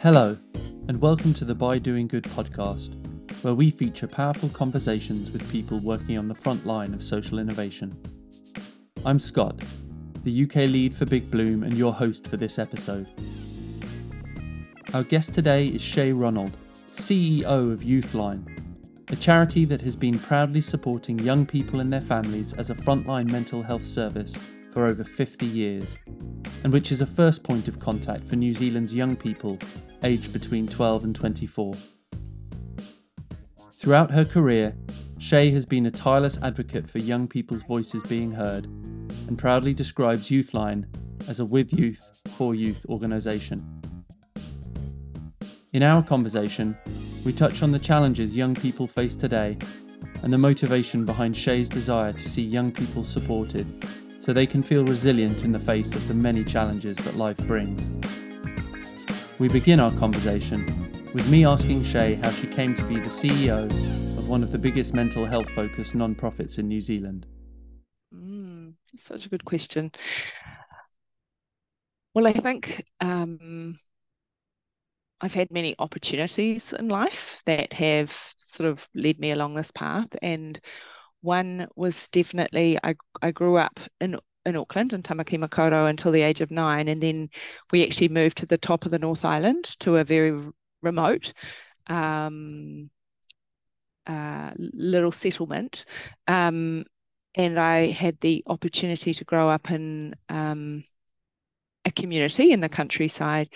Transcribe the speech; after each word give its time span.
Hello, 0.00 0.36
and 0.88 1.00
welcome 1.00 1.32
to 1.32 1.46
the 1.46 1.54
By 1.54 1.78
Doing 1.78 2.06
Good 2.06 2.24
podcast, 2.24 2.92
where 3.42 3.54
we 3.54 3.70
feature 3.70 4.06
powerful 4.06 4.50
conversations 4.50 5.30
with 5.30 5.50
people 5.50 5.78
working 5.78 6.18
on 6.18 6.28
the 6.28 6.34
front 6.34 6.66
line 6.66 6.92
of 6.92 7.02
social 7.02 7.38
innovation. 7.38 7.98
I'm 9.06 9.18
Scott, 9.18 9.58
the 10.24 10.42
UK 10.42 10.56
lead 10.56 10.94
for 10.94 11.06
Big 11.06 11.30
Bloom 11.30 11.62
and 11.62 11.78
your 11.78 11.94
host 11.94 12.26
for 12.26 12.36
this 12.36 12.58
episode. 12.58 13.06
Our 14.92 15.04
guest 15.04 15.32
today 15.32 15.68
is 15.68 15.80
Shae 15.80 16.12
Ronald, 16.12 16.58
CEO 16.92 17.72
of 17.72 17.80
Youthline, 17.80 18.57
a 19.10 19.16
charity 19.16 19.64
that 19.64 19.80
has 19.80 19.96
been 19.96 20.18
proudly 20.18 20.60
supporting 20.60 21.18
young 21.20 21.46
people 21.46 21.80
and 21.80 21.90
their 21.90 22.00
families 22.00 22.52
as 22.54 22.68
a 22.68 22.74
frontline 22.74 23.30
mental 23.30 23.62
health 23.62 23.86
service 23.86 24.36
for 24.70 24.84
over 24.84 25.02
50 25.02 25.46
years, 25.46 25.98
and 26.62 26.72
which 26.72 26.92
is 26.92 27.00
a 27.00 27.06
first 27.06 27.42
point 27.42 27.68
of 27.68 27.78
contact 27.78 28.26
for 28.26 28.36
New 28.36 28.52
Zealand's 28.52 28.92
young 28.92 29.16
people 29.16 29.58
aged 30.02 30.32
between 30.32 30.68
12 30.68 31.04
and 31.04 31.14
24. 31.14 31.74
Throughout 33.78 34.10
her 34.10 34.26
career, 34.26 34.76
Shae 35.18 35.52
has 35.52 35.64
been 35.64 35.86
a 35.86 35.90
tireless 35.90 36.38
advocate 36.42 36.88
for 36.88 36.98
young 36.98 37.26
people's 37.26 37.62
voices 37.62 38.02
being 38.02 38.30
heard 38.30 38.66
and 38.66 39.38
proudly 39.38 39.72
describes 39.72 40.28
Youthline 40.28 40.84
as 41.28 41.40
a 41.40 41.44
with 41.44 41.72
youth, 41.72 42.20
for 42.36 42.54
youth 42.54 42.84
organisation. 42.88 43.64
In 45.72 45.82
our 45.82 46.02
conversation, 46.02 46.76
we 47.28 47.34
touch 47.34 47.62
on 47.62 47.70
the 47.70 47.78
challenges 47.78 48.34
young 48.34 48.54
people 48.54 48.86
face 48.86 49.14
today 49.14 49.54
and 50.22 50.32
the 50.32 50.38
motivation 50.38 51.04
behind 51.04 51.34
Shae's 51.34 51.68
desire 51.68 52.14
to 52.14 52.26
see 52.26 52.40
young 52.40 52.72
people 52.72 53.04
supported 53.04 53.86
so 54.18 54.32
they 54.32 54.46
can 54.46 54.62
feel 54.62 54.82
resilient 54.82 55.44
in 55.44 55.52
the 55.52 55.58
face 55.58 55.94
of 55.94 56.08
the 56.08 56.14
many 56.14 56.42
challenges 56.42 56.96
that 56.96 57.16
life 57.16 57.36
brings. 57.46 57.90
We 59.38 59.48
begin 59.48 59.78
our 59.78 59.92
conversation 59.98 60.64
with 61.12 61.28
me 61.28 61.44
asking 61.44 61.82
Shae 61.82 62.18
how 62.24 62.30
she 62.30 62.46
came 62.46 62.74
to 62.76 62.82
be 62.84 62.94
the 62.94 63.10
CEO 63.10 63.66
of 64.16 64.26
one 64.26 64.42
of 64.42 64.50
the 64.50 64.58
biggest 64.58 64.94
mental 64.94 65.26
health 65.26 65.50
focused 65.50 65.94
non-profits 65.94 66.56
in 66.56 66.66
New 66.66 66.80
Zealand. 66.80 67.26
Mm, 68.14 68.72
such 68.96 69.26
a 69.26 69.28
good 69.28 69.44
question. 69.44 69.92
Well, 72.14 72.26
I 72.26 72.32
think 72.32 72.86
um, 73.00 73.78
I've 75.20 75.34
had 75.34 75.50
many 75.50 75.74
opportunities 75.78 76.72
in 76.72 76.88
life 76.88 77.42
that 77.46 77.72
have 77.72 78.34
sort 78.36 78.70
of 78.70 78.88
led 78.94 79.18
me 79.18 79.32
along 79.32 79.54
this 79.54 79.70
path. 79.70 80.08
And 80.22 80.60
one 81.20 81.66
was 81.76 82.08
definitely 82.08 82.78
I, 82.82 82.94
I 83.22 83.32
grew 83.32 83.56
up 83.56 83.80
in 84.00 84.18
in 84.46 84.56
Auckland 84.56 84.92
in 84.92 85.02
Tamaki 85.02 85.38
Makaurau 85.38 85.90
until 85.90 86.12
the 86.12 86.22
age 86.22 86.40
of 86.40 86.50
nine. 86.50 86.88
And 86.88 87.02
then 87.02 87.28
we 87.70 87.84
actually 87.84 88.08
moved 88.08 88.38
to 88.38 88.46
the 88.46 88.56
top 88.56 88.84
of 88.84 88.90
the 88.90 88.98
North 88.98 89.24
Island 89.24 89.64
to 89.80 89.96
a 89.96 90.04
very 90.04 90.40
remote 90.80 91.32
um, 91.88 92.88
uh, 94.06 94.52
little 94.56 95.12
settlement. 95.12 95.84
Um, 96.26 96.84
and 97.34 97.58
I 97.58 97.86
had 97.86 98.18
the 98.20 98.42
opportunity 98.46 99.12
to 99.12 99.24
grow 99.24 99.50
up 99.50 99.70
in 99.70 100.14
um, 100.28 100.82
a 101.84 101.90
community 101.90 102.52
in 102.52 102.60
the 102.60 102.68
countryside 102.68 103.52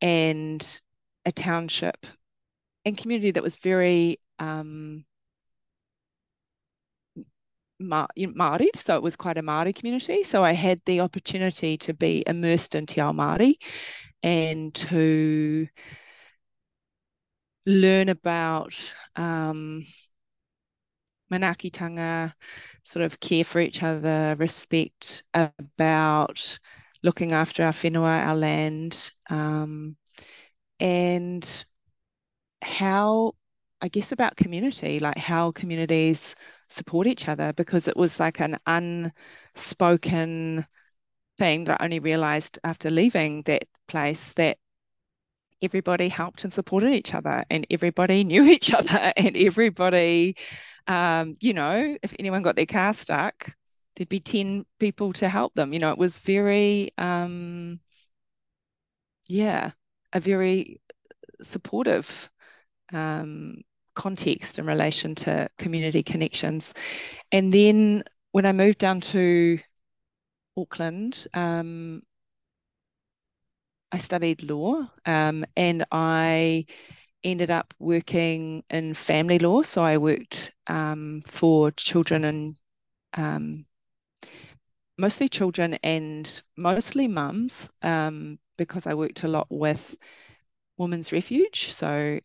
and 0.00 0.80
a 1.24 1.32
township 1.32 2.06
and 2.84 2.96
community 2.96 3.30
that 3.32 3.42
was 3.42 3.56
very 3.56 4.18
um, 4.38 5.04
Māori, 7.80 8.68
so 8.76 8.94
it 8.96 9.02
was 9.02 9.16
quite 9.16 9.38
a 9.38 9.42
Māori 9.42 9.74
community. 9.74 10.22
So 10.22 10.44
I 10.44 10.52
had 10.52 10.80
the 10.84 11.00
opportunity 11.00 11.78
to 11.78 11.94
be 11.94 12.22
immersed 12.26 12.74
in 12.74 12.86
Te 12.86 13.00
Ao 13.00 13.12
Māori 13.12 13.54
and 14.22 14.74
to 14.74 15.66
learn 17.66 18.08
about 18.08 18.74
um, 19.16 19.86
manaakitanga, 21.32 22.32
sort 22.82 23.04
of 23.04 23.20
care 23.20 23.44
for 23.44 23.60
each 23.60 23.82
other, 23.82 24.36
respect 24.38 25.24
about 25.34 26.58
looking 27.02 27.32
after 27.32 27.64
our 27.64 27.72
whenua, 27.72 28.26
our 28.26 28.36
land, 28.36 29.12
um, 29.30 29.96
and 30.80 31.64
how 32.62 33.34
I 33.82 33.88
guess 33.88 34.12
about 34.12 34.36
community, 34.36 35.00
like 35.00 35.16
how 35.18 35.52
communities 35.52 36.34
support 36.68 37.06
each 37.06 37.28
other, 37.28 37.52
because 37.54 37.88
it 37.88 37.96
was 37.96 38.20
like 38.20 38.40
an 38.40 38.58
unspoken 38.66 40.66
thing 41.38 41.64
that 41.64 41.80
I 41.80 41.84
only 41.84 42.00
realized 42.00 42.58
after 42.64 42.90
leaving 42.90 43.42
that 43.44 43.64
place 43.88 44.32
that 44.34 44.58
everybody 45.62 46.08
helped 46.08 46.44
and 46.44 46.52
supported 46.52 46.92
each 46.92 47.14
other 47.14 47.44
and 47.50 47.66
everybody 47.70 48.24
knew 48.24 48.44
each 48.44 48.72
other 48.74 49.12
and 49.16 49.36
everybody 49.36 50.36
um, 50.86 51.34
you 51.40 51.52
know 51.52 51.96
if 52.02 52.14
anyone 52.18 52.42
got 52.42 52.56
their 52.56 52.66
car 52.66 52.94
stuck 52.94 53.54
there'd 53.96 54.08
be 54.08 54.20
10 54.20 54.64
people 54.78 55.12
to 55.12 55.28
help 55.28 55.54
them 55.54 55.72
you 55.72 55.78
know 55.78 55.90
it 55.90 55.98
was 55.98 56.18
very 56.18 56.90
um, 56.98 57.78
yeah 59.28 59.72
a 60.12 60.20
very 60.20 60.80
supportive 61.42 62.30
um, 62.92 63.62
context 63.94 64.58
in 64.58 64.66
relation 64.66 65.14
to 65.14 65.48
community 65.58 66.02
connections. 66.02 66.74
And 67.32 67.52
then 67.52 68.04
when 68.32 68.46
I 68.46 68.52
moved 68.52 68.78
down 68.78 69.00
to 69.00 69.58
Auckland, 70.56 71.26
um, 71.34 72.02
I 73.92 73.98
studied 73.98 74.42
law 74.48 74.88
um, 75.04 75.44
and 75.56 75.84
I 75.90 76.66
ended 77.24 77.50
up 77.50 77.74
working 77.78 78.62
in 78.70 78.94
family 78.94 79.38
law. 79.38 79.62
So 79.62 79.82
I 79.82 79.98
worked 79.98 80.54
um, 80.66 81.22
for 81.26 81.70
children 81.72 82.24
and 82.24 82.56
um, 83.14 83.66
mostly 84.96 85.28
children 85.28 85.74
and 85.82 86.42
mostly 86.56 87.08
mums 87.08 87.68
um, 87.82 88.38
because 88.60 88.86
I 88.86 88.92
worked 88.92 89.22
a 89.22 89.28
lot 89.28 89.46
with 89.48 89.96
Women's 90.76 91.12
Refuge. 91.12 91.72
So 91.72 92.20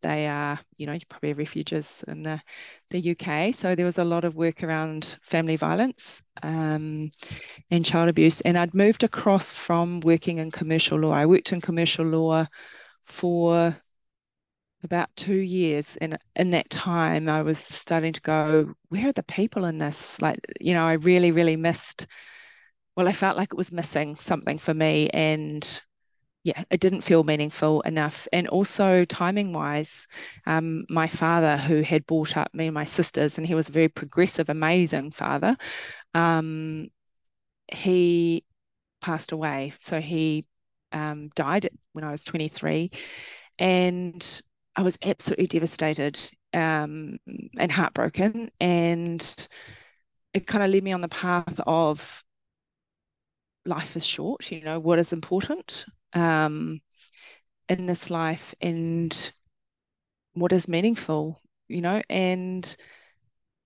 they 0.00 0.28
are, 0.28 0.60
you 0.76 0.86
know, 0.86 0.96
probably 1.08 1.32
refugees 1.32 2.04
in 2.06 2.22
the, 2.22 2.40
the 2.90 3.00
UK. 3.00 3.50
So 3.50 3.74
there 3.74 3.84
was 3.84 3.98
a 3.98 4.04
lot 4.04 4.24
of 4.24 4.36
work 4.36 4.62
around 4.62 5.18
family 5.22 5.56
violence 5.56 6.22
um, 6.44 7.10
and 7.72 7.84
child 7.84 8.08
abuse. 8.08 8.40
And 8.42 8.56
I'd 8.56 8.74
moved 8.74 9.02
across 9.02 9.52
from 9.52 9.98
working 10.00 10.38
in 10.38 10.52
commercial 10.52 10.98
law. 11.00 11.10
I 11.10 11.26
worked 11.26 11.52
in 11.52 11.60
commercial 11.60 12.06
law 12.06 12.46
for 13.02 13.76
about 14.84 15.08
two 15.16 15.40
years. 15.40 15.96
And 15.96 16.16
in 16.36 16.50
that 16.50 16.70
time, 16.70 17.28
I 17.28 17.42
was 17.42 17.58
starting 17.58 18.12
to 18.12 18.20
go, 18.20 18.72
where 18.88 19.08
are 19.08 19.12
the 19.12 19.24
people 19.24 19.64
in 19.64 19.78
this? 19.78 20.22
Like, 20.22 20.38
you 20.60 20.74
know, 20.74 20.86
I 20.86 20.92
really, 20.92 21.32
really 21.32 21.56
missed, 21.56 22.06
well, 22.96 23.08
I 23.08 23.12
felt 23.12 23.36
like 23.36 23.52
it 23.52 23.56
was 23.58 23.72
missing 23.72 24.16
something 24.20 24.58
for 24.58 24.72
me. 24.72 25.10
And 25.10 25.82
yeah, 26.44 26.62
it 26.70 26.80
didn't 26.80 27.02
feel 27.02 27.24
meaningful 27.24 27.82
enough. 27.82 28.26
And 28.32 28.48
also 28.48 29.04
timing 29.04 29.52
wise, 29.52 30.06
um, 30.46 30.86
my 30.88 31.06
father, 31.06 31.56
who 31.56 31.82
had 31.82 32.06
brought 32.06 32.36
up 32.36 32.54
me 32.54 32.66
and 32.66 32.74
my 32.74 32.84
sisters, 32.84 33.36
and 33.36 33.46
he 33.46 33.54
was 33.54 33.68
a 33.68 33.72
very 33.72 33.88
progressive, 33.88 34.48
amazing 34.48 35.10
father, 35.10 35.56
um, 36.14 36.88
he 37.68 38.44
passed 39.00 39.32
away. 39.32 39.72
So 39.78 40.00
he 40.00 40.46
um, 40.92 41.30
died 41.34 41.68
when 41.92 42.04
I 42.04 42.12
was 42.12 42.24
23. 42.24 42.90
And 43.58 44.42
I 44.76 44.82
was 44.82 44.98
absolutely 45.02 45.46
devastated 45.46 46.18
um, 46.52 47.18
and 47.58 47.72
heartbroken. 47.72 48.50
And 48.60 49.48
it 50.32 50.46
kind 50.46 50.64
of 50.64 50.70
led 50.70 50.84
me 50.84 50.92
on 50.92 51.00
the 51.00 51.08
path 51.08 51.60
of 51.66 52.22
life 53.66 53.96
is 53.96 54.06
short, 54.06 54.50
you 54.50 54.62
know, 54.62 54.78
what 54.78 54.98
is 54.98 55.12
important 55.12 55.86
um, 56.14 56.80
in 57.68 57.86
this 57.86 58.10
life 58.10 58.54
and 58.60 59.32
what 60.34 60.52
is 60.52 60.68
meaningful, 60.68 61.40
you 61.68 61.80
know. 61.80 62.02
And 62.08 62.76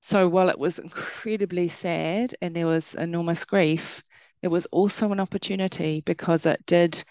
so 0.02 0.28
while 0.28 0.48
it 0.48 0.58
was 0.58 0.78
incredibly 0.78 1.68
sad 1.68 2.34
and 2.42 2.54
there 2.56 2.66
was 2.66 2.94
enormous 2.94 3.44
grief, 3.44 4.02
it 4.42 4.48
was 4.48 4.66
also 4.66 5.12
an 5.12 5.20
opportunity 5.20 6.02
because 6.04 6.46
it 6.46 6.64
did 6.66 7.04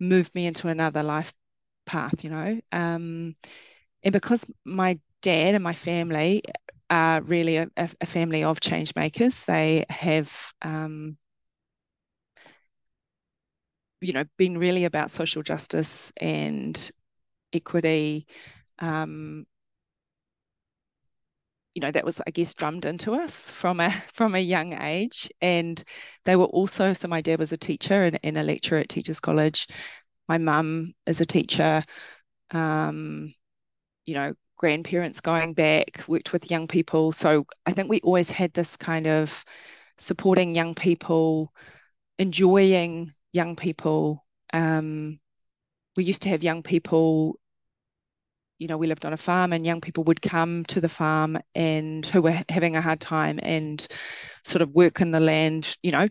move 0.00 0.34
me 0.34 0.46
into 0.46 0.68
another 0.68 1.02
life 1.02 1.32
path, 1.86 2.24
you 2.24 2.30
know. 2.30 2.60
Um, 2.72 3.36
and 4.02 4.12
because 4.12 4.46
my 4.64 4.98
dad 5.22 5.54
and 5.54 5.64
my 5.64 5.74
family 5.74 6.42
are 6.90 7.22
really 7.22 7.56
a, 7.56 7.68
a 7.76 8.06
family 8.06 8.44
of 8.44 8.60
change 8.60 8.94
makers, 8.96 9.44
they 9.46 9.84
have 9.90 10.54
um, 10.62 11.16
you 14.00 14.12
know, 14.12 14.24
been 14.36 14.58
really 14.58 14.84
about 14.84 15.10
social 15.10 15.42
justice 15.42 16.12
and 16.18 16.90
equity. 17.52 18.26
Um, 18.78 19.46
you 21.74 21.80
know 21.80 21.90
that 21.92 22.04
was 22.04 22.20
I 22.26 22.30
guess 22.30 22.54
drummed 22.54 22.84
into 22.84 23.14
us 23.14 23.50
from 23.50 23.80
a 23.80 23.90
from 24.14 24.34
a 24.34 24.38
young 24.38 24.74
age. 24.80 25.30
And 25.40 25.82
they 26.24 26.36
were 26.36 26.46
also 26.46 26.92
so 26.92 27.08
my 27.08 27.20
dad 27.20 27.38
was 27.38 27.52
a 27.52 27.56
teacher 27.58 28.04
and, 28.04 28.18
and 28.22 28.38
a 28.38 28.42
lecturer 28.42 28.80
at 28.80 28.88
Teachers 28.88 29.20
College. 29.20 29.66
My 30.28 30.38
mum 30.38 30.94
is 31.06 31.20
a 31.20 31.26
teacher. 31.26 31.82
Um, 32.50 33.34
you 34.06 34.14
know 34.14 34.34
grandparents 34.58 35.20
going 35.20 35.54
back 35.54 36.04
worked 36.08 36.32
with 36.32 36.50
young 36.50 36.68
people. 36.68 37.12
So 37.12 37.46
I 37.66 37.72
think 37.72 37.88
we 37.88 38.00
always 38.00 38.30
had 38.30 38.52
this 38.52 38.76
kind 38.76 39.06
of 39.06 39.44
supporting 39.98 40.54
young 40.54 40.74
people 40.74 41.52
enjoying 42.18 43.12
young 43.32 43.56
people 43.56 44.24
um, 44.52 45.18
we 45.96 46.04
used 46.04 46.22
to 46.22 46.28
have 46.28 46.42
young 46.42 46.62
people 46.62 47.38
you 48.60 48.68
know, 48.68 48.76
we 48.76 48.86
lived 48.86 49.06
on 49.06 49.14
a 49.14 49.16
farm 49.16 49.54
and 49.54 49.64
young 49.64 49.80
people 49.80 50.04
would 50.04 50.20
come 50.20 50.64
to 50.66 50.82
the 50.82 50.88
farm 50.88 51.38
and 51.54 52.04
who 52.04 52.20
were 52.20 52.38
having 52.50 52.76
a 52.76 52.82
hard 52.82 53.00
time 53.00 53.40
and 53.42 53.88
sort 54.44 54.60
of 54.60 54.70
work 54.74 55.00
in 55.00 55.10
the 55.10 55.18
land, 55.18 55.76
you 55.82 55.90
know, 55.90 56.06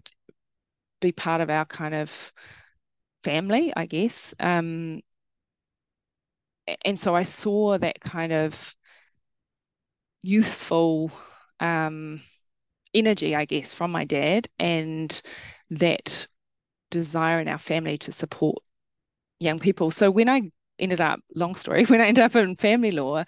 be 1.00 1.12
part 1.12 1.42
of 1.42 1.50
our 1.52 1.66
kind 1.66 1.94
of 1.94 2.34
family, 3.24 3.72
I 3.78 3.86
guess. 3.86 4.34
Um, 4.40 5.02
and 6.84 7.00
so 7.00 7.16
I 7.16 7.24
saw 7.24 7.78
that 7.78 8.02
kind 8.02 8.34
of 8.34 8.76
youthful 10.22 11.12
um, 11.60 12.22
energy, 12.96 13.36
I 13.36 13.46
guess, 13.46 13.74
from 13.74 13.92
my 13.92 14.06
dad 14.06 14.50
and 14.58 15.22
that 15.70 16.28
desire 16.90 17.40
in 17.40 17.48
our 17.48 17.58
family 17.58 17.98
to 18.00 18.12
support 18.12 18.58
young 19.40 19.60
people. 19.60 19.92
So 19.92 20.12
when 20.12 20.30
I 20.30 20.52
ended 20.80 21.02
up, 21.02 21.20
long 21.36 21.56
story, 21.56 21.86
when 21.88 22.02
I 22.02 22.08
ended 22.08 22.24
up 22.24 22.36
in 22.36 22.56
family 22.56 22.92
law, 22.92 23.24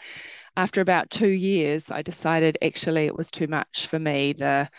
after 0.57 0.81
about 0.81 1.09
two 1.09 1.29
years, 1.29 1.91
I 1.91 2.01
decided 2.01 2.57
actually 2.61 3.05
it 3.05 3.15
was 3.17 3.31
too 3.31 3.47
much 3.47 3.87
for 3.87 3.99
me, 3.99 4.33
the 4.33 4.69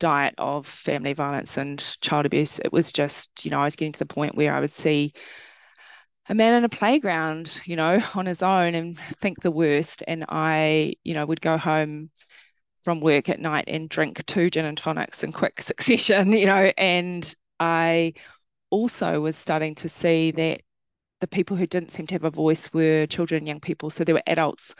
diet 0.00 0.34
of 0.38 0.66
family 0.66 1.12
violence 1.12 1.56
and 1.58 1.78
child 2.00 2.26
abuse. 2.26 2.58
It 2.58 2.72
was 2.72 2.92
just, 2.92 3.44
you 3.44 3.50
know, 3.50 3.60
I 3.60 3.64
was 3.64 3.76
getting 3.76 3.92
to 3.92 3.98
the 4.00 4.06
point 4.06 4.34
where 4.34 4.54
I 4.54 4.60
would 4.60 4.70
see 4.70 5.12
a 6.28 6.34
man 6.34 6.54
in 6.54 6.64
a 6.64 6.68
playground, 6.68 7.60
you 7.64 7.76
know, 7.76 8.00
on 8.14 8.26
his 8.26 8.42
own 8.42 8.74
and 8.74 8.98
think 8.98 9.40
the 9.40 9.50
worst. 9.50 10.02
And 10.06 10.24
I, 10.28 10.94
you 11.04 11.14
know, 11.14 11.26
would 11.26 11.40
go 11.40 11.56
home 11.56 12.10
from 12.82 13.00
work 13.00 13.28
at 13.28 13.40
night 13.40 13.64
and 13.68 13.88
drink 13.88 14.24
two 14.26 14.50
gin 14.50 14.64
and 14.64 14.76
tonics 14.76 15.22
in 15.22 15.32
quick 15.32 15.62
succession, 15.62 16.32
you 16.32 16.46
know, 16.46 16.72
and 16.76 17.34
I 17.62 18.14
also 18.70 19.20
was 19.20 19.36
starting 19.36 19.76
to 19.76 19.88
see 19.88 20.32
that 20.32 20.62
the 21.20 21.28
people 21.28 21.56
who 21.56 21.66
didn't 21.68 21.92
seem 21.92 22.08
to 22.08 22.14
have 22.14 22.24
a 22.24 22.30
voice 22.30 22.72
were 22.72 23.06
children 23.06 23.38
and 23.38 23.48
young 23.48 23.60
people. 23.60 23.88
So 23.88 24.02
there 24.02 24.16
were 24.16 24.22
adults 24.26 24.74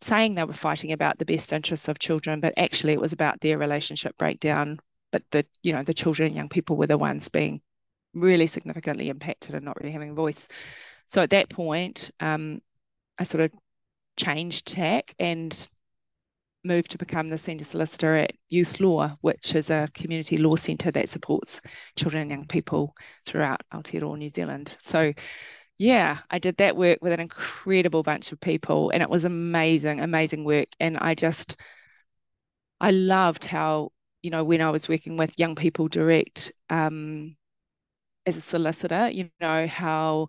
saying 0.00 0.36
they 0.36 0.44
were 0.44 0.52
fighting 0.52 0.92
about 0.92 1.18
the 1.18 1.24
best 1.24 1.52
interests 1.52 1.88
of 1.88 1.98
children, 1.98 2.40
but 2.40 2.54
actually 2.56 2.92
it 2.92 3.00
was 3.00 3.12
about 3.12 3.40
their 3.40 3.58
relationship 3.58 4.16
breakdown. 4.16 4.78
But 5.10 5.24
the 5.32 5.44
you 5.64 5.72
know 5.72 5.82
the 5.82 5.92
children 5.94 6.28
and 6.28 6.36
young 6.36 6.48
people 6.48 6.76
were 6.76 6.86
the 6.86 6.96
ones 6.98 7.28
being 7.28 7.60
really 8.14 8.46
significantly 8.46 9.08
impacted 9.08 9.56
and 9.56 9.64
not 9.64 9.76
really 9.80 9.92
having 9.92 10.10
a 10.10 10.14
voice. 10.14 10.46
So 11.08 11.20
at 11.20 11.30
that 11.30 11.50
point, 11.50 12.12
um, 12.20 12.62
I 13.18 13.24
sort 13.24 13.42
of 13.42 13.52
changed 14.16 14.68
tack 14.68 15.14
and 15.18 15.68
moved 16.64 16.90
to 16.92 16.98
become 16.98 17.28
the 17.28 17.38
senior 17.38 17.64
solicitor 17.64 18.14
at 18.14 18.32
Youth 18.48 18.80
Law, 18.80 19.16
which 19.20 19.54
is 19.54 19.70
a 19.70 19.88
community 19.94 20.38
law 20.38 20.56
centre 20.56 20.90
that 20.90 21.08
supports 21.08 21.60
children 21.96 22.22
and 22.22 22.30
young 22.30 22.46
people 22.46 22.94
throughout 23.26 23.62
Aotearoa, 23.72 24.18
New 24.18 24.28
Zealand. 24.28 24.76
So, 24.78 25.12
yeah, 25.78 26.18
I 26.30 26.38
did 26.38 26.56
that 26.58 26.76
work 26.76 26.98
with 27.02 27.12
an 27.12 27.20
incredible 27.20 28.02
bunch 28.02 28.32
of 28.32 28.40
people, 28.40 28.90
and 28.90 29.02
it 29.02 29.10
was 29.10 29.24
amazing, 29.24 30.00
amazing 30.00 30.44
work. 30.44 30.68
And 30.80 30.98
I 30.98 31.14
just, 31.14 31.56
I 32.80 32.90
loved 32.90 33.44
how, 33.44 33.92
you 34.22 34.30
know, 34.30 34.44
when 34.44 34.60
I 34.60 34.70
was 34.70 34.88
working 34.88 35.16
with 35.16 35.38
young 35.38 35.54
people 35.54 35.88
direct 35.88 36.52
um, 36.70 37.36
as 38.26 38.36
a 38.36 38.40
solicitor, 38.40 39.08
you 39.10 39.30
know, 39.40 39.66
how 39.66 40.28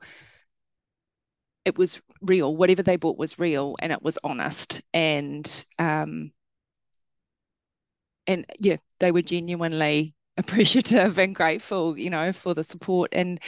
it 1.65 1.77
was 1.77 2.01
real. 2.21 2.55
Whatever 2.55 2.83
they 2.83 2.97
bought 2.97 3.17
was 3.17 3.39
real, 3.39 3.75
and 3.79 3.91
it 3.91 4.01
was 4.03 4.19
honest. 4.23 4.81
And 4.93 5.65
um, 5.79 6.31
and 8.27 8.45
yeah, 8.59 8.77
they 8.99 9.11
were 9.11 9.21
genuinely 9.21 10.15
appreciative 10.37 11.17
and 11.19 11.35
grateful, 11.35 11.97
you 11.97 12.09
know, 12.09 12.33
for 12.33 12.53
the 12.53 12.63
support. 12.63 13.09
And 13.13 13.39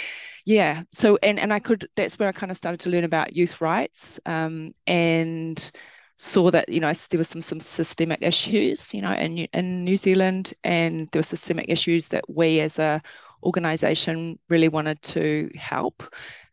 yeah, 0.45 0.83
so 0.93 1.17
and 1.23 1.39
and 1.39 1.53
I 1.53 1.59
could. 1.59 1.87
That's 1.95 2.19
where 2.19 2.29
I 2.29 2.33
kind 2.33 2.51
of 2.51 2.57
started 2.57 2.81
to 2.81 2.89
learn 2.89 3.03
about 3.03 3.35
youth 3.35 3.61
rights. 3.61 4.19
Um, 4.25 4.73
and 4.87 5.71
saw 6.19 6.51
that 6.51 6.69
you 6.69 6.79
know 6.79 6.91
there 7.11 7.19
was 7.19 7.29
some 7.29 7.41
some 7.43 7.59
systemic 7.59 8.19
issues 8.23 8.93
you 8.93 9.03
know 9.03 9.13
in 9.13 9.37
in 9.53 9.85
New 9.85 9.97
Zealand 9.97 10.53
and 10.63 11.09
there 11.11 11.19
were 11.19 11.23
systemic 11.23 11.67
issues 11.69 12.07
that 12.07 12.25
we 12.29 12.59
as 12.61 12.79
a 12.79 13.03
organization 13.43 14.39
really 14.49 14.69
wanted 14.69 15.01
to 15.03 15.51
help 15.55 16.03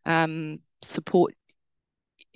um, 0.05 0.59
support 0.83 1.35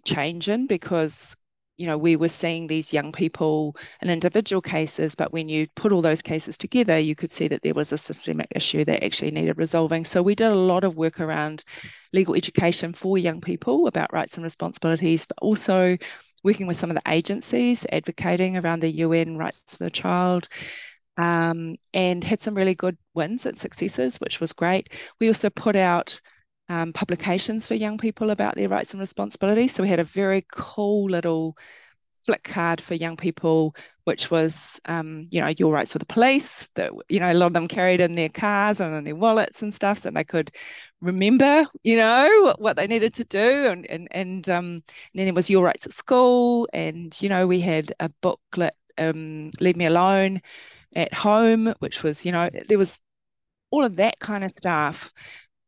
change 0.07 0.49
in 0.49 0.67
because 0.67 1.37
you 1.77 1.87
know 1.87 1.99
we 1.99 2.17
were 2.17 2.29
seeing 2.29 2.67
these 2.67 2.93
young 2.93 3.13
people 3.13 3.77
in 4.01 4.09
individual 4.09 4.63
cases 4.63 5.15
but 5.15 5.33
when 5.33 5.49
you 5.49 5.67
put 5.77 5.93
all 5.93 6.01
those 6.01 6.23
cases 6.23 6.57
together 6.57 6.99
you 6.99 7.15
could 7.15 7.31
see 7.31 7.49
that 7.49 7.63
there 7.63 7.75
was 7.75 7.93
a 7.93 7.99
systemic 7.99 8.49
issue 8.55 8.85
that 8.85 9.05
actually 9.05 9.31
needed 9.31 9.59
resolving 9.59 10.05
so 10.05 10.23
we 10.23 10.35
did 10.35 10.51
a 10.51 10.55
lot 10.55 10.85
of 10.85 10.97
work 10.97 11.21
around 11.21 11.65
legal 12.15 12.35
education 12.35 12.93
for 12.93 13.19
young 13.19 13.41
people 13.41 13.87
about 13.87 14.13
rights 14.13 14.37
and 14.37 14.45
responsibilities 14.45 15.27
but 15.27 15.39
also 15.43 15.97
working 16.43 16.67
with 16.67 16.77
some 16.77 16.91
of 16.91 16.97
the 16.97 17.13
agencies 17.13 17.85
advocating 17.93 18.57
around 18.57 18.81
the 18.81 18.91
UN 18.91 19.37
rights 19.37 19.73
of 19.73 19.79
the 19.81 19.91
child 19.91 20.49
um, 21.17 21.77
and 21.95 22.23
had 22.23 22.43
some 22.43 22.55
really 22.55 22.75
good 22.75 22.97
wins 23.15 23.47
and 23.47 23.59
successes, 23.59 24.19
which 24.19 24.41
was 24.41 24.53
great. 24.53 24.91
We 25.21 25.29
also 25.29 25.51
put 25.51 25.77
out 25.77 26.21
um, 26.69 26.93
publications 26.93 27.67
for 27.67 27.75
young 27.75 27.99
people 27.99 28.31
about 28.31 28.55
their 28.57 28.69
rights 28.69 28.93
and 28.93 29.01
responsibilities. 29.01 29.75
So 29.75 29.83
we 29.83 29.89
had 29.89 30.01
a 30.01 30.05
very 30.05 30.45
cool 30.53 31.09
little 31.11 31.57
flick 32.27 32.43
card 32.43 32.81
for 32.81 32.95
young 32.95 33.17
people, 33.17 33.75
which 34.03 34.33
was, 34.33 34.81
um, 34.87 35.29
you 35.31 35.41
know, 35.41 35.53
your 35.59 35.73
rights 35.73 35.95
with 35.95 36.01
the 36.01 36.13
police 36.13 36.69
that, 36.75 36.91
you 37.09 37.21
know, 37.21 37.31
a 37.31 37.35
lot 37.35 37.47
of 37.47 37.53
them 37.53 37.69
carried 37.69 38.01
in 38.01 38.15
their 38.15 38.29
cars 38.29 38.81
and 38.81 38.93
in 38.95 39.05
their 39.05 39.15
wallets 39.15 39.63
and 39.63 39.73
stuff 39.73 39.99
so 39.99 40.11
they 40.11 40.25
could 40.25 40.51
remember, 41.01 41.65
you 41.85 41.97
know, 41.97 42.55
what, 42.59 42.77
they 42.77 42.89
needed 42.89 43.15
to 43.15 43.25
do. 43.25 43.69
And, 43.69 43.87
and, 43.87 44.09
and, 44.11 44.49
um, 44.49 44.65
and 44.65 44.83
then 45.15 45.27
there 45.27 45.35
was 45.35 45.49
your 45.49 45.65
rights 45.65 45.87
at 45.87 45.93
school. 45.93 46.69
And, 46.73 47.17
you 47.23 47.29
know, 47.29 47.47
we 47.47 47.61
had 47.61 47.93
a 48.01 48.09
booklet, 48.21 48.75
um, 48.99 49.51
Leave 49.61 49.77
Me 49.77 49.87
Alone 49.87 50.41
at 50.97 51.15
home, 51.15 51.75
which 51.79 52.03
was, 52.03 52.27
you 52.27 52.33
know, 52.33 52.51
there 52.67 52.79
was 52.79 53.01
all 53.71 53.85
of 53.85 53.97
that 53.97 54.19
kind 54.19 54.43
of 54.43 54.51
stuff 54.51 55.13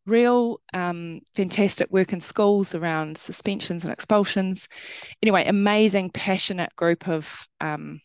real 0.08 0.60
um, 0.74 1.20
fantastic 1.34 1.90
work 1.90 2.12
in 2.12 2.20
schools 2.20 2.74
around 2.74 3.18
suspensions 3.18 3.84
and 3.84 3.92
expulsions. 3.92 4.68
Anyway, 5.22 5.44
amazing, 5.46 6.10
passionate 6.10 6.74
group 6.76 7.08
of 7.08 7.46
um, 7.60 8.00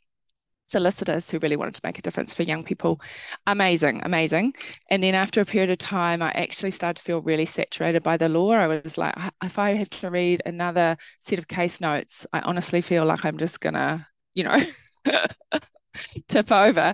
solicitors 0.67 1.29
who 1.29 1.39
really 1.39 1.55
wanted 1.55 1.75
to 1.75 1.81
make 1.83 2.00
a 2.00 2.01
difference 2.01 2.33
for 2.33 2.43
young 2.43 2.63
people. 2.63 3.00
Amazing, 3.48 4.01
amazing. 4.03 4.53
And 4.89 5.03
then 5.03 5.15
after 5.15 5.41
a 5.41 5.45
period 5.45 5.69
of 5.69 5.77
time, 5.77 6.22
I 6.22 6.31
actually 6.31 6.72
started 6.72 6.98
to 6.98 7.03
feel 7.03 7.22
really 7.22 7.45
saturated 7.45 8.03
by 8.03 8.17
the 8.17 8.29
law. 8.29 8.51
I 8.51 8.67
was 8.67 8.98
like, 8.98 9.13
if 9.43 9.60
I 9.60 9.74
have 9.74 9.89
to 10.01 10.10
read 10.10 10.41
another 10.45 10.98
set 11.19 11.39
of 11.39 11.48
case 11.48 11.79
notes, 11.79 12.25
I 12.33 12.39
honestly 12.41 12.81
feel 12.81 13.05
like 13.05 13.25
I'm 13.25 13.38
just 13.38 13.60
gonna, 13.62 14.07
you 14.33 14.43
know, 14.45 14.60
tip 16.27 16.51
over 16.51 16.93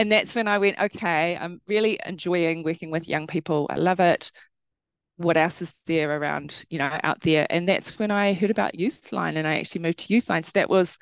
and 0.00 0.10
that's 0.10 0.34
when 0.34 0.48
I 0.48 0.56
went, 0.56 0.78
okay, 0.80 1.36
I'm 1.36 1.60
really 1.68 2.00
enjoying 2.06 2.62
working 2.62 2.90
with 2.90 3.06
young 3.06 3.26
people. 3.26 3.66
I 3.68 3.76
love 3.76 4.00
it. 4.00 4.32
What 5.18 5.36
else 5.36 5.60
is 5.60 5.74
there 5.86 6.18
around, 6.18 6.64
you 6.70 6.78
know, 6.78 6.98
out 7.04 7.20
there? 7.20 7.46
And 7.50 7.68
that's 7.68 7.98
when 7.98 8.10
I 8.10 8.32
heard 8.32 8.50
about 8.50 8.72
Youthline 8.72 9.36
and 9.36 9.46
I 9.46 9.58
actually 9.58 9.82
moved 9.82 9.98
to 9.98 10.14
Youthline. 10.14 10.46
So 10.46 10.52
that 10.54 10.70
was 10.70 10.96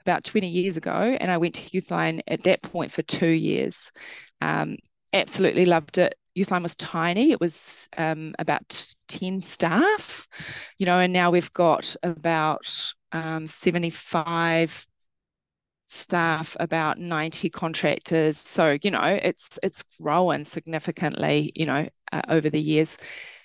about 0.00 0.24
20 0.24 0.48
years 0.48 0.78
ago. 0.78 1.18
And 1.20 1.30
I 1.30 1.36
went 1.36 1.56
to 1.56 1.78
Youthline 1.78 2.22
at 2.26 2.42
that 2.44 2.62
point 2.62 2.90
for 2.90 3.02
two 3.02 3.28
years. 3.28 3.92
Um, 4.40 4.78
absolutely 5.12 5.66
loved 5.66 5.98
it. 5.98 6.14
Youthline 6.34 6.62
was 6.62 6.74
tiny. 6.76 7.32
It 7.32 7.42
was 7.42 7.86
um, 7.98 8.34
about 8.38 8.94
10 9.08 9.42
staff, 9.42 10.26
you 10.78 10.86
know, 10.86 11.00
and 11.00 11.12
now 11.12 11.30
we've 11.30 11.52
got 11.52 11.94
about 12.02 12.94
um, 13.12 13.46
75 13.46 14.87
staff, 15.90 16.56
about 16.60 16.98
90 16.98 17.50
contractors. 17.50 18.38
So, 18.38 18.78
you 18.82 18.90
know, 18.90 19.02
it's 19.22 19.58
it's 19.62 19.82
grown 20.00 20.44
significantly, 20.44 21.52
you 21.54 21.66
know, 21.66 21.88
uh, 22.12 22.22
over 22.28 22.50
the 22.50 22.60
years. 22.60 22.96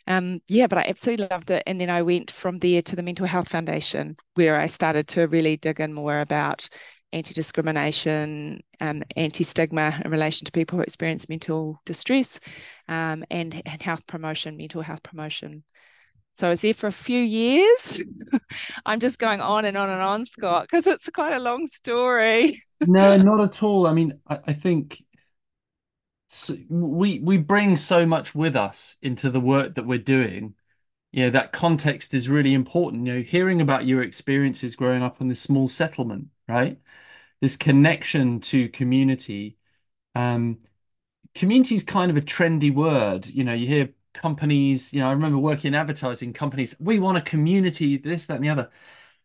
Um, 0.07 0.41
yeah, 0.47 0.67
but 0.67 0.77
I 0.79 0.85
absolutely 0.87 1.27
loved 1.31 1.51
it. 1.51 1.63
And 1.65 1.79
then 1.79 1.89
I 1.89 2.01
went 2.01 2.31
from 2.31 2.59
there 2.59 2.81
to 2.81 2.95
the 2.95 3.03
Mental 3.03 3.25
Health 3.25 3.49
Foundation, 3.49 4.17
where 4.35 4.59
I 4.59 4.67
started 4.67 5.07
to 5.09 5.27
really 5.27 5.57
dig 5.57 5.79
in 5.79 5.93
more 5.93 6.19
about 6.19 6.67
anti-discrimination, 7.13 8.61
um, 8.81 9.03
anti-stigma 9.15 10.01
in 10.03 10.11
relation 10.11 10.45
to 10.45 10.51
people 10.51 10.77
who 10.77 10.83
experience 10.83 11.29
mental 11.29 11.79
distress, 11.85 12.39
um, 12.89 13.23
and, 13.31 13.61
and 13.65 13.81
health 13.81 14.05
promotion, 14.07 14.57
mental 14.57 14.81
health 14.81 15.03
promotion. 15.03 15.63
So 16.33 16.47
I 16.47 16.49
was 16.49 16.61
there 16.61 16.73
for 16.73 16.87
a 16.87 16.91
few 16.91 17.21
years. 17.21 18.01
I'm 18.85 18.99
just 18.99 19.19
going 19.19 19.39
on 19.39 19.65
and 19.65 19.77
on 19.77 19.89
and 19.89 20.01
on, 20.01 20.25
Scott, 20.25 20.63
because 20.63 20.87
it's 20.87 21.09
quite 21.09 21.33
a 21.33 21.39
long 21.39 21.67
story. 21.67 22.61
no, 22.85 23.15
not 23.17 23.39
at 23.41 23.61
all. 23.61 23.85
I 23.85 23.93
mean, 23.93 24.19
I, 24.27 24.39
I 24.47 24.53
think 24.53 25.03
so 26.27 26.55
we 26.67 27.19
we 27.19 27.37
bring 27.37 27.75
so 27.75 28.05
much 28.07 28.33
with 28.33 28.55
us 28.55 28.95
into 29.03 29.29
the 29.29 29.39
work 29.39 29.75
that 29.75 29.85
we're 29.85 29.99
doing. 29.99 30.55
You 31.11 31.25
know, 31.25 31.29
that 31.31 31.51
context 31.51 32.15
is 32.15 32.29
really 32.29 32.53
important. 32.55 33.05
You 33.05 33.13
know, 33.15 33.21
hearing 33.21 33.61
about 33.61 33.85
your 33.85 34.01
experiences 34.01 34.75
growing 34.75 35.03
up 35.03 35.21
in 35.21 35.27
this 35.27 35.39
small 35.41 35.67
settlement, 35.67 36.29
right? 36.47 36.79
This 37.41 37.55
connection 37.55 38.39
to 38.41 38.69
community. 38.69 39.57
Um, 40.15 40.59
community 41.35 41.75
is 41.75 41.83
kind 41.83 42.09
of 42.11 42.17
a 42.17 42.21
trendy 42.21 42.73
word. 42.73 43.27
You 43.27 43.43
know, 43.43 43.53
you 43.53 43.67
hear 43.67 43.89
companies, 44.13 44.93
you 44.93 44.99
know, 44.99 45.07
I 45.09 45.11
remember 45.11 45.37
working 45.37 45.69
in 45.69 45.75
advertising 45.75 46.33
companies, 46.33 46.75
we 46.79 46.99
want 46.99 47.17
a 47.17 47.21
community, 47.21 47.97
this, 47.97 48.25
that, 48.27 48.35
and 48.35 48.43
the 48.43 48.49
other. 48.49 48.71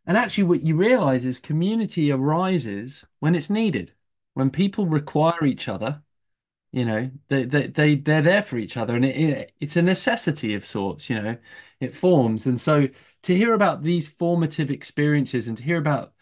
And 0.07 0.17
actually, 0.17 0.45
what 0.45 0.63
you 0.63 0.77
realize 0.77 1.27
is 1.27 1.41
community 1.41 2.11
arises 2.13 3.05
when 3.21 3.35
it's 3.35 3.51
needed, 3.51 3.93
when 4.35 4.51
people 4.51 4.87
require 4.87 5.45
each 5.45 5.69
other. 5.69 6.03
You 6.73 6.85
know, 6.85 7.11
they 7.29 7.45
they 7.45 7.67
they 7.69 7.95
they're 7.97 8.23
there 8.23 8.43
for 8.43 8.59
each 8.59 8.77
other, 8.77 8.95
and 8.95 9.05
it, 9.05 9.17
it 9.17 9.53
it's 9.61 9.77
a 9.77 9.83
necessity 9.83 10.55
of 10.55 10.67
sorts. 10.67 11.09
You 11.09 11.21
know, 11.23 11.39
it 11.81 11.95
forms, 11.95 12.47
and 12.47 12.61
so 12.61 12.89
to 13.23 13.37
hear 13.37 13.55
about 13.55 13.83
these 13.83 14.07
formative 14.09 14.71
experiences 14.71 15.49
and 15.49 15.57
to 15.57 15.63
hear 15.63 15.79
about, 15.79 16.15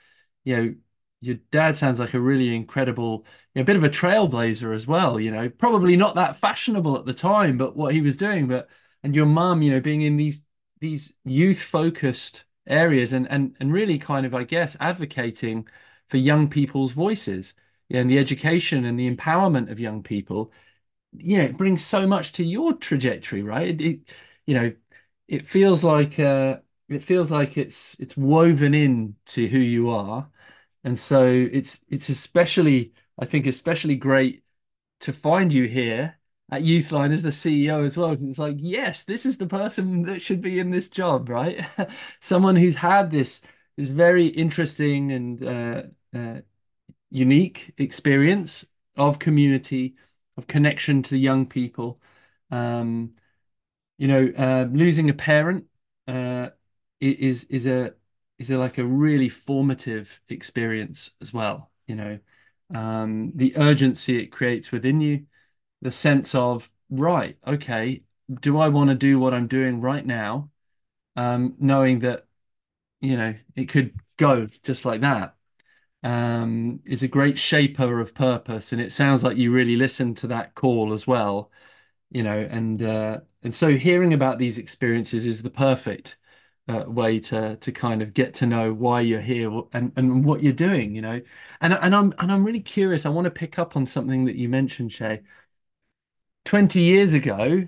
you 0.44 0.56
know, 0.56 0.74
your 1.20 1.36
dad 1.50 1.76
sounds 1.76 1.98
like 1.98 2.14
a 2.14 2.20
really 2.20 2.54
incredible, 2.54 3.24
know, 3.60 3.64
bit 3.64 3.76
of 3.76 3.84
a 3.84 3.88
trailblazer 3.88 4.74
as 4.74 4.86
well. 4.86 5.18
You 5.20 5.30
know, 5.30 5.48
probably 5.48 5.96
not 5.96 6.14
that 6.16 6.36
fashionable 6.36 6.96
at 6.98 7.04
the 7.06 7.14
time, 7.14 7.58
but 7.58 7.76
what 7.76 7.94
he 7.94 8.00
was 8.00 8.16
doing. 8.16 8.46
But 8.48 8.68
and 9.02 9.14
your 9.14 9.26
mum, 9.26 9.62
you 9.62 9.72
know, 9.72 9.80
being 9.80 10.02
in 10.02 10.16
these 10.16 10.40
these 10.80 11.12
youth 11.24 11.60
focused 11.62 12.44
areas 12.66 13.12
and 13.12 13.28
and 13.30 13.56
and 13.60 13.72
really 13.72 13.98
kind 13.98 14.26
of, 14.26 14.34
I 14.34 14.44
guess, 14.44 14.76
advocating 14.80 15.66
for 16.08 16.18
young 16.18 16.48
people's 16.48 16.92
voices, 16.92 17.54
and 17.90 18.10
the 18.10 18.18
education 18.18 18.84
and 18.84 18.98
the 18.98 19.10
empowerment 19.14 19.70
of 19.70 19.80
young 19.80 20.02
people. 20.02 20.52
You 21.12 21.38
know, 21.38 21.44
it 21.44 21.56
brings 21.58 21.84
so 21.84 22.06
much 22.06 22.32
to 22.32 22.44
your 22.44 22.74
trajectory, 22.74 23.42
right? 23.42 23.68
It, 23.68 23.80
it 23.80 24.00
you 24.46 24.54
know, 24.54 24.72
it 25.28 25.46
feels 25.46 25.84
like 25.84 26.18
uh, 26.20 26.58
it 26.88 27.02
feels 27.02 27.30
like 27.30 27.56
it's 27.58 27.98
it's 28.00 28.16
woven 28.16 28.74
in 28.74 29.16
to 29.26 29.46
who 29.48 29.58
you 29.58 29.90
are 29.90 30.30
and 30.86 30.98
so 30.98 31.26
it's 31.26 31.80
it's 31.88 32.08
especially 32.10 32.94
I 33.18 33.26
think 33.26 33.46
especially 33.46 33.96
great 33.96 34.44
to 35.00 35.12
find 35.12 35.52
you 35.52 35.64
here 35.66 36.18
at 36.52 36.62
Youthline 36.62 37.12
as 37.12 37.22
the 37.24 37.32
CEO 37.32 37.84
as 37.84 37.96
well 37.96 38.12
it's 38.12 38.38
like 38.38 38.56
yes 38.60 39.04
this 39.04 39.26
is 39.26 39.38
the 39.38 39.48
person 39.48 40.02
that 40.04 40.22
should 40.22 40.42
be 40.42 40.60
in 40.60 40.70
this 40.70 40.88
job 40.90 41.28
right? 41.30 41.66
Someone 42.20 42.56
who's 42.56 42.76
had 42.76 43.10
this 43.10 43.42
this 43.76 43.88
very 43.88 44.28
interesting 44.28 45.12
and 45.12 45.44
uh, 45.44 45.82
uh, 46.16 46.40
unique 47.10 47.74
experience 47.78 48.64
of 48.96 49.18
community 49.18 49.96
of 50.36 50.46
connection 50.46 51.02
to 51.04 51.16
young 51.18 51.46
people. 51.46 52.00
Um, 52.50 53.14
you 53.98 54.08
know 54.08 54.32
uh, 54.38 54.68
losing 54.72 55.10
a 55.10 55.14
parent 55.14 55.66
uh, 56.08 56.50
is 57.00 57.44
is 57.44 57.66
a 57.66 57.94
is 58.38 58.50
a, 58.50 58.58
like 58.58 58.78
a 58.78 58.84
really 58.84 59.28
formative 59.28 60.20
experience 60.28 61.10
as 61.20 61.32
well. 61.32 61.70
You 61.86 61.96
know, 61.96 62.18
um, 62.74 63.32
the 63.34 63.56
urgency 63.56 64.18
it 64.22 64.26
creates 64.28 64.72
within 64.72 65.00
you, 65.00 65.26
the 65.82 65.90
sense 65.90 66.34
of 66.34 66.70
right, 66.90 67.38
okay, 67.46 68.02
do 68.40 68.58
I 68.58 68.68
want 68.68 68.90
to 68.90 68.96
do 68.96 69.18
what 69.18 69.34
I'm 69.34 69.46
doing 69.46 69.80
right 69.80 70.04
now, 70.04 70.50
um, 71.16 71.54
knowing 71.58 72.00
that 72.00 72.26
you 73.00 73.16
know 73.16 73.34
it 73.56 73.66
could 73.68 73.94
go 74.16 74.46
just 74.62 74.84
like 74.84 75.00
that. 75.02 75.34
Um, 76.02 76.80
is 76.84 77.02
a 77.02 77.08
great 77.08 77.36
shaper 77.38 78.00
of 78.00 78.14
purpose, 78.14 78.72
and 78.72 78.80
it 78.80 78.92
sounds 78.92 79.24
like 79.24 79.36
you 79.36 79.52
really 79.52 79.76
listened 79.76 80.16
to 80.18 80.28
that 80.28 80.54
call 80.54 80.92
as 80.92 81.06
well. 81.06 81.50
You 82.10 82.22
know, 82.24 82.38
and 82.50 82.82
uh, 82.82 83.20
and 83.42 83.54
so 83.54 83.76
hearing 83.76 84.14
about 84.14 84.38
these 84.38 84.58
experiences 84.58 85.26
is 85.26 85.42
the 85.42 85.50
perfect 85.50 86.16
uh, 86.68 86.84
way 86.86 87.20
to 87.20 87.56
to 87.56 87.72
kind 87.72 88.02
of 88.02 88.14
get 88.14 88.34
to 88.34 88.46
know 88.46 88.72
why 88.72 89.00
you're 89.00 89.20
here 89.20 89.50
and 89.72 89.92
and 89.96 90.24
what 90.24 90.42
you're 90.42 90.52
doing 90.52 90.94
you 90.94 91.02
know? 91.02 91.20
And 91.60 91.72
and 91.74 91.94
I'm 91.94 92.12
and 92.18 92.32
I'm 92.32 92.44
really 92.44 92.60
curious 92.60 93.06
I 93.06 93.10
want 93.10 93.26
to 93.26 93.30
pick 93.30 93.58
up 93.58 93.76
on 93.76 93.86
something 93.86 94.24
that 94.26 94.36
you 94.36 94.48
mentioned 94.48 94.90
Shae. 94.90 95.22
20 96.44 96.80
years 96.80 97.12
ago 97.12 97.66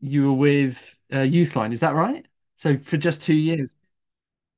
you 0.00 0.24
were 0.26 0.32
with 0.32 0.96
uh, 1.12 1.16
Youthline 1.18 1.72
is 1.72 1.80
that 1.80 1.94
right? 1.94 2.26
So 2.56 2.76
for 2.76 2.96
just 2.96 3.22
two 3.22 3.34
years. 3.34 3.74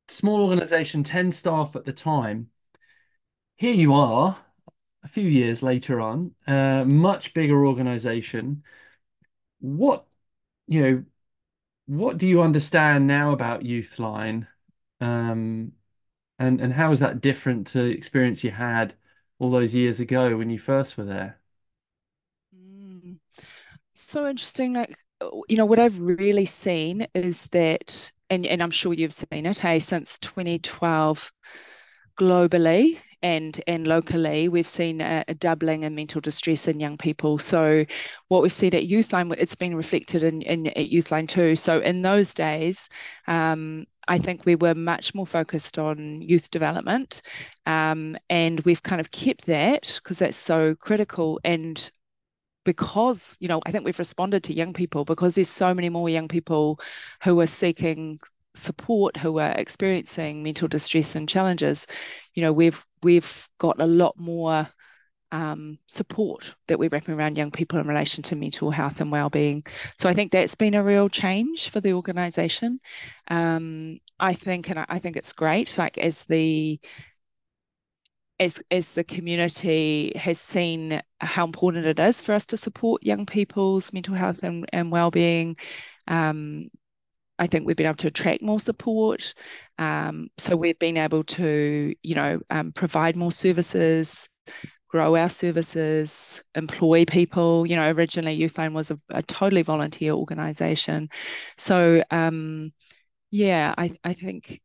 Small 0.08 0.42
organization 0.42 1.02
10 1.04 1.32
staff 1.32 1.76
at 1.76 1.84
the 1.84 1.92
time. 1.92 2.50
Here 3.56 3.72
you 3.74 3.94
are 3.94 4.36
a 5.04 5.08
few 5.08 5.28
years 5.28 5.62
later 5.62 6.00
on 6.00 6.34
uh, 6.46 6.84
much 6.84 7.34
bigger 7.34 7.66
organization. 7.66 8.64
What 9.60 10.06
you 10.68 10.82
know 10.82 11.04
what 11.96 12.18
do 12.18 12.26
you 12.26 12.42
understand 12.42 13.06
now 13.06 13.32
about 13.32 13.62
Youthline? 13.62 14.46
Um, 15.00 15.72
and 16.38 16.60
and 16.60 16.72
how 16.74 16.92
is 16.92 17.00
that 17.00 17.20
different 17.22 17.66
to 17.68 17.78
the 17.84 17.90
experience 17.92 18.44
you 18.44 18.50
had 18.52 18.94
all 19.38 19.50
those 19.50 19.74
years 19.74 20.00
ago 20.00 20.36
when 20.38 20.50
you 20.50 20.58
first 20.58 20.96
were 20.98 21.04
there? 21.04 21.40
Mm. 22.54 23.18
So 23.94 24.26
interesting. 24.26 24.74
Like, 24.74 24.94
you 25.48 25.56
know, 25.56 25.66
what 25.66 25.78
I've 25.78 25.98
really 26.00 26.46
seen 26.46 27.06
is 27.14 27.46
that, 27.48 28.12
and, 28.30 28.46
and 28.46 28.62
I'm 28.62 28.70
sure 28.70 28.92
you've 28.92 29.14
seen 29.14 29.46
it, 29.46 29.58
hey, 29.58 29.78
since 29.80 30.18
2012, 30.18 31.32
globally 32.18 33.00
and 33.22 33.60
and 33.66 33.86
locally, 33.86 34.48
we've 34.48 34.66
seen 34.66 35.00
a, 35.00 35.24
a, 35.28 35.34
doubling 35.34 35.84
in 35.84 35.94
mental 35.94 36.20
distress 36.20 36.68
in 36.68 36.80
young 36.80 36.96
people. 36.96 37.38
So, 37.38 37.84
what 38.28 38.42
we've 38.42 38.52
seen 38.52 38.74
at 38.74 38.84
Youthline, 38.84 39.34
it's 39.38 39.54
been 39.54 39.76
reflected 39.76 40.22
in, 40.22 40.42
in 40.42 40.66
at 40.68 40.90
Youthline 40.90 41.28
too. 41.28 41.56
So, 41.56 41.80
in 41.80 42.02
those 42.02 42.34
days, 42.34 42.88
um, 43.26 43.86
I 44.08 44.18
think 44.18 44.44
we 44.44 44.56
were 44.56 44.74
much 44.74 45.14
more 45.14 45.26
focused 45.26 45.78
on 45.78 46.22
youth 46.22 46.50
development, 46.50 47.22
um, 47.66 48.16
and 48.28 48.60
we've 48.60 48.82
kind 48.82 49.00
of 49.00 49.10
kept 49.10 49.46
that 49.46 50.00
because 50.02 50.18
that's 50.18 50.36
so 50.36 50.74
critical. 50.74 51.40
And 51.44 51.90
because 52.64 53.36
you 53.40 53.48
know 53.48 53.60
i 53.66 53.72
think 53.72 53.84
we've 53.84 53.98
responded 53.98 54.44
to 54.44 54.54
young 54.54 54.72
people 54.72 55.04
because 55.04 55.34
there's 55.34 55.48
so 55.48 55.74
many 55.74 55.88
more 55.88 56.08
young 56.08 56.28
people 56.28 56.78
who 57.22 57.40
are 57.40 57.46
seeking 57.46 58.20
support 58.54 59.16
who 59.16 59.38
are 59.38 59.52
experiencing 59.52 60.42
mental 60.42 60.68
distress 60.68 61.14
and 61.16 61.28
challenges, 61.28 61.86
you 62.34 62.42
know, 62.42 62.52
we've 62.52 62.84
we've 63.02 63.48
got 63.58 63.80
a 63.80 63.86
lot 63.86 64.18
more 64.18 64.68
um, 65.32 65.78
support 65.86 66.54
that 66.68 66.78
we're 66.78 66.90
wrapping 66.90 67.14
around 67.14 67.38
young 67.38 67.50
people 67.50 67.78
in 67.78 67.88
relation 67.88 68.22
to 68.22 68.36
mental 68.36 68.70
health 68.70 69.00
and 69.00 69.10
well-being. 69.10 69.64
So 69.98 70.08
I 70.08 70.14
think 70.14 70.30
that's 70.30 70.54
been 70.54 70.74
a 70.74 70.84
real 70.84 71.08
change 71.08 71.70
for 71.70 71.80
the 71.80 71.94
organisation. 71.94 72.78
Um, 73.28 73.98
I 74.20 74.34
think, 74.34 74.68
and 74.68 74.78
I, 74.78 74.86
I 74.88 74.98
think 74.98 75.16
it's 75.16 75.32
great. 75.32 75.78
Like 75.78 75.98
as 75.98 76.24
the 76.24 76.78
as 78.38 78.62
as 78.70 78.94
the 78.94 79.04
community 79.04 80.12
has 80.16 80.38
seen 80.40 81.00
how 81.20 81.44
important 81.44 81.86
it 81.86 81.98
is 81.98 82.20
for 82.20 82.32
us 82.32 82.46
to 82.46 82.56
support 82.56 83.02
young 83.04 83.24
people's 83.24 83.92
mental 83.92 84.14
health 84.14 84.42
and, 84.42 84.66
and 84.72 84.90
well-being 84.90 85.56
um, 86.08 86.68
I 87.42 87.48
think 87.48 87.66
we've 87.66 87.74
been 87.74 87.86
able 87.86 87.96
to 87.96 88.06
attract 88.06 88.40
more 88.40 88.60
support. 88.60 89.34
Um, 89.76 90.28
so 90.38 90.54
we've 90.54 90.78
been 90.78 90.96
able 90.96 91.24
to, 91.24 91.92
you 92.00 92.14
know, 92.14 92.40
um, 92.50 92.70
provide 92.70 93.16
more 93.16 93.32
services, 93.32 94.28
grow 94.86 95.16
our 95.16 95.28
services, 95.28 96.40
employ 96.54 97.04
people. 97.04 97.66
You 97.66 97.74
know, 97.74 97.90
originally 97.90 98.38
Youthline 98.38 98.74
was 98.74 98.92
a, 98.92 98.98
a 99.10 99.24
totally 99.24 99.62
volunteer 99.62 100.12
organisation. 100.12 101.08
So 101.58 102.04
um, 102.12 102.72
yeah, 103.32 103.74
I, 103.76 103.90
I 104.04 104.12
think 104.12 104.60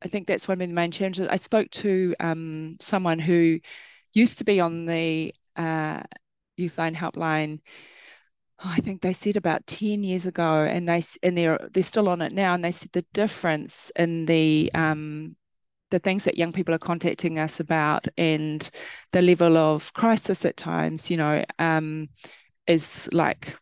I 0.00 0.06
think 0.06 0.28
that's 0.28 0.46
one 0.46 0.62
of 0.62 0.68
the 0.68 0.72
main 0.72 0.92
challenges. 0.92 1.26
I 1.26 1.36
spoke 1.36 1.70
to 1.70 2.14
um, 2.20 2.76
someone 2.80 3.18
who 3.18 3.58
used 4.14 4.38
to 4.38 4.44
be 4.44 4.60
on 4.60 4.86
the 4.86 5.34
uh, 5.56 6.02
Youthline 6.56 6.94
helpline 6.94 7.58
I 8.64 8.78
think 8.78 9.00
they 9.02 9.12
said 9.12 9.36
about 9.36 9.66
10 9.66 10.04
years 10.04 10.26
ago, 10.26 10.64
and 10.64 10.88
they 10.88 11.02
and 11.22 11.36
they're 11.36 11.58
they're 11.72 11.82
still 11.82 12.08
on 12.08 12.22
it 12.22 12.32
now, 12.32 12.54
and 12.54 12.64
they 12.64 12.72
said 12.72 12.92
the 12.92 13.04
difference 13.12 13.90
in 13.96 14.26
the 14.26 14.70
um, 14.74 15.36
the 15.90 15.98
things 15.98 16.24
that 16.24 16.38
young 16.38 16.52
people 16.52 16.74
are 16.74 16.78
contacting 16.78 17.38
us 17.38 17.60
about 17.60 18.06
and 18.16 18.70
the 19.12 19.22
level 19.22 19.56
of 19.56 19.92
crisis 19.94 20.44
at 20.44 20.56
times, 20.56 21.10
you 21.10 21.16
know, 21.16 21.44
um, 21.58 22.08
is 22.66 23.08
like 23.12 23.56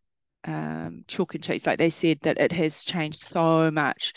um, 0.45 1.04
chalk 1.09 1.35
and 1.35 1.45
cheese. 1.45 1.66
Like 1.66 1.78
they 1.78 1.90
said 1.90 2.19
that 2.23 2.38
it 2.38 2.52
has 2.52 2.85
changed 2.85 3.21
so 3.21 3.71
much. 3.71 4.12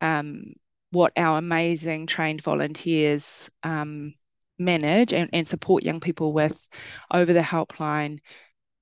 Um, 0.00 0.54
what 0.92 1.12
our 1.16 1.38
amazing 1.38 2.06
trained 2.06 2.42
volunteers 2.42 3.50
um, 3.62 4.14
manage 4.58 5.12
and, 5.12 5.30
and 5.32 5.48
support 5.48 5.84
young 5.84 6.00
people 6.00 6.32
with 6.32 6.68
over 7.12 7.32
the 7.32 7.40
helpline 7.40 8.18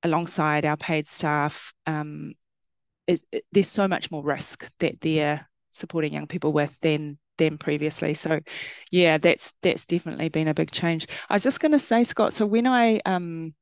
alongside 0.03 0.65
our 0.65 0.77
paid 0.77 1.07
staff 1.07 1.73
um, 1.87 2.35
there's 3.53 3.69
so 3.69 3.89
much 3.89 4.11
more 4.11 4.23
risk 4.23 4.71
that 4.81 5.01
they're 5.01 5.49
supporting 5.71 6.13
young 6.13 6.27
people 6.27 6.53
with 6.53 6.79
than 6.81 7.19
than 7.39 7.57
previously. 7.57 8.15
So 8.15 8.41
yeah, 8.91 9.19
that's 9.19 9.55
that's 9.63 9.87
definitely 9.87 10.29
been 10.29 10.49
a 10.49 10.55
big 10.55 10.71
change. 10.71 11.07
I 11.31 11.35
was 11.35 11.43
just 11.43 11.61
going 11.61 11.73
to 11.73 11.79
say, 11.79 12.05
Scott. 12.05 12.35
So 12.35 12.45
when 12.45 12.67
I 12.67 13.01
um, 13.07 13.55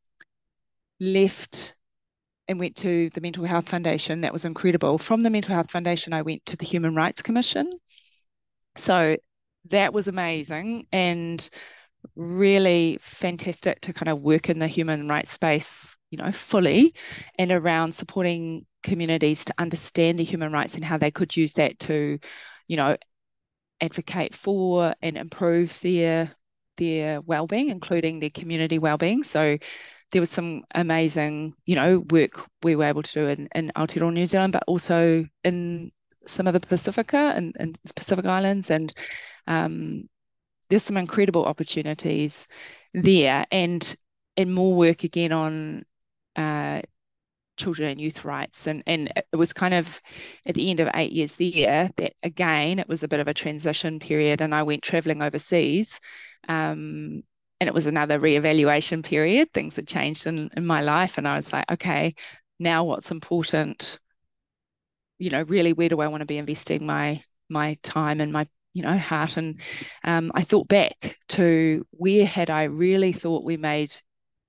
left 0.99 1.75
and 2.49 2.59
went 2.59 2.77
to 2.77 3.11
the 3.11 3.21
Mental 3.21 3.45
Health 3.45 3.69
Foundation, 3.69 4.23
that 4.23 4.33
was 4.33 4.45
incredible. 4.45 4.99
From 4.99 5.23
the 5.23 5.31
Mental 5.31 5.55
Health 5.55 5.71
Foundation, 5.71 6.13
I 6.13 6.23
went 6.23 6.45
to 6.47 6.57
the 6.57 6.67
Human 6.67 6.95
Rights 6.95 7.23
Commission. 7.23 7.71
So 8.77 9.17
that 9.69 9.93
was 9.93 10.09
amazing 10.09 10.87
and 10.93 11.49
really 12.15 12.99
fantastic 13.01 13.81
to 13.81 13.93
kind 13.93 14.09
of 14.09 14.21
work 14.21 14.49
in 14.49 14.59
the 14.59 14.69
human 14.69 15.09
rights 15.09 15.31
space, 15.31 15.96
you 16.11 16.19
know, 16.19 16.33
fully 16.33 16.95
and 17.39 17.51
around 17.51 17.93
supporting 17.93 18.67
communities 18.83 19.45
to 19.45 19.55
understand 19.59 20.19
the 20.19 20.25
human 20.25 20.53
rights 20.53 20.75
and 20.77 20.85
how 20.85 20.97
they 20.97 21.11
could 21.11 21.37
use 21.37 21.55
that 21.55 21.79
to, 21.81 22.19
you 22.69 22.77
know, 22.77 22.97
advocate 23.81 24.35
for 24.35 24.95
and 25.03 25.17
improve 25.17 25.79
their 25.81 26.31
their 26.77 27.21
well-being, 27.23 27.71
including 27.71 28.21
their 28.21 28.31
community 28.31 28.79
well-being. 28.79 29.23
So 29.23 29.57
there 30.13 30.21
was 30.21 30.31
some 30.31 30.63
amazing, 30.75 31.55
you 31.65 31.75
know, 31.75 32.05
work 32.11 32.47
we 32.63 32.77
were 32.77 32.85
able 32.85 33.03
to 33.03 33.13
do 33.13 33.27
in, 33.27 33.49
in 33.55 33.73
Aotearoa 33.77 34.13
New 34.13 34.27
Zealand, 34.27 34.53
but 34.53 34.65
also 34.67 35.25
in 35.43 35.91
some 36.27 36.47
of 36.47 36.53
the 36.53 36.61
Pacifica 36.61 37.33
and, 37.35 37.57
and 37.59 37.79
Pacific 37.95 38.27
Islands. 38.27 38.71
And 38.71 38.93
um, 39.47 40.09
there's 40.69 40.83
some 40.83 40.97
incredible 40.97 41.45
opportunities 41.45 42.47
there 42.95 43.47
and 43.51 43.97
and 44.37 44.55
more 44.55 44.75
work 44.75 45.03
again 45.03 45.33
on 45.33 45.85
uh, 46.37 46.83
children 47.57 47.91
and 47.91 48.01
youth 48.01 48.25
rights. 48.25 48.67
And, 48.67 48.83
and 48.87 49.13
it 49.17 49.37
was 49.37 49.53
kind 49.53 49.75
of 49.75 50.01
at 50.47 50.55
the 50.55 50.71
end 50.71 50.81
of 50.81 50.91
eight 50.95 51.13
years 51.13 51.37
there 51.37 51.91
that 51.97 52.13
again, 52.23 52.79
it 52.79 52.89
was 52.89 53.03
a 53.03 53.09
bit 53.09 53.21
of 53.21 53.29
a 53.29 53.35
transition 53.35 53.99
period. 53.99 54.41
And 54.41 54.55
I 54.55 54.63
went 54.63 54.83
traveling 54.83 55.23
overseas. 55.23 56.01
Um, 56.49 57.23
and 57.59 57.69
it 57.69 57.75
was 57.75 57.87
another 57.87 58.21
reevaluation 58.21 59.03
period. 59.05 59.53
Things 59.53 59.77
had 59.77 59.89
changed 59.89 60.27
in, 60.27 60.51
in 60.57 60.67
my 60.67 60.83
life. 60.83 61.17
And 61.19 61.27
I 61.27 61.37
was 61.37 61.53
like, 61.53 61.71
okay, 61.73 62.15
now 62.59 62.85
what's 62.85 63.11
important? 63.11 63.99
You 65.19 65.31
know, 65.31 65.43
really, 65.43 65.73
where 65.73 65.89
do 65.89 66.01
I 66.01 66.09
want 66.09 66.21
to 66.21 66.27
be 66.27 66.37
investing 66.37 66.85
my 66.85 67.23
my 67.49 67.79
time 67.83 68.21
and 68.21 68.33
my 68.33 68.47
you 68.75 68.83
know 68.83 68.99
heart 68.99 69.37
and 69.37 69.61
um, 70.05 70.31
i 70.35 70.43
thought 70.43 70.69
back 70.69 71.17
to 71.29 71.87
where 71.93 72.27
had 72.27 72.51
i 72.51 72.65
really 72.65 73.13
thought 73.13 73.45
we 73.45 73.57
made 73.57 73.95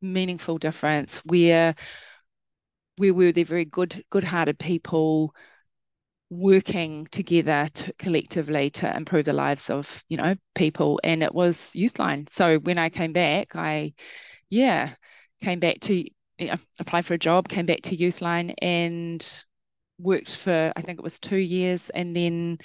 meaningful 0.02 0.58
difference 0.58 1.20
where 1.26 1.76
we 2.98 3.12
were 3.12 3.32
the 3.32 3.44
very 3.44 3.66
good, 3.66 4.04
good-hearted 4.10 4.58
people 4.60 5.34
working 6.30 7.08
together 7.12 7.70
to, 7.74 7.94
collectively 7.94 8.70
to 8.70 8.96
improve 8.96 9.26
the 9.26 9.34
lives 9.34 9.70
of 9.70 10.04
you 10.10 10.18
know 10.18 10.36
people, 10.56 11.00
and 11.04 11.24
it 11.24 11.34
was 11.34 11.58
Youthline. 11.76 12.30
So 12.30 12.60
when 12.60 12.78
I 12.78 12.90
came 12.90 13.14
back, 13.14 13.56
I 13.56 13.94
yeah 14.50 14.94
came 15.42 15.60
back 15.60 15.80
to 15.82 16.04
you 16.40 16.48
know, 16.48 16.58
for 17.02 17.14
a 17.14 17.18
job, 17.18 17.50
came 17.50 17.66
back 17.66 17.82
to 17.84 17.98
Youthline, 17.98 18.54
and 18.62 19.46
worked 20.00 20.36
for 20.36 20.72
I 20.76 20.82
think 20.82 21.00
it 21.00 21.04
was 21.04 21.20
two 21.20 21.38
years, 21.38 21.90
and 21.92 22.16
then. 22.16 22.58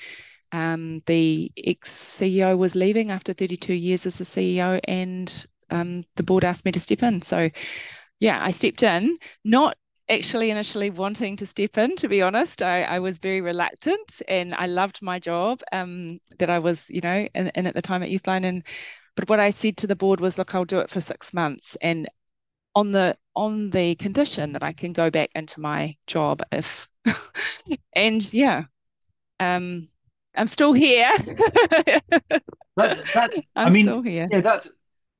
Um, 0.54 1.00
the 1.06 1.50
ex 1.56 1.90
CEO 1.90 2.58
was 2.58 2.74
leaving 2.74 3.10
after 3.10 3.32
32 3.32 3.72
years 3.72 4.04
as 4.04 4.20
a 4.20 4.24
CEO, 4.26 4.78
and 4.84 5.46
um, 5.72 6.04
the 6.16 6.22
board 6.22 6.44
asked 6.44 6.64
me 6.64 6.72
to 6.72 6.80
step 6.80 7.02
in. 7.02 7.22
So, 7.22 7.50
yeah, 8.20 8.44
I 8.44 8.50
stepped 8.50 8.82
in, 8.82 9.18
not 9.44 9.76
actually 10.08 10.50
initially 10.50 10.90
wanting 10.90 11.36
to 11.38 11.46
step 11.46 11.78
in, 11.78 11.96
to 11.96 12.08
be 12.08 12.22
honest. 12.22 12.62
I, 12.62 12.82
I 12.84 12.98
was 12.98 13.18
very 13.18 13.40
reluctant 13.40 14.22
and 14.28 14.54
I 14.54 14.66
loved 14.66 15.00
my 15.02 15.18
job 15.18 15.62
um, 15.72 16.20
that 16.38 16.50
I 16.50 16.58
was, 16.58 16.86
you 16.88 17.00
know, 17.00 17.26
in, 17.34 17.50
in 17.54 17.66
at 17.66 17.74
the 17.74 17.82
time 17.82 18.02
at 18.02 18.10
Youthline. 18.10 18.44
And 18.44 18.62
but 19.16 19.28
what 19.28 19.40
I 19.40 19.50
said 19.50 19.76
to 19.78 19.86
the 19.86 19.96
board 19.96 20.20
was, 20.20 20.38
look, 20.38 20.54
I'll 20.54 20.64
do 20.64 20.78
it 20.80 20.90
for 20.90 21.00
six 21.00 21.32
months. 21.32 21.76
And 21.80 22.08
on 22.74 22.92
the 22.92 23.16
on 23.34 23.70
the 23.70 23.94
condition 23.96 24.52
that 24.52 24.62
I 24.62 24.72
can 24.72 24.92
go 24.92 25.10
back 25.10 25.30
into 25.34 25.60
my 25.60 25.96
job 26.06 26.42
if 26.52 26.88
and 27.92 28.32
yeah. 28.32 28.64
Um 29.40 29.88
I'm 30.34 30.46
still 30.46 30.72
here. 30.72 31.10
that, 32.76 33.04
that's 33.12 33.36
I'm 33.54 33.68
I 33.68 33.70
mean, 33.70 33.84
still 33.84 34.02
here. 34.02 34.28
Yeah, 34.30 34.40
that's 34.40 34.70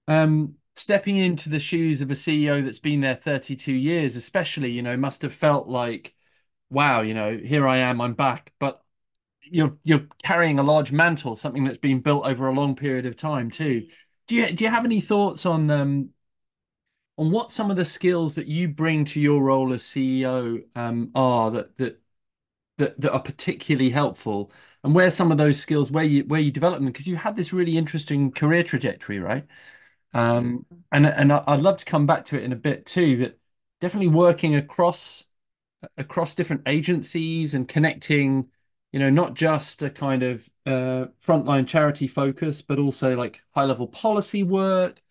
um 0.09 0.57
stepping 0.77 1.17
into 1.17 1.49
the 1.49 1.59
shoes 1.61 2.01
of 2.01 2.11
a 2.11 2.15
CEO 2.15 2.63
that's 2.63 2.79
been 2.79 3.01
there 3.01 3.15
32 3.17 3.73
years, 3.73 4.17
especially, 4.17 4.71
you 4.71 4.83
know, 4.83 4.97
must 4.97 5.23
have 5.23 5.33
felt 5.33 5.69
like, 5.69 6.15
wow, 6.71 7.03
you 7.03 7.15
know, 7.15 7.37
here 7.39 7.69
I 7.69 7.79
am, 7.79 8.01
I'm 8.01 8.15
back. 8.15 8.53
But 8.61 8.83
you're 9.43 9.79
you're 9.85 10.07
carrying 10.25 10.59
a 10.59 10.63
large 10.63 10.93
mantle, 10.93 11.37
something 11.37 11.65
that's 11.65 11.79
been 11.79 12.01
built 12.01 12.27
over 12.27 12.49
a 12.49 12.55
long 12.55 12.77
period 12.77 13.07
of 13.07 13.17
time 13.17 13.51
too. 13.51 13.89
Do 14.29 14.37
you 14.37 14.53
do 14.55 14.65
you 14.65 14.71
have 14.71 14.85
any 14.85 15.01
thoughts 15.01 15.47
on 15.47 15.71
um 15.71 16.11
on 17.19 17.31
what 17.31 17.51
some 17.53 17.71
of 17.71 17.77
the 17.77 17.85
skills 17.85 18.35
that 18.35 18.47
you 18.47 18.69
bring 18.69 19.05
to 19.05 19.21
your 19.21 19.43
role 19.43 19.73
as 19.73 19.83
CEO 19.83 20.63
um 20.75 21.11
are 21.15 21.51
that 21.51 21.77
that 21.79 22.01
that, 22.79 23.01
that 23.01 23.13
are 23.13 23.23
particularly 23.23 23.91
helpful 23.91 24.53
and 24.85 24.95
where 24.95 25.11
some 25.11 25.33
of 25.33 25.39
those 25.39 25.61
skills 25.61 25.91
where 25.91 26.05
you 26.05 26.25
where 26.25 26.41
you 26.41 26.51
develop 26.53 26.79
them 26.81 26.87
because 26.87 27.07
you 27.09 27.17
had 27.17 27.37
this 27.37 27.53
really 27.53 27.79
interesting 27.79 28.33
career 28.33 28.65
trajectory 28.65 29.19
right 29.21 29.47
um, 30.15 30.67
and 30.93 31.07
and 31.07 31.33
I'd 31.33 31.61
love 31.63 31.79
to 31.79 31.85
come 31.85 32.07
back 32.07 32.25
to 32.27 32.37
it 32.37 32.45
in 32.45 32.53
a 32.53 32.57
bit 32.57 32.87
too, 32.87 33.19
but 33.19 33.39
definitely 33.81 34.09
working 34.09 34.57
across 34.57 35.25
across 35.97 36.35
different 36.35 36.63
agencies 36.67 37.55
and 37.55 37.69
connecting, 37.69 38.51
you 38.93 38.99
know, 39.01 39.11
not 39.11 39.35
just 39.35 39.83
a 39.83 39.91
kind 39.91 40.23
of 40.23 40.49
uh, 40.67 41.07
frontline 41.25 41.67
charity 41.67 42.07
focus, 42.09 42.63
but 42.63 42.79
also 42.79 43.17
like 43.17 43.43
high 43.55 43.65
level 43.65 43.87
policy 43.89 44.43
work, 44.43 45.03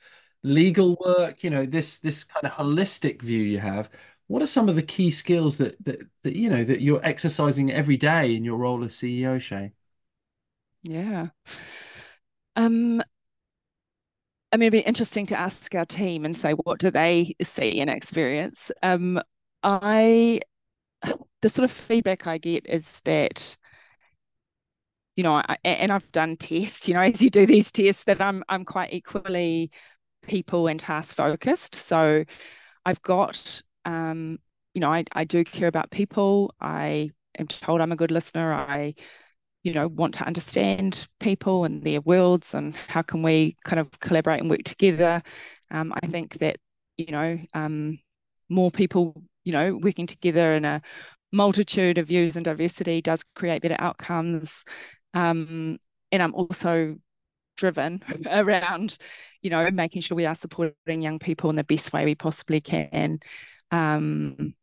legal 0.43 0.97
work. 1.05 1.43
You 1.43 1.49
know, 1.51 1.65
this 1.65 1.99
this 1.99 2.23
kind 2.23 2.45
of 2.45 2.53
holistic 2.53 3.21
view 3.21 3.41
you 3.43 3.59
have. 3.59 3.89
What 4.27 4.41
are 4.41 4.45
some 4.45 4.69
of 4.69 4.75
the 4.75 4.83
key 4.83 5.11
skills 5.11 5.57
that 5.57 5.83
that, 5.85 5.99
that 6.23 6.35
you 6.35 6.49
know 6.49 6.63
that 6.63 6.81
you're 6.81 7.05
exercising 7.05 7.71
every 7.71 7.97
day 7.97 8.35
in 8.35 8.43
your 8.45 8.57
role 8.57 8.83
as 8.83 8.95
CEO, 8.95 9.37
Shae? 9.37 9.71
Yeah. 10.83 11.29
Um, 12.55 13.01
I 14.51 14.57
mean, 14.57 14.67
it'd 14.67 14.83
be 14.83 14.87
interesting 14.87 15.25
to 15.27 15.39
ask 15.39 15.73
our 15.75 15.85
team 15.85 16.25
and 16.25 16.37
say, 16.37 16.51
what 16.53 16.79
do 16.79 16.91
they 16.91 17.33
see 17.41 17.79
and 17.79 17.89
experience? 17.89 18.71
Um, 18.83 19.21
I, 19.63 20.41
the 21.41 21.49
sort 21.49 21.65
of 21.65 21.71
feedback 21.71 22.27
I 22.27 22.37
get 22.37 22.67
is 22.67 23.01
that, 23.05 23.57
you 25.15 25.23
know, 25.23 25.35
I, 25.35 25.57
and 25.63 25.91
I've 25.91 26.11
done 26.11 26.37
tests, 26.37 26.87
you 26.87 26.93
know, 26.93 27.01
as 27.01 27.21
you 27.21 27.29
do 27.29 27.45
these 27.45 27.71
tests, 27.71 28.03
that 28.05 28.21
I'm 28.21 28.43
I'm 28.49 28.65
quite 28.65 28.93
equally 28.93 29.71
people 30.23 30.67
and 30.67 30.79
task 30.79 31.15
focused. 31.15 31.75
So 31.75 32.25
I've 32.85 33.01
got, 33.03 33.61
um, 33.85 34.39
you 34.75 34.81
know, 34.81 34.93
I, 34.93 35.05
I 35.13 35.25
do 35.25 35.43
care 35.45 35.67
about 35.69 35.91
people. 35.91 36.55
I 36.61 37.11
am 37.39 37.47
told 37.47 37.81
I'm 37.81 37.91
a 37.91 37.97
good 37.97 38.11
listener. 38.11 38.53
I 38.53 38.95
you 39.63 39.73
know 39.73 39.87
want 39.87 40.13
to 40.15 40.25
understand 40.25 41.07
people 41.19 41.65
and 41.65 41.83
their 41.83 42.01
worlds 42.01 42.53
and 42.53 42.75
how 42.87 43.01
can 43.01 43.21
we 43.21 43.55
kind 43.63 43.79
of 43.79 43.89
collaborate 43.99 44.41
and 44.41 44.49
work 44.49 44.63
together. 44.63 45.21
Um, 45.71 45.93
i 46.03 46.07
think 46.07 46.35
that 46.39 46.57
you 46.97 47.11
know 47.11 47.39
um, 47.53 47.99
more 48.49 48.71
people 48.71 49.23
you 49.43 49.53
know 49.53 49.77
working 49.77 50.07
together 50.07 50.55
in 50.55 50.65
a 50.65 50.81
multitude 51.31 51.97
of 51.97 52.07
views 52.07 52.35
and 52.35 52.45
diversity 52.45 53.01
does 53.01 53.23
create 53.35 53.61
better 53.61 53.77
outcomes. 53.79 54.63
Um, 55.13 55.77
and 56.11 56.21
i'm 56.23 56.33
also 56.35 56.97
driven 57.57 58.01
around 58.31 58.97
you 59.41 59.49
know 59.49 59.69
making 59.71 60.01
sure 60.01 60.15
we 60.15 60.25
are 60.25 60.35
supporting 60.35 61.01
young 61.01 61.19
people 61.19 61.49
in 61.49 61.55
the 61.55 61.63
best 61.63 61.93
way 61.93 62.05
we 62.05 62.15
possibly 62.15 62.61
can. 62.61 63.19
Um, 63.71 64.53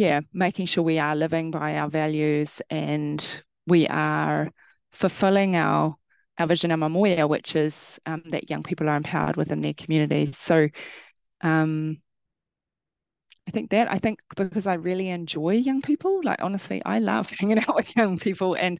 yeah, 0.00 0.20
making 0.32 0.64
sure 0.66 0.82
we 0.82 0.98
are 0.98 1.14
living 1.14 1.50
by 1.50 1.76
our 1.76 1.88
values 1.90 2.62
and 2.70 3.42
we 3.66 3.86
are 3.88 4.50
fulfilling 4.92 5.56
our 5.56 5.94
our 6.38 6.46
vision, 6.46 6.70
our 6.72 6.78
moemoeā, 6.78 7.28
which 7.28 7.54
is 7.54 8.00
um, 8.06 8.22
that 8.30 8.48
young 8.48 8.62
people 8.62 8.88
are 8.88 8.96
empowered 8.96 9.36
within 9.36 9.60
their 9.60 9.74
communities. 9.74 10.38
So 10.38 10.68
um, 11.42 12.00
I 13.48 13.50
think 13.50 13.70
that 13.70 13.90
I 13.90 13.98
think 13.98 14.20
because 14.36 14.66
I 14.66 14.74
really 14.74 15.08
enjoy 15.08 15.52
young 15.54 15.82
people, 15.82 16.20
like 16.22 16.40
honestly, 16.42 16.82
I 16.84 16.98
love 17.00 17.30
hanging 17.38 17.58
out 17.58 17.74
with 17.74 17.94
young 17.96 18.18
people 18.18 18.54
and 18.54 18.78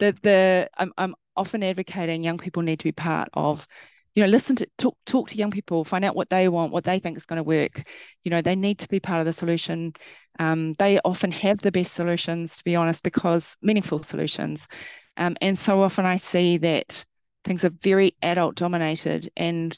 the 0.00 0.16
the 0.22 0.70
I'm 0.78 0.92
I'm 0.98 1.14
often 1.36 1.62
advocating 1.62 2.24
young 2.24 2.38
people 2.38 2.62
need 2.62 2.80
to 2.80 2.84
be 2.84 2.92
part 2.92 3.30
of 3.34 3.66
you 4.14 4.24
know, 4.24 4.30
listen 4.30 4.56
to 4.56 4.68
talk 4.78 4.96
talk 5.06 5.28
to 5.30 5.36
young 5.38 5.52
people, 5.52 5.84
find 5.84 6.04
out 6.04 6.16
what 6.16 6.30
they 6.30 6.48
want, 6.48 6.72
what 6.72 6.84
they 6.84 6.98
think 6.98 7.16
is 7.18 7.26
going 7.26 7.38
to 7.38 7.44
work. 7.44 7.84
You 8.24 8.32
know, 8.32 8.42
they 8.42 8.56
need 8.56 8.80
to 8.80 8.88
be 8.88 9.00
part 9.00 9.20
of 9.20 9.26
the 9.26 9.32
solution. 9.32 9.94
Um, 10.38 10.74
they 10.74 11.00
often 11.04 11.30
have 11.32 11.58
the 11.58 11.72
best 11.72 11.94
solutions, 11.94 12.58
to 12.58 12.64
be 12.64 12.76
honest, 12.76 13.02
because 13.02 13.56
meaningful 13.62 14.02
solutions. 14.02 14.68
Um, 15.16 15.36
and 15.40 15.58
so 15.58 15.82
often 15.82 16.04
I 16.04 16.16
see 16.16 16.58
that 16.58 17.04
things 17.44 17.64
are 17.64 17.70
very 17.70 18.16
adult 18.22 18.56
dominated 18.56 19.30
and 19.36 19.76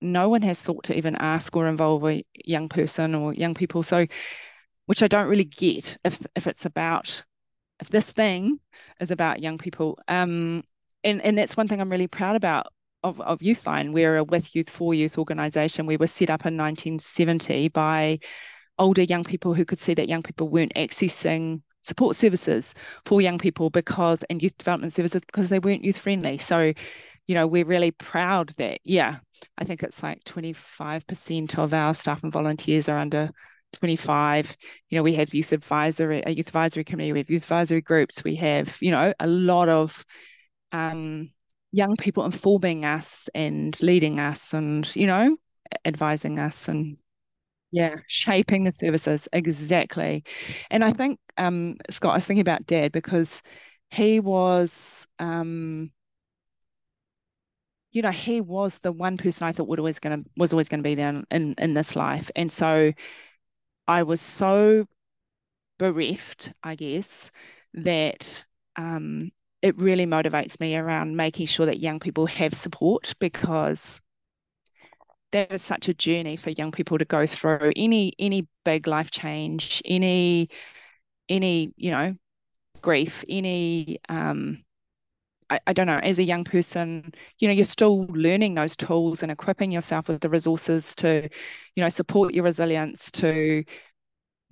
no 0.00 0.28
one 0.28 0.42
has 0.42 0.60
thought 0.60 0.84
to 0.84 0.96
even 0.96 1.14
ask 1.16 1.54
or 1.56 1.68
involve 1.68 2.04
a 2.04 2.24
young 2.44 2.68
person 2.68 3.14
or 3.14 3.32
young 3.34 3.54
people. 3.54 3.82
So 3.82 4.06
which 4.86 5.02
I 5.02 5.08
don't 5.08 5.28
really 5.28 5.44
get 5.44 5.96
if 6.04 6.18
if 6.34 6.46
it's 6.46 6.64
about 6.66 7.22
if 7.80 7.88
this 7.88 8.10
thing 8.10 8.58
is 9.00 9.10
about 9.10 9.40
young 9.40 9.58
people. 9.58 9.98
Um, 10.08 10.64
and 11.04 11.20
and 11.22 11.38
that's 11.38 11.56
one 11.56 11.68
thing 11.68 11.80
I'm 11.80 11.90
really 11.90 12.08
proud 12.08 12.36
about 12.36 12.66
of, 13.02 13.20
of 13.20 13.40
Youthline. 13.40 13.92
We're 13.92 14.18
a 14.18 14.24
with 14.24 14.54
youth 14.54 14.70
for 14.70 14.94
youth 14.94 15.18
organisation. 15.18 15.86
We 15.86 15.96
were 15.96 16.06
set 16.06 16.30
up 16.30 16.46
in 16.46 16.56
1970 16.56 17.68
by 17.68 18.18
older 18.82 19.02
young 19.02 19.24
people 19.24 19.54
who 19.54 19.64
could 19.64 19.78
see 19.78 19.94
that 19.94 20.08
young 20.08 20.22
people 20.22 20.48
weren't 20.48 20.74
accessing 20.74 21.62
support 21.82 22.16
services 22.16 22.74
for 23.04 23.20
young 23.20 23.38
people 23.38 23.70
because 23.70 24.22
and 24.24 24.42
youth 24.42 24.56
development 24.58 24.92
services 24.92 25.22
because 25.26 25.48
they 25.48 25.58
weren't 25.58 25.84
youth 25.84 25.98
friendly. 25.98 26.38
So, 26.38 26.72
you 27.26 27.34
know, 27.34 27.46
we're 27.46 27.64
really 27.64 27.92
proud 27.92 28.48
that 28.58 28.80
yeah, 28.84 29.18
I 29.56 29.64
think 29.64 29.82
it's 29.82 30.02
like 30.02 30.24
25% 30.24 31.58
of 31.58 31.72
our 31.72 31.94
staff 31.94 32.22
and 32.22 32.32
volunteers 32.32 32.88
are 32.88 32.98
under 32.98 33.30
25 33.74 34.54
you 34.90 34.98
know 34.98 35.02
we 35.02 35.14
have 35.14 35.32
youth 35.32 35.50
advisory 35.52 36.22
a 36.26 36.30
youth 36.30 36.48
advisory 36.48 36.84
committee 36.84 37.10
we 37.10 37.20
have 37.20 37.30
youth 37.30 37.44
advisory 37.44 37.80
groups 37.80 38.22
we 38.22 38.34
have 38.34 38.76
you 38.82 38.90
know 38.90 39.14
a 39.18 39.26
lot 39.26 39.70
of 39.70 40.04
um, 40.72 41.30
young 41.72 41.96
people 41.96 42.26
informing 42.26 42.84
us 42.84 43.30
and 43.34 43.80
leading 43.80 44.20
us 44.20 44.52
and 44.52 44.94
you 44.94 45.06
know 45.06 45.36
advising 45.86 46.38
us 46.38 46.68
and 46.68 46.98
yeah 47.72 47.96
shaping 48.06 48.64
the 48.64 48.72
services 48.72 49.28
exactly. 49.32 50.24
And 50.70 50.84
i 50.84 50.92
think 50.92 51.18
um, 51.38 51.76
scott 51.90 52.12
i 52.12 52.16
was 52.16 52.26
thinking 52.26 52.42
about 52.42 52.66
dad 52.66 52.92
because 52.92 53.42
he 53.90 54.20
was 54.20 55.06
um, 55.18 55.90
you 57.92 58.02
know 58.02 58.10
he 58.10 58.40
was 58.40 58.78
the 58.78 58.92
one 58.92 59.16
person 59.16 59.46
i 59.46 59.52
thought 59.52 59.68
would 59.68 59.78
always 59.78 60.00
to 60.00 60.24
was 60.36 60.52
always 60.52 60.68
going 60.68 60.80
to 60.80 60.88
be 60.88 60.94
there 60.94 61.22
in 61.30 61.54
in 61.58 61.74
this 61.74 61.94
life. 61.96 62.30
And 62.36 62.50
so 62.50 62.92
i 63.88 64.02
was 64.02 64.20
so 64.20 64.86
bereft 65.78 66.52
i 66.64 66.74
guess 66.74 67.30
that 67.74 68.44
um, 68.76 69.30
it 69.62 69.76
really 69.78 70.06
motivates 70.06 70.60
me 70.60 70.76
around 70.76 71.16
making 71.16 71.46
sure 71.46 71.66
that 71.66 71.80
young 71.80 72.00
people 72.00 72.26
have 72.26 72.54
support 72.54 73.14
because 73.20 74.00
that 75.32 75.52
is 75.52 75.62
such 75.62 75.88
a 75.88 75.94
journey 75.94 76.36
for 76.36 76.50
young 76.50 76.72
people 76.72 76.98
to 76.98 77.04
go 77.04 77.26
through. 77.26 77.72
Any 77.76 78.12
any 78.18 78.46
big 78.64 78.86
life 78.86 79.10
change 79.10 79.82
any 79.84 80.48
any 81.28 81.72
you 81.76 81.90
know 81.90 82.16
grief 82.82 83.24
any 83.28 83.98
um 84.08 84.62
I, 85.50 85.60
I 85.66 85.72
don't 85.72 85.86
know 85.86 85.98
as 85.98 86.18
a 86.18 86.24
young 86.24 86.44
person 86.44 87.12
you 87.38 87.48
know 87.48 87.54
you're 87.54 87.64
still 87.64 88.06
learning 88.06 88.54
those 88.54 88.76
tools 88.76 89.22
and 89.22 89.32
equipping 89.32 89.72
yourself 89.72 90.08
with 90.08 90.20
the 90.20 90.30
resources 90.30 90.94
to 90.96 91.28
you 91.76 91.82
know 91.82 91.88
support 91.88 92.34
your 92.34 92.44
resilience 92.44 93.10
to 93.12 93.64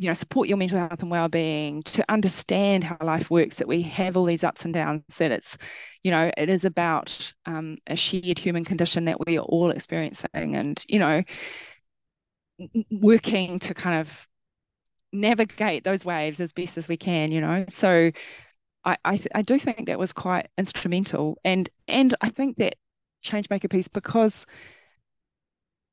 you 0.01 0.07
know 0.07 0.15
support 0.15 0.49
your 0.49 0.57
mental 0.57 0.79
health 0.79 1.03
and 1.03 1.11
well-being 1.11 1.83
to 1.83 2.03
understand 2.09 2.83
how 2.83 2.97
life 3.03 3.31
works 3.31 3.57
that 3.57 3.69
we 3.69 3.83
have 3.83 4.17
all 4.17 4.25
these 4.25 4.43
ups 4.43 4.65
and 4.65 4.73
downs 4.73 5.03
that 5.19 5.31
it's 5.31 5.59
you 6.03 6.11
know 6.11 6.31
it 6.39 6.49
is 6.49 6.65
about 6.65 7.35
um, 7.45 7.77
a 7.87 7.95
shared 7.95 8.39
human 8.39 8.65
condition 8.65 9.05
that 9.05 9.25
we 9.27 9.37
are 9.37 9.43
all 9.43 9.71
experiencing 9.71 10.57
and 10.57 10.83
you 10.89 10.99
know 10.99 11.23
working 12.91 13.59
to 13.59 13.75
kind 13.75 14.01
of 14.01 14.27
navigate 15.13 15.85
those 15.85 16.05
waves 16.05 16.41
as 16.41 16.53
best 16.53 16.79
as 16.79 16.89
we 16.89 16.97
can 16.97 17.31
you 17.31 17.43
know? 17.43 17.67
So 17.69 18.11
I 18.85 18.97
I, 19.05 19.21
I 19.35 19.43
do 19.43 19.59
think 19.59 19.87
that 19.87 19.99
was 19.99 20.15
quite 20.15 20.49
instrumental 20.57 21.39
and 21.45 21.69
and 21.89 22.15
I 22.23 22.31
think 22.31 22.57
that 22.57 22.77
change 23.21 23.51
maker 23.51 23.69
piece 23.69 23.89
because 23.89 24.47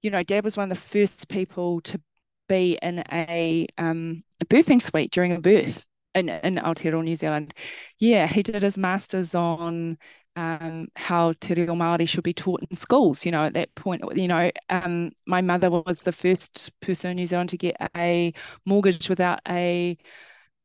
you 0.01 0.11
know 0.11 0.23
dad 0.23 0.45
was 0.45 0.55
one 0.55 0.71
of 0.71 0.77
the 0.77 0.81
first 0.81 1.27
people 1.27 1.81
to 1.81 1.99
be 2.47 2.77
in 2.81 3.03
a, 3.11 3.67
um, 3.77 4.23
a 4.41 4.45
birthing 4.45 4.81
suite 4.81 5.11
during 5.11 5.33
a 5.33 5.39
birth 5.39 5.87
in, 6.15 6.29
in 6.29 6.55
Aotearoa, 6.55 7.03
New 7.03 7.15
Zealand. 7.15 7.53
Yeah, 7.99 8.27
he 8.27 8.43
did 8.43 8.63
his 8.63 8.77
master's 8.77 9.35
on 9.35 9.97
um, 10.35 10.87
how 10.95 11.33
Te 11.39 11.55
Reo 11.55 11.73
Māori 11.73 12.07
should 12.07 12.23
be 12.23 12.33
taught 12.33 12.61
in 12.69 12.75
schools. 12.77 13.25
You 13.25 13.31
know, 13.31 13.45
at 13.45 13.53
that 13.55 13.73
point, 13.75 14.03
you 14.15 14.27
know, 14.27 14.51
um, 14.69 15.11
my 15.25 15.41
mother 15.41 15.69
was 15.69 16.03
the 16.03 16.11
first 16.11 16.71
person 16.79 17.11
in 17.11 17.17
New 17.17 17.27
Zealand 17.27 17.49
to 17.49 17.57
get 17.57 17.75
a 17.95 18.33
mortgage 18.65 19.09
without 19.09 19.39
a 19.47 19.97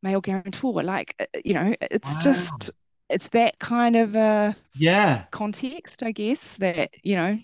male 0.02 0.20
guarantor. 0.20 0.82
Like, 0.82 1.14
uh, 1.20 1.40
you 1.44 1.54
know, 1.54 1.74
it's 1.80 2.16
wow. 2.16 2.20
just, 2.22 2.70
it's 3.08 3.28
that 3.30 3.58
kind 3.58 3.96
of 3.96 4.14
a 4.14 4.56
yeah 4.74 5.24
context, 5.30 6.02
I 6.02 6.12
guess, 6.12 6.56
that, 6.56 6.90
you 7.02 7.16
know. 7.16 7.38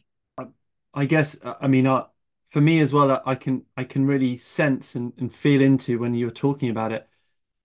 I 0.94 1.04
guess, 1.04 1.36
I 1.60 1.66
mean, 1.66 1.86
I, 1.86 2.04
for 2.50 2.60
me 2.60 2.80
as 2.80 2.92
well, 2.92 3.22
I 3.26 3.34
can 3.34 3.64
I 3.76 3.84
can 3.84 4.06
really 4.06 4.36
sense 4.36 4.94
and, 4.94 5.12
and 5.18 5.32
feel 5.34 5.60
into 5.62 5.98
when 5.98 6.14
you're 6.14 6.30
talking 6.30 6.70
about 6.70 6.92
it 6.92 7.08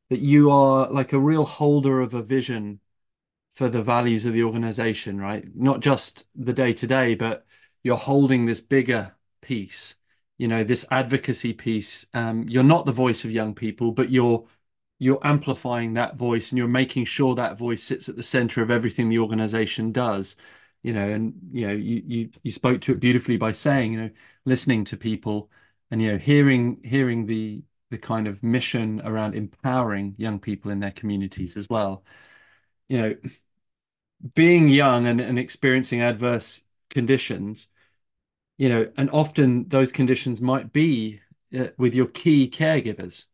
that 0.09 0.19
you 0.19 0.51
are 0.51 0.89
like 0.91 1.13
a 1.13 1.19
real 1.19 1.45
holder 1.45 2.01
of 2.01 2.13
a 2.13 2.21
vision 2.21 2.79
for 3.55 3.69
the 3.69 3.83
values 3.83 4.25
of 4.25 4.33
the 4.33 4.43
organization, 4.43 5.19
right? 5.19 5.45
Not 5.55 5.79
just 5.81 6.25
the 6.35 6.53
day 6.53 6.73
to 6.73 6.87
day, 6.87 7.15
but 7.15 7.45
you're 7.83 7.97
holding 7.97 8.45
this 8.45 8.61
bigger 8.61 9.15
piece, 9.41 9.95
you 10.37 10.47
know, 10.47 10.63
this 10.63 10.85
advocacy 10.91 11.53
piece. 11.53 12.05
Um, 12.13 12.47
you're 12.49 12.63
not 12.63 12.85
the 12.85 12.91
voice 12.91 13.23
of 13.25 13.31
young 13.31 13.53
people, 13.55 13.91
but 13.91 14.09
you're 14.09 14.45
you're 14.99 15.25
amplifying 15.25 15.93
that 15.93 16.15
voice 16.15 16.51
and 16.51 16.57
you're 16.57 16.67
making 16.67 17.05
sure 17.05 17.35
that 17.35 17.57
voice 17.57 17.83
sits 17.83 18.07
at 18.09 18.15
the 18.15 18.23
center 18.23 18.61
of 18.61 18.71
everything 18.71 19.09
the 19.09 19.19
organization 19.19 19.91
does 19.91 20.35
you 20.83 20.91
know, 20.93 21.07
and 21.09 21.33
you 21.51 21.67
know, 21.67 21.73
you 21.73 22.03
you 22.05 22.29
you 22.43 22.51
spoke 22.51 22.81
to 22.81 22.91
it 22.91 22.99
beautifully 22.99 23.37
by 23.37 23.51
saying, 23.53 23.93
you 23.93 24.01
know, 24.01 24.09
listening 24.45 24.83
to 24.85 24.97
people 24.97 25.49
and 25.91 26.01
you 26.01 26.11
know, 26.13 26.17
hearing 26.17 26.81
hearing 26.83 27.25
the 27.25 27.63
the 27.91 27.97
kind 27.97 28.27
of 28.27 28.41
mission 28.41 29.01
around 29.05 29.35
empowering 29.35 30.15
young 30.17 30.39
people 30.39 30.71
in 30.71 30.79
their 30.79 30.91
communities 30.91 31.55
as 31.57 31.69
well. 31.69 32.03
You 32.89 33.01
know, 33.01 33.15
being 34.35 34.67
young 34.69 35.07
and, 35.07 35.19
and 35.21 35.37
experiencing 35.37 36.01
adverse 36.01 36.63
conditions, 36.89 37.67
you 38.57 38.69
know, 38.69 38.87
and 38.97 39.09
often 39.11 39.67
those 39.69 39.91
conditions 39.91 40.41
might 40.41 40.73
be 40.73 41.21
uh, 41.57 41.67
with 41.77 41.95
your 41.95 42.07
key 42.07 42.49
caregivers 42.49 43.25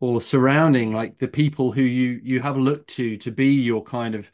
or 0.00 0.20
surrounding 0.20 0.92
like 0.92 1.18
the 1.18 1.28
people 1.28 1.72
who 1.72 1.82
you 1.82 2.20
you 2.22 2.40
have 2.40 2.56
looked 2.56 2.88
to 2.90 3.16
to 3.18 3.30
be 3.30 3.48
your 3.54 3.82
kind 3.82 4.14
of 4.14 4.30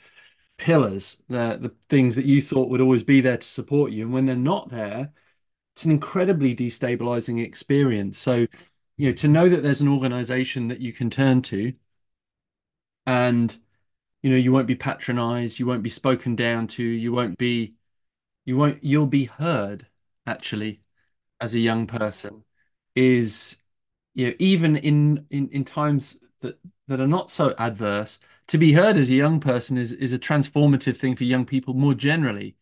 pillars, 0.59 1.19
the 1.29 1.59
the 1.61 1.75
things 1.89 2.15
that 2.17 2.25
you 2.27 2.43
thought 2.43 2.71
would 2.71 2.81
always 2.81 3.03
be 3.05 3.21
there 3.21 3.39
to 3.39 3.47
support 3.47 3.93
you, 3.93 4.05
and 4.05 4.13
when 4.15 4.27
they're 4.27 4.37
not 4.37 4.71
there, 4.71 5.13
it's 5.81 5.87
an 5.87 5.93
incredibly 5.93 6.55
destabilizing 6.55 7.43
experience. 7.43 8.19
So, 8.19 8.47
you 8.99 9.09
know, 9.09 9.13
to 9.15 9.29
know 9.29 9.49
that 9.49 9.63
there's 9.63 9.81
an 9.81 9.89
organization 9.89 10.69
that 10.69 10.79
you 10.79 10.93
can 10.93 11.09
turn 11.09 11.41
to, 11.43 11.73
and 13.07 13.57
you 14.23 14.29
know, 14.29 14.37
you 14.37 14.53
won't 14.53 14.67
be 14.67 14.75
patronized, 14.75 15.59
you 15.59 15.65
won't 15.65 15.83
be 15.83 15.89
spoken 15.89 16.37
down 16.37 16.67
to, 16.67 16.83
you 16.83 17.13
won't 17.13 17.39
be, 17.39 17.77
you 18.45 18.59
won't, 18.59 18.85
you'll 18.85 19.07
be 19.07 19.25
heard 19.25 19.87
actually 20.27 20.83
as 21.41 21.55
a 21.55 21.59
young 21.59 21.87
person 21.87 22.45
is 22.95 23.57
you 24.13 24.27
know 24.27 24.35
even 24.39 24.77
in 24.77 25.27
in 25.31 25.49
in 25.49 25.65
times 25.65 26.19
that 26.43 26.59
that 26.89 27.01
are 27.01 27.07
not 27.07 27.31
so 27.31 27.55
adverse 27.57 28.19
to 28.49 28.59
be 28.59 28.73
heard 28.75 28.99
as 28.99 29.09
a 29.09 29.15
young 29.15 29.41
person 29.41 29.79
is 29.79 29.93
is 29.93 30.13
a 30.13 30.19
transformative 30.19 30.99
thing 30.99 31.17
for 31.17 31.25
young 31.25 31.47
people 31.47 31.73
more 31.73 31.95
generally. 31.95 32.55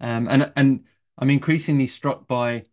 Um, 0.00 0.28
and 0.28 0.52
and 0.54 0.84
I'm 1.18 1.30
increasingly 1.30 1.86
struck 1.86 2.26
by, 2.28 2.66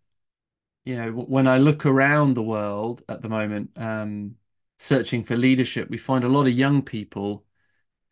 you 0.86 0.96
know, 0.98 1.12
when 1.12 1.48
I 1.48 1.58
look 1.58 1.86
around 1.86 2.36
the 2.36 2.44
world 2.44 3.04
at 3.10 3.22
the 3.22 3.30
moment, 3.30 3.72
um, 3.78 4.36
searching 4.80 5.24
for 5.24 5.36
leadership, 5.38 5.90
we 5.90 5.98
find 5.98 6.24
a 6.24 6.30
lot 6.30 6.48
of 6.48 6.54
young 6.54 6.82
people 6.84 7.46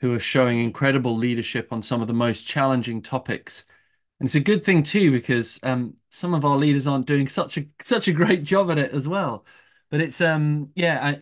who 0.02 0.14
are 0.14 0.20
showing 0.20 0.60
incredible 0.60 1.16
leadership 1.16 1.72
on 1.72 1.82
some 1.82 2.02
of 2.02 2.08
the 2.08 2.14
most 2.14 2.46
challenging 2.46 3.02
topics. 3.02 3.66
And 4.20 4.28
it's 4.28 4.36
a 4.36 4.40
good 4.40 4.64
thing 4.64 4.84
too 4.84 5.12
because 5.12 5.60
um, 5.64 5.96
some 6.10 6.34
of 6.34 6.46
our 6.46 6.58
leaders 6.58 6.88
aren't 6.88 7.08
doing 7.08 7.28
such 7.28 7.58
a 7.58 7.66
such 7.84 8.08
a 8.08 8.14
great 8.14 8.44
job 8.44 8.72
at 8.72 8.78
it 8.78 8.92
as 8.94 9.08
well. 9.08 9.46
But 9.90 10.02
it's 10.02 10.22
um 10.22 10.72
yeah 10.76 11.22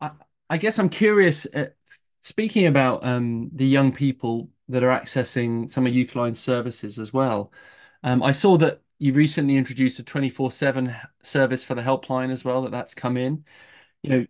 I 0.00 0.06
I, 0.06 0.10
I 0.50 0.56
guess 0.58 0.78
I'm 0.78 0.88
curious. 0.88 1.46
At, 1.54 1.76
speaking 2.20 2.66
about 2.66 3.04
um, 3.04 3.50
the 3.54 3.66
young 3.66 3.92
people 3.92 4.50
that 4.68 4.82
are 4.82 4.98
accessing 4.98 5.70
some 5.70 5.86
of 5.86 5.92
Youthline 5.92 6.36
services 6.36 6.98
as 6.98 7.12
well, 7.12 7.52
um, 8.02 8.22
I 8.22 8.32
saw 8.32 8.56
that 8.58 8.82
you 8.98 9.12
recently 9.12 9.56
introduced 9.56 9.98
a 9.98 10.02
24/7 10.02 10.94
service 11.22 11.64
for 11.64 11.74
the 11.74 11.82
helpline 11.82 12.30
as 12.30 12.44
well. 12.44 12.62
That 12.62 12.72
that's 12.72 12.94
come 12.94 13.16
in. 13.16 13.44
You 14.02 14.10
know, 14.10 14.26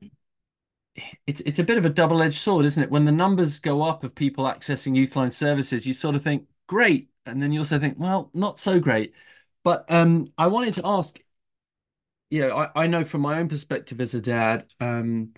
it's 1.27 1.41
it's 1.43 1.59
a 1.59 1.65
bit 1.65 1.79
of 1.79 1.85
a 1.87 1.91
double-edged 1.91 2.37
sword, 2.39 2.65
isn't 2.65 2.83
it? 2.83 2.91
When 2.91 3.05
the 3.05 3.13
numbers 3.13 3.59
go 3.61 3.83
up 3.83 4.05
of 4.05 4.15
people 4.15 4.45
accessing 4.45 4.97
Youthline 4.97 5.33
services, 5.33 5.87
you 5.87 5.93
sort 5.93 6.15
of 6.15 6.23
think 6.23 6.47
great, 6.67 7.11
and 7.27 7.43
then 7.43 7.53
you 7.53 7.61
also 7.61 7.79
think, 7.79 7.99
well, 7.99 8.31
not 8.35 8.59
so 8.59 8.81
great. 8.81 9.15
But 9.65 9.91
um, 9.91 10.33
I 10.39 10.47
wanted 10.49 10.75
to 10.75 10.83
ask, 10.85 11.19
you 12.31 12.41
know, 12.41 12.57
I, 12.57 12.85
I 12.85 12.87
know 12.87 13.05
from 13.05 13.23
my 13.23 13.39
own 13.39 13.49
perspective 13.49 14.01
as 14.01 14.15
a 14.15 14.21
dad, 14.21 14.67
um, 14.81 15.33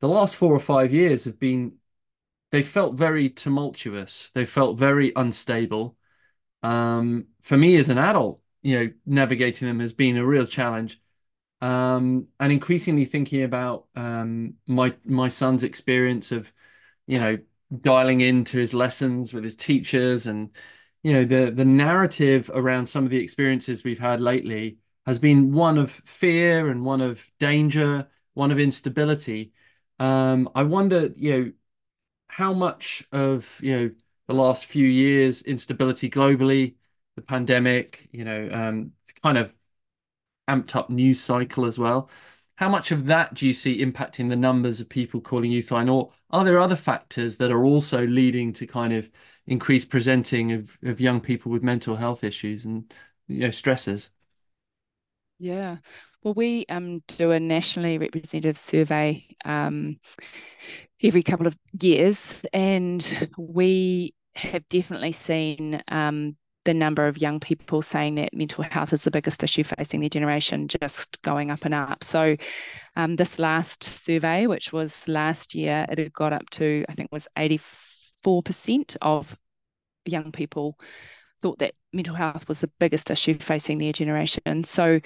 the 0.00 0.08
last 0.08 0.36
four 0.36 0.54
or 0.54 0.60
five 0.60 0.92
years 0.92 1.24
have 1.24 1.38
been 1.38 1.74
they 2.52 2.62
felt 2.62 2.96
very 2.96 3.30
tumultuous. 3.30 4.30
They 4.34 4.46
felt 4.46 4.78
very 4.78 5.12
unstable. 5.16 5.96
Um, 6.62 7.26
for 7.42 7.56
me 7.56 7.76
as 7.76 7.88
an 7.88 7.98
adult, 7.98 8.40
you 8.62 8.78
know, 8.78 8.92
navigating 9.06 9.68
them 9.68 9.80
has 9.80 9.92
been 9.92 10.16
a 10.16 10.26
real 10.26 10.46
challenge. 10.46 11.00
um, 11.62 12.28
and 12.40 12.52
increasingly 12.52 13.04
thinking 13.04 13.42
about 13.44 13.86
um, 13.96 14.54
my 14.68 14.94
my 15.06 15.28
son's 15.28 15.62
experience 15.64 16.32
of, 16.32 16.52
you 17.06 17.18
know, 17.20 17.38
dialing 17.82 18.20
into 18.20 18.58
his 18.58 18.74
lessons 18.74 19.32
with 19.34 19.44
his 19.44 19.56
teachers, 19.56 20.26
and 20.26 20.50
you 21.02 21.12
know, 21.12 21.24
the 21.24 21.50
the 21.50 21.64
narrative 21.64 22.50
around 22.54 22.86
some 22.86 23.04
of 23.04 23.10
the 23.10 23.18
experiences 23.22 23.84
we've 23.84 23.98
had 23.98 24.20
lately 24.20 24.78
has 25.06 25.18
been 25.18 25.52
one 25.52 25.78
of 25.78 25.90
fear 26.06 26.70
and 26.70 26.84
one 26.84 27.00
of 27.00 27.30
danger, 27.38 28.08
one 28.34 28.50
of 28.50 28.60
instability. 28.60 29.52
Um, 29.98 30.48
I 30.54 30.62
wonder, 30.64 31.10
you 31.16 31.32
know, 31.32 31.52
how 32.28 32.52
much 32.52 33.04
of 33.12 33.58
you 33.62 33.76
know 33.78 33.90
the 34.30 34.36
last 34.36 34.66
few 34.66 34.86
years 34.86 35.42
instability 35.42 36.08
globally, 36.08 36.76
the 37.16 37.22
pandemic, 37.22 38.08
you 38.12 38.24
know, 38.24 38.48
um, 38.52 38.92
kind 39.22 39.36
of 39.38 39.52
amped 40.48 40.76
up 40.76 40.90
news 40.90 41.20
cycle 41.20 41.66
as 41.66 41.78
well. 41.78 42.10
How 42.56 42.68
much 42.68 42.92
of 42.92 43.06
that 43.06 43.34
do 43.34 43.46
you 43.46 43.52
see 43.54 43.84
impacting 43.84 44.28
the 44.28 44.36
numbers 44.36 44.80
of 44.80 44.88
people 44.88 45.20
calling 45.20 45.50
Youthline, 45.50 45.92
or 45.92 46.12
are 46.30 46.44
there 46.44 46.60
other 46.60 46.76
factors 46.76 47.38
that 47.38 47.50
are 47.50 47.64
also 47.64 48.06
leading 48.06 48.52
to 48.54 48.66
kind 48.66 48.92
of 48.92 49.10
increased 49.46 49.90
presenting 49.90 50.52
of, 50.52 50.78
of 50.84 51.00
young 51.00 51.20
people 51.20 51.50
with 51.50 51.62
mental 51.62 51.96
health 51.96 52.22
issues 52.24 52.66
and 52.66 52.92
you 53.28 53.40
know 53.40 53.50
stresses? 53.50 54.10
Yeah, 55.38 55.78
well, 56.22 56.34
we 56.34 56.66
um, 56.68 57.02
do 57.08 57.30
a 57.30 57.40
nationally 57.40 57.96
representative 57.98 58.58
survey 58.58 59.26
um, 59.44 59.98
every 61.02 61.22
couple 61.22 61.46
of 61.46 61.56
years, 61.80 62.44
and 62.52 63.28
we 63.38 64.12
have 64.40 64.68
definitely 64.68 65.12
seen 65.12 65.82
um, 65.88 66.36
the 66.64 66.74
number 66.74 67.06
of 67.06 67.18
young 67.18 67.40
people 67.40 67.82
saying 67.82 68.16
that 68.16 68.34
mental 68.34 68.62
health 68.64 68.92
is 68.92 69.04
the 69.04 69.10
biggest 69.10 69.42
issue 69.42 69.64
facing 69.64 70.00
their 70.00 70.10
generation 70.10 70.68
just 70.68 71.20
going 71.22 71.50
up 71.50 71.64
and 71.64 71.74
up. 71.74 72.04
So, 72.04 72.36
um, 72.96 73.16
this 73.16 73.38
last 73.38 73.82
survey, 73.82 74.46
which 74.46 74.72
was 74.72 75.06
last 75.08 75.54
year, 75.54 75.86
it 75.90 75.98
had 75.98 76.12
got 76.12 76.32
up 76.32 76.48
to, 76.50 76.84
I 76.88 76.94
think 76.94 77.10
was 77.10 77.28
84% 77.36 78.96
of 79.00 79.36
young 80.04 80.32
people 80.32 80.78
thought 81.40 81.58
that 81.60 81.74
mental 81.92 82.14
health 82.14 82.48
was 82.48 82.60
the 82.60 82.70
biggest 82.78 83.10
issue 83.10 83.38
facing 83.38 83.78
their 83.78 83.92
generation. 83.92 84.64
So, 84.64 85.00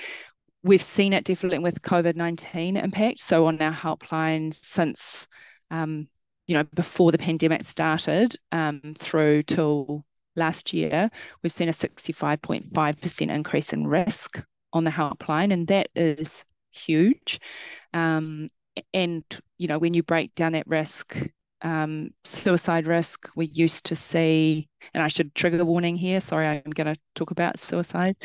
we've 0.64 0.82
seen 0.82 1.12
it 1.12 1.24
definitely 1.24 1.60
with 1.60 1.82
COVID 1.82 2.16
19 2.16 2.76
impact. 2.76 3.20
So, 3.20 3.46
on 3.46 3.62
our 3.62 3.72
helpline 3.72 4.52
since 4.52 5.28
um, 5.70 6.08
you 6.46 6.54
know, 6.54 6.64
before 6.74 7.12
the 7.12 7.18
pandemic 7.18 7.64
started 7.64 8.36
um, 8.52 8.80
through 8.98 9.44
till 9.44 10.04
last 10.36 10.72
year, 10.72 11.10
we've 11.42 11.52
seen 11.52 11.68
a 11.68 11.72
65.5% 11.72 13.34
increase 13.34 13.72
in 13.72 13.86
risk 13.86 14.42
on 14.72 14.84
the 14.84 14.90
helpline, 14.90 15.52
and 15.52 15.66
that 15.68 15.88
is 15.94 16.44
huge. 16.70 17.40
Um, 17.92 18.48
and, 18.92 19.24
you 19.58 19.68
know, 19.68 19.78
when 19.78 19.94
you 19.94 20.02
break 20.02 20.34
down 20.34 20.52
that 20.52 20.66
risk, 20.66 21.16
um, 21.62 22.10
suicide 22.24 22.86
risk, 22.86 23.28
we 23.36 23.46
used 23.46 23.86
to 23.86 23.96
see, 23.96 24.68
and 24.92 25.02
I 25.02 25.08
should 25.08 25.34
trigger 25.34 25.56
the 25.56 25.64
warning 25.64 25.96
here, 25.96 26.20
sorry, 26.20 26.46
I'm 26.46 26.70
going 26.74 26.92
to 26.92 27.00
talk 27.14 27.30
about 27.30 27.58
suicide. 27.58 28.16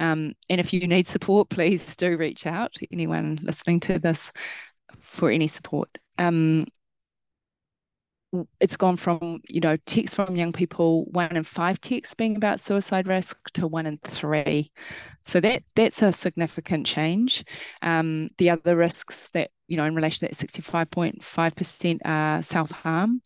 Um, 0.00 0.34
and 0.50 0.60
if 0.60 0.72
you 0.72 0.86
need 0.86 1.06
support, 1.06 1.48
please 1.50 1.94
do 1.96 2.16
reach 2.16 2.46
out, 2.46 2.74
anyone 2.90 3.38
listening 3.42 3.80
to 3.80 3.98
this, 3.98 4.32
for 5.00 5.30
any 5.30 5.46
support. 5.46 5.88
Um, 6.18 6.64
it's 8.60 8.76
gone 8.76 8.96
from 8.96 9.40
you 9.48 9.60
know 9.60 9.76
texts 9.86 10.14
from 10.14 10.36
young 10.36 10.52
people 10.52 11.04
one 11.06 11.36
in 11.36 11.44
five 11.44 11.80
texts 11.80 12.14
being 12.14 12.36
about 12.36 12.60
suicide 12.60 13.06
risk 13.06 13.50
to 13.52 13.66
one 13.66 13.86
in 13.86 13.98
three. 14.04 14.70
So 15.24 15.40
that 15.40 15.62
that's 15.74 16.02
a 16.02 16.12
significant 16.12 16.86
change. 16.86 17.44
Um, 17.82 18.30
the 18.38 18.50
other 18.50 18.76
risks 18.76 19.28
that 19.30 19.50
you 19.68 19.76
know 19.76 19.84
in 19.84 19.94
relation 19.94 20.20
to 20.20 20.26
that 20.26 20.36
65.5% 20.36 22.00
are 22.04 22.42
self-harm 22.42 23.22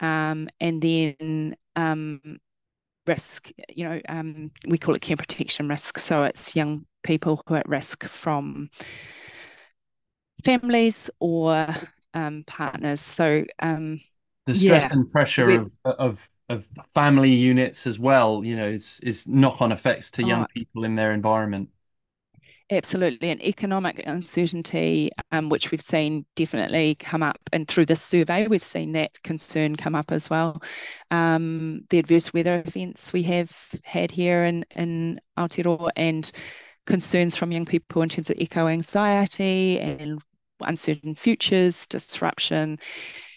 um, 0.00 0.48
and 0.60 0.82
then 0.82 1.56
um, 1.76 2.20
risk 3.06 3.50
you 3.74 3.84
know 3.84 4.00
um, 4.08 4.50
we 4.68 4.78
call 4.78 4.94
it 4.94 5.02
care 5.02 5.16
protection 5.16 5.68
risk. 5.68 5.98
So 5.98 6.24
it's 6.24 6.54
young 6.56 6.86
people 7.02 7.42
who 7.46 7.54
are 7.54 7.58
at 7.58 7.68
risk 7.68 8.04
from 8.04 8.68
families 10.44 11.10
or 11.20 11.66
um, 12.14 12.44
partners. 12.46 13.00
So 13.00 13.44
um, 13.60 14.00
the 14.46 14.54
stress 14.54 14.84
yeah. 14.84 14.92
and 14.92 15.10
pressure 15.10 15.46
we, 15.46 15.56
of 15.56 15.72
of 15.84 16.28
of 16.48 16.66
family 16.88 17.32
units 17.32 17.86
as 17.86 17.98
well 17.98 18.44
you 18.44 18.56
know 18.56 18.66
is 18.66 19.00
is 19.02 19.26
knock-on 19.26 19.72
effects 19.72 20.10
to 20.10 20.24
young 20.24 20.46
people 20.54 20.84
in 20.84 20.96
their 20.96 21.12
environment. 21.12 21.68
Absolutely 22.70 23.28
and 23.28 23.42
economic 23.42 24.02
uncertainty 24.06 25.10
um, 25.30 25.48
which 25.50 25.70
we've 25.70 25.82
seen 25.82 26.24
definitely 26.36 26.94
come 26.94 27.22
up 27.22 27.38
and 27.52 27.68
through 27.68 27.84
this 27.84 28.00
survey 28.00 28.46
we've 28.46 28.64
seen 28.64 28.92
that 28.92 29.22
concern 29.22 29.76
come 29.76 29.94
up 29.94 30.10
as 30.10 30.30
well. 30.30 30.62
Um, 31.10 31.82
the 31.90 31.98
adverse 31.98 32.32
weather 32.32 32.62
events 32.66 33.12
we 33.12 33.22
have 33.24 33.54
had 33.84 34.10
here 34.10 34.44
in 34.44 34.64
in 34.74 35.20
Aotearoa 35.38 35.90
and 35.96 36.30
concerns 36.86 37.36
from 37.36 37.52
young 37.52 37.66
people 37.66 38.02
in 38.02 38.08
terms 38.08 38.30
of 38.30 38.38
eco 38.38 38.66
anxiety 38.66 39.78
and 39.78 40.20
uncertain 40.60 41.14
futures 41.14 41.86
disruption 41.86 42.78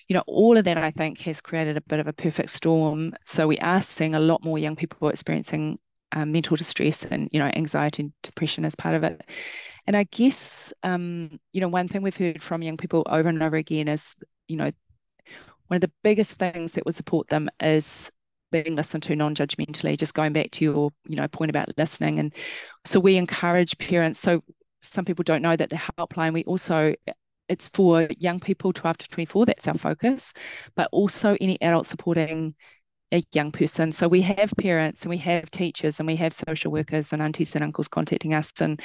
you 0.08 0.14
know, 0.14 0.24
all 0.28 0.58
of 0.58 0.66
that 0.66 0.78
I 0.78 0.92
think 0.92 1.20
has 1.22 1.42
created 1.42 1.78
a 1.78 1.82
bit 1.82 2.00
of 2.00 2.08
a 2.08 2.14
perfect 2.14 2.52
storm. 2.52 3.14
So 3.26 3.48
we 3.48 3.58
are 3.60 3.82
seeing 3.82 4.16
a 4.16 4.20
lot 4.20 4.44
more 4.44 4.58
young 4.58 4.76
people 4.76 5.10
experiencing 5.10 5.80
um, 6.12 6.32
mental 6.32 6.56
distress 6.56 7.04
and 7.06 7.30
you 7.32 7.40
know 7.40 7.52
anxiety 7.56 8.04
and 8.04 8.14
depression 8.24 8.66
as 8.66 8.76
part 8.76 8.96
of 8.96 9.04
it. 9.04 9.22
And 9.88 9.98
I 9.98 10.04
guess 10.04 10.74
um, 10.84 11.40
you 11.54 11.62
know 11.62 11.68
one 11.68 11.88
thing 11.88 12.02
we've 12.02 12.16
heard 12.16 12.42
from 12.42 12.62
young 12.62 12.78
people 12.78 13.04
over 13.08 13.30
and 13.30 13.42
over 13.42 13.56
again 13.56 13.88
is 13.88 14.16
you 14.48 14.58
know 14.58 14.72
one 15.68 15.78
of 15.78 15.82
the 15.82 15.92
biggest 16.04 16.34
things 16.34 16.74
that 16.74 16.86
would 16.86 16.96
support 16.96 17.28
them 17.30 17.50
is 17.62 18.12
being 18.52 18.76
listened 18.76 19.04
to 19.04 19.16
non-judgmentally 19.16 19.98
just 19.98 20.14
going 20.14 20.32
back 20.32 20.52
to 20.52 20.64
your 20.64 20.92
you 21.08 21.16
know 21.16 21.28
point 21.28 21.50
about 21.50 21.68
listening 21.78 22.20
and 22.20 22.34
so 22.86 23.00
we 23.00 23.18
encourage 23.18 23.78
parents 23.80 24.20
so 24.20 24.42
some 24.82 25.04
people 25.04 25.24
don't 25.24 25.42
know 25.42 25.56
that 25.56 25.70
the 25.72 25.76
helpline 25.76 26.32
we 26.32 26.44
also 26.44 26.94
it's 27.50 27.70
for 27.74 28.08
young 28.20 28.40
people 28.40 28.74
12 28.74 28.98
to 28.98 29.08
24 29.10 29.46
that's 29.46 29.68
our 29.68 29.76
focus 29.76 30.34
but 30.76 30.90
also 30.92 31.38
any 31.40 31.62
adult 31.62 31.86
supporting 31.88 32.56
a 33.12 33.24
young 33.34 33.52
person. 33.52 33.92
So 33.92 34.08
we 34.08 34.22
have 34.22 34.54
parents 34.58 35.04
and 35.04 35.10
we 35.10 35.18
have 35.18 35.50
teachers 35.52 36.00
and 36.00 36.08
we 36.08 36.16
have 36.18 36.34
social 36.34 36.72
workers 36.72 37.14
and 37.14 37.22
aunties 37.22 37.56
and 37.56 37.64
uncles 37.64 37.88
contacting 37.88 38.34
us 38.34 38.52
and 38.60 38.82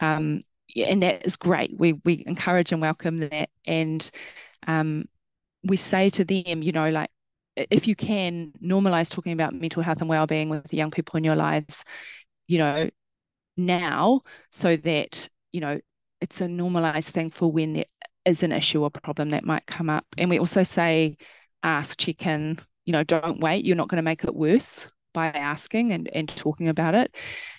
um, 0.00 0.40
and 0.76 1.02
that 1.02 1.26
is 1.26 1.36
great. 1.36 1.72
We 1.76 1.94
we 2.04 2.24
encourage 2.26 2.72
and 2.72 2.80
welcome 2.80 3.18
that. 3.18 3.50
And 3.66 4.08
um, 4.66 5.04
we 5.64 5.76
say 5.76 6.08
to 6.10 6.24
them 6.24 6.62
you 6.62 6.72
know 6.72 6.90
like 6.90 7.10
if 7.56 7.86
you 7.86 7.94
can 7.96 8.52
normalize 8.62 9.10
talking 9.10 9.32
about 9.32 9.54
mental 9.54 9.82
health 9.82 10.00
and 10.00 10.08
well-being 10.08 10.48
with 10.48 10.64
the 10.64 10.76
young 10.76 10.90
people 10.90 11.18
in 11.18 11.24
your 11.24 11.36
lives 11.36 11.84
you 12.46 12.58
know 12.58 12.88
now 13.56 14.20
so 14.50 14.76
that 14.76 15.28
you 15.52 15.60
know 15.60 15.80
it's 16.20 16.40
a 16.40 16.48
normalized 16.48 17.10
thing 17.10 17.30
for 17.30 17.50
when 17.50 17.74
there 17.74 17.84
is 18.24 18.42
an 18.42 18.52
issue 18.52 18.82
or 18.82 18.90
problem 18.90 19.30
that 19.30 19.44
might 19.44 19.66
come 19.66 19.88
up. 19.88 20.04
And 20.18 20.30
we 20.30 20.38
also 20.38 20.62
say, 20.62 21.16
ask, 21.62 21.98
check 21.98 22.26
in, 22.26 22.58
you 22.84 22.92
know, 22.92 23.04
don't 23.04 23.40
wait. 23.40 23.64
You're 23.64 23.76
not 23.76 23.88
going 23.88 23.96
to 23.96 24.02
make 24.02 24.24
it 24.24 24.34
worse 24.34 24.88
by 25.12 25.28
asking 25.28 25.92
and, 25.92 26.08
and 26.12 26.28
talking 26.28 26.68
about 26.68 26.94
it. 26.94 27.14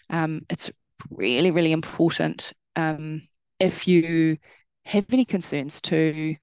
Um, 0.10 0.42
it's 0.50 0.72
really, 1.10 1.52
really 1.52 1.72
important 1.72 2.54
um, 2.76 3.22
if 3.60 3.88
you 3.88 4.38
have 4.86 5.06
any 5.12 5.26
concerns 5.26 5.82
to 5.82 6.36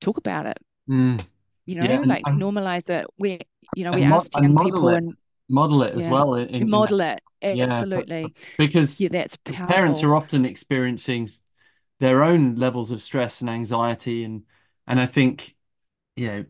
talk 0.00 0.16
about 0.16 0.46
it. 0.46 0.58
Mm. 0.88 1.24
You 1.66 1.76
know, 1.76 1.84
yeah, 1.84 2.00
like 2.00 2.22
and, 2.24 2.40
normalize 2.40 2.88
it. 2.88 3.06
We, 3.18 3.40
you 3.76 3.84
know, 3.84 3.92
we 3.92 4.04
ask 4.04 4.30
young 4.40 4.56
people 4.56 4.88
it. 4.88 4.96
and 4.96 5.14
model 5.50 5.82
it 5.82 5.94
as 5.94 6.04
yeah. 6.04 6.10
well. 6.10 6.34
In, 6.34 6.48
in 6.48 6.70
model 6.70 7.00
it 7.00 7.20
absolutely 7.42 8.20
yeah, 8.22 8.44
because 8.56 9.00
yeah, 9.00 9.08
that's 9.10 9.36
powerful. 9.36 9.66
parents 9.66 10.02
are 10.02 10.14
often 10.14 10.44
experiencing 10.44 11.28
their 12.00 12.22
own 12.24 12.54
levels 12.56 12.90
of 12.90 13.02
stress 13.02 13.40
and 13.40 13.50
anxiety 13.50 14.24
and 14.24 14.44
and 14.86 15.00
I 15.00 15.06
think 15.06 15.56
you 16.16 16.28
know 16.28 16.46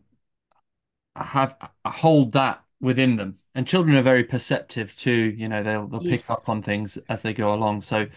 I 1.15 1.23
have 1.23 1.55
I 1.85 1.89
hold 1.91 2.31
that 2.33 2.63
within 2.79 3.15
them. 3.17 3.39
And 3.55 3.67
children 3.67 3.95
are 3.97 4.01
very 4.01 4.23
perceptive 4.23 4.95
too 4.95 5.11
you 5.37 5.47
know 5.49 5.63
they'll 5.63 5.87
they'll 5.87 5.99
yes. 5.99 6.01
pick 6.01 6.29
up 6.29 6.49
on 6.49 6.63
things 6.63 6.97
as 7.09 7.21
they 7.21 7.33
go 7.33 7.53
along. 7.53 7.81
So 7.81 8.07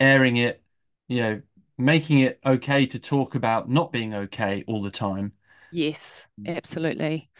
airing 0.00 0.36
it 0.38 0.62
you 1.08 1.20
know 1.22 1.42
making 1.78 2.20
it 2.20 2.40
okay 2.46 2.86
to 2.86 2.98
talk 3.00 3.34
about 3.34 3.70
not 3.70 3.92
being 3.92 4.14
okay 4.14 4.64
all 4.68 4.82
the 4.82 4.90
time. 4.90 5.32
Yes 5.70 6.28
absolutely. 6.46 7.30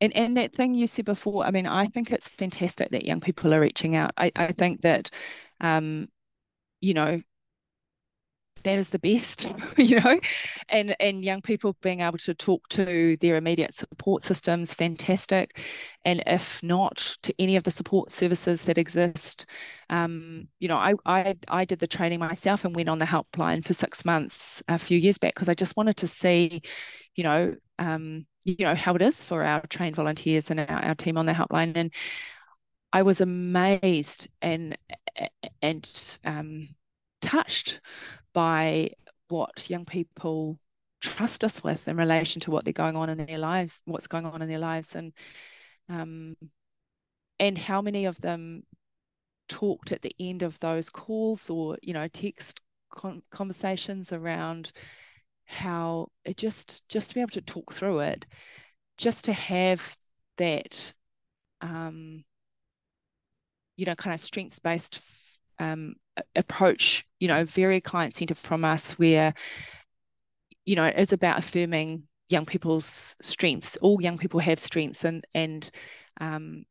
And 0.00 0.14
and 0.14 0.36
that 0.36 0.52
thing 0.54 0.74
you 0.74 0.86
said 0.86 1.04
before 1.06 1.44
i 1.44 1.50
mean 1.50 1.66
i 1.66 1.86
think 1.86 2.10
it's 2.10 2.28
fantastic 2.28 2.90
that 2.90 3.04
young 3.06 3.20
people 3.20 3.54
are 3.54 3.60
reaching 3.60 3.94
out. 3.96 4.12
I, 4.18 4.30
I 4.36 4.52
think 4.52 4.82
that 4.82 5.10
um 5.60 6.08
you 6.80 6.94
know 6.94 7.22
that 8.66 8.78
is 8.78 8.90
the 8.90 8.98
best, 8.98 9.46
you 9.76 10.00
know, 10.00 10.20
and 10.68 10.94
and 11.00 11.24
young 11.24 11.40
people 11.40 11.76
being 11.82 12.00
able 12.00 12.18
to 12.18 12.34
talk 12.34 12.68
to 12.68 13.16
their 13.18 13.36
immediate 13.36 13.72
support 13.72 14.22
systems, 14.22 14.74
fantastic, 14.74 15.60
and 16.04 16.22
if 16.26 16.60
not 16.64 17.16
to 17.22 17.32
any 17.38 17.54
of 17.54 17.62
the 17.62 17.70
support 17.70 18.10
services 18.10 18.64
that 18.64 18.76
exist, 18.76 19.46
um, 19.88 20.48
you 20.58 20.66
know, 20.66 20.76
I 20.76 20.94
I 21.06 21.36
I 21.48 21.64
did 21.64 21.78
the 21.78 21.86
training 21.86 22.18
myself 22.18 22.64
and 22.64 22.74
went 22.74 22.88
on 22.88 22.98
the 22.98 23.04
helpline 23.04 23.64
for 23.64 23.72
six 23.72 24.04
months 24.04 24.62
a 24.68 24.78
few 24.78 24.98
years 24.98 25.18
back 25.18 25.34
because 25.34 25.48
I 25.48 25.54
just 25.54 25.76
wanted 25.76 25.96
to 25.98 26.08
see, 26.08 26.60
you 27.14 27.22
know, 27.22 27.54
um, 27.78 28.26
you 28.44 28.56
know 28.66 28.74
how 28.74 28.94
it 28.96 29.02
is 29.02 29.22
for 29.22 29.44
our 29.44 29.60
trained 29.68 29.94
volunteers 29.94 30.50
and 30.50 30.58
our, 30.58 30.84
our 30.84 30.94
team 30.96 31.16
on 31.18 31.26
the 31.26 31.32
helpline. 31.32 31.72
And 31.76 31.94
I 32.92 33.02
was 33.02 33.20
amazed 33.20 34.26
and 34.42 34.76
and 35.62 36.18
um, 36.24 36.68
touched 37.20 37.80
by 38.36 38.90
what 39.28 39.70
young 39.70 39.86
people 39.86 40.60
trust 41.00 41.42
us 41.42 41.64
with 41.64 41.88
in 41.88 41.96
relation 41.96 42.38
to 42.38 42.50
what 42.50 42.64
they're 42.64 42.72
going 42.74 42.94
on 42.94 43.08
in 43.08 43.16
their 43.16 43.38
lives, 43.38 43.80
what's 43.86 44.08
going 44.08 44.26
on 44.26 44.42
in 44.42 44.48
their 44.48 44.58
lives, 44.58 44.94
and 44.94 45.14
um, 45.88 46.36
and 47.40 47.56
how 47.56 47.80
many 47.80 48.04
of 48.04 48.20
them 48.20 48.62
talked 49.48 49.90
at 49.90 50.02
the 50.02 50.14
end 50.20 50.42
of 50.42 50.58
those 50.60 50.90
calls 50.90 51.48
or 51.48 51.78
you 51.80 51.94
know 51.94 52.08
text 52.08 52.60
con- 52.90 53.22
conversations 53.30 54.12
around 54.12 54.70
how 55.46 56.08
it 56.26 56.36
just 56.36 56.86
just 56.90 57.08
to 57.08 57.14
be 57.14 57.22
able 57.22 57.30
to 57.30 57.40
talk 57.40 57.72
through 57.72 58.00
it, 58.00 58.26
just 58.98 59.24
to 59.24 59.32
have 59.32 59.96
that 60.36 60.92
um, 61.62 62.22
you 63.78 63.86
know 63.86 63.94
kind 63.94 64.12
of 64.12 64.20
strengths 64.20 64.58
based 64.58 65.00
um, 65.58 65.94
approach, 66.34 67.06
you 67.20 67.28
know, 67.28 67.44
very 67.44 67.80
client 67.80 68.14
centered 68.14 68.38
from 68.38 68.64
us, 68.64 68.92
where, 68.92 69.34
you 70.64 70.76
know, 70.76 70.84
it 70.84 70.98
is 70.98 71.12
about 71.12 71.38
affirming 71.38 72.04
young 72.28 72.46
people's 72.46 73.14
strengths. 73.20 73.76
All 73.78 74.00
young 74.00 74.18
people 74.18 74.40
have 74.40 74.58
strengths, 74.58 75.04
and 75.04 75.24
and 75.34 75.70
um, 76.20 76.64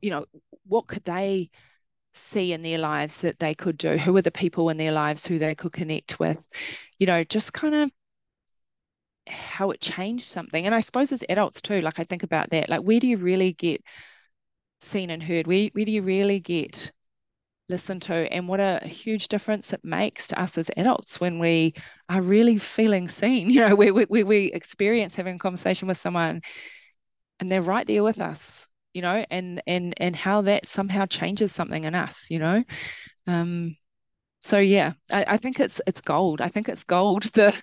you 0.00 0.10
know, 0.10 0.26
what 0.66 0.86
could 0.86 1.04
they 1.04 1.50
see 2.14 2.52
in 2.52 2.62
their 2.62 2.78
lives 2.78 3.22
that 3.22 3.38
they 3.38 3.54
could 3.54 3.78
do? 3.78 3.96
Who 3.98 4.16
are 4.16 4.22
the 4.22 4.30
people 4.32 4.70
in 4.70 4.76
their 4.76 4.92
lives 4.92 5.26
who 5.26 5.38
they 5.38 5.54
could 5.54 5.72
connect 5.72 6.18
with? 6.20 6.48
You 6.98 7.06
know, 7.06 7.24
just 7.24 7.52
kind 7.52 7.74
of 7.74 7.90
how 9.26 9.70
it 9.70 9.80
changed 9.80 10.24
something. 10.24 10.66
And 10.66 10.74
I 10.74 10.80
suppose 10.80 11.12
as 11.12 11.24
adults 11.28 11.60
too, 11.60 11.80
like 11.80 11.98
I 11.98 12.04
think 12.04 12.22
about 12.22 12.50
that, 12.50 12.68
like 12.68 12.82
where 12.82 13.00
do 13.00 13.06
you 13.06 13.16
really 13.16 13.52
get 13.52 13.82
seen 14.80 15.10
and 15.10 15.22
heard? 15.22 15.46
Where, 15.46 15.68
where 15.72 15.84
do 15.84 15.90
you 15.92 16.02
really 16.02 16.40
get 16.40 16.92
listened 17.68 18.02
to? 18.02 18.14
And 18.32 18.48
what 18.48 18.60
a 18.60 18.80
huge 18.86 19.28
difference 19.28 19.72
it 19.72 19.84
makes 19.84 20.26
to 20.28 20.40
us 20.40 20.58
as 20.58 20.70
adults 20.76 21.20
when 21.20 21.38
we 21.38 21.74
are 22.08 22.22
really 22.22 22.58
feeling 22.58 23.08
seen, 23.08 23.50
you 23.50 23.60
know, 23.60 23.74
we, 23.74 23.90
we, 23.90 24.22
we 24.22 24.52
experience 24.52 25.14
having 25.14 25.36
a 25.36 25.38
conversation 25.38 25.88
with 25.88 25.98
someone 25.98 26.42
and 27.40 27.50
they're 27.50 27.62
right 27.62 27.86
there 27.86 28.02
with 28.02 28.20
us, 28.20 28.66
you 28.94 29.02
know, 29.02 29.24
and 29.30 29.62
and 29.66 29.94
and 29.98 30.16
how 30.16 30.42
that 30.42 30.66
somehow 30.66 31.06
changes 31.06 31.52
something 31.52 31.84
in 31.84 31.94
us, 31.94 32.30
you 32.30 32.38
know. 32.38 32.64
Um, 33.26 33.76
so 34.40 34.58
yeah, 34.58 34.92
I, 35.10 35.24
I, 35.28 35.36
think 35.36 35.60
it's 35.60 35.80
it's 35.86 36.00
gold. 36.00 36.40
I 36.40 36.48
think 36.48 36.68
it's 36.68 36.84
gold 36.84 37.24
the 37.34 37.60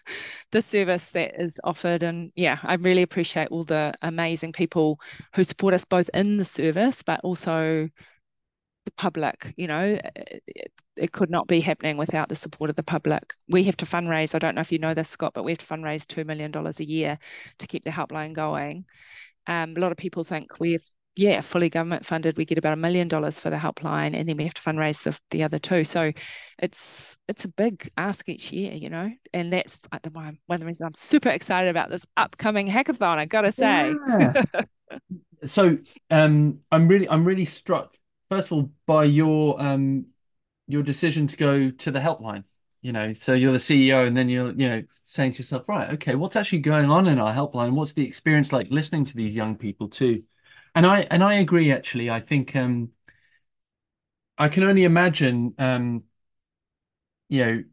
the 0.51 0.61
service 0.61 1.11
that 1.11 1.39
is 1.41 1.59
offered, 1.63 2.03
and 2.03 2.31
yeah, 2.35 2.59
I 2.63 2.75
really 2.75 3.03
appreciate 3.03 3.49
all 3.49 3.63
the 3.63 3.93
amazing 4.01 4.53
people 4.53 4.99
who 5.35 5.43
support 5.43 5.73
us 5.73 5.85
both 5.85 6.09
in 6.13 6.37
the 6.37 6.45
service, 6.45 7.01
but 7.01 7.21
also 7.23 7.89
the 8.85 8.91
public. 8.91 9.53
You 9.57 9.67
know, 9.67 9.99
it, 10.15 10.71
it 10.95 11.11
could 11.11 11.29
not 11.29 11.47
be 11.47 11.59
happening 11.59 11.97
without 11.97 12.29
the 12.29 12.35
support 12.35 12.69
of 12.69 12.75
the 12.75 12.83
public. 12.83 13.33
We 13.49 13.63
have 13.63 13.77
to 13.77 13.85
fundraise. 13.85 14.35
I 14.35 14.39
don't 14.39 14.55
know 14.55 14.61
if 14.61 14.71
you 14.71 14.79
know 14.79 14.93
this, 14.93 15.09
Scott, 15.09 15.33
but 15.33 15.43
we 15.43 15.51
have 15.51 15.59
to 15.59 15.65
fundraise 15.65 16.05
two 16.05 16.23
million 16.23 16.51
dollars 16.51 16.79
a 16.79 16.87
year 16.87 17.17
to 17.59 17.67
keep 17.67 17.83
the 17.83 17.89
helpline 17.89 18.33
going. 18.33 18.85
Um, 19.47 19.75
a 19.75 19.79
lot 19.79 19.91
of 19.91 19.97
people 19.97 20.23
think 20.23 20.59
we 20.59 20.73
have 20.73 20.83
yeah, 21.15 21.41
fully 21.41 21.69
government 21.69 22.05
funded. 22.05 22.37
We 22.37 22.45
get 22.45 22.57
about 22.57 22.73
a 22.73 22.77
million 22.77 23.07
dollars 23.07 23.39
for 23.39 23.49
the 23.49 23.57
helpline, 23.57 24.17
and 24.17 24.27
then 24.27 24.35
we 24.37 24.45
have 24.45 24.55
to 24.55 24.61
fundraise 24.61 25.03
the, 25.03 25.17
the 25.29 25.43
other 25.43 25.59
two. 25.59 25.83
So 25.83 26.11
it's 26.59 27.17
it's 27.27 27.45
a 27.45 27.49
big 27.49 27.89
ask 27.97 28.27
each 28.29 28.51
year, 28.51 28.73
you 28.73 28.89
know, 28.89 29.11
and 29.33 29.53
that's 29.53 29.87
one 29.91 30.37
of 30.49 30.59
the 30.59 30.65
reasons 30.65 30.81
I'm 30.81 30.93
super 30.95 31.29
excited 31.29 31.69
about 31.69 31.89
this 31.89 32.05
upcoming 32.17 32.67
hackathon. 32.67 33.17
I 33.17 33.25
gotta 33.25 33.51
say. 33.51 33.93
Yeah. 34.07 34.33
so 35.45 35.77
um, 36.09 36.59
I'm 36.71 36.87
really 36.87 37.07
I'm 37.07 37.25
really 37.25 37.45
struck 37.45 37.95
first 38.33 38.47
of 38.47 38.53
all 38.53 38.71
by 38.87 39.03
your 39.03 39.61
um 39.61 40.07
your 40.67 40.81
decision 40.81 41.27
to 41.27 41.37
go 41.37 41.69
to 41.69 41.91
the 41.91 41.99
helpline. 41.99 42.43
You 42.81 42.91
know, 42.91 43.13
so 43.13 43.33
you're 43.33 43.53
the 43.53 43.59
CEO, 43.59 44.07
and 44.07 44.17
then 44.17 44.27
you're 44.27 44.51
you 44.51 44.67
know 44.67 44.83
saying 45.03 45.33
to 45.33 45.37
yourself, 45.37 45.69
right, 45.69 45.93
okay, 45.93 46.15
what's 46.15 46.35
actually 46.35 46.59
going 46.59 46.89
on 46.89 47.07
in 47.07 47.19
our 47.19 47.33
helpline? 47.33 47.73
What's 47.73 47.93
the 47.93 48.05
experience 48.05 48.51
like 48.51 48.67
listening 48.71 49.05
to 49.05 49.15
these 49.15 49.35
young 49.35 49.55
people 49.55 49.87
too? 49.87 50.23
And 50.75 50.85
I 50.85 51.01
and 51.11 51.23
I 51.23 51.35
agree 51.35 51.71
actually. 51.71 52.09
I 52.09 52.19
think 52.19 52.55
um 52.55 52.89
I 54.37 54.49
can 54.49 54.63
only 54.63 54.83
imagine 54.83 55.53
um 55.59 56.03
you 57.29 57.45
know 57.45 57.63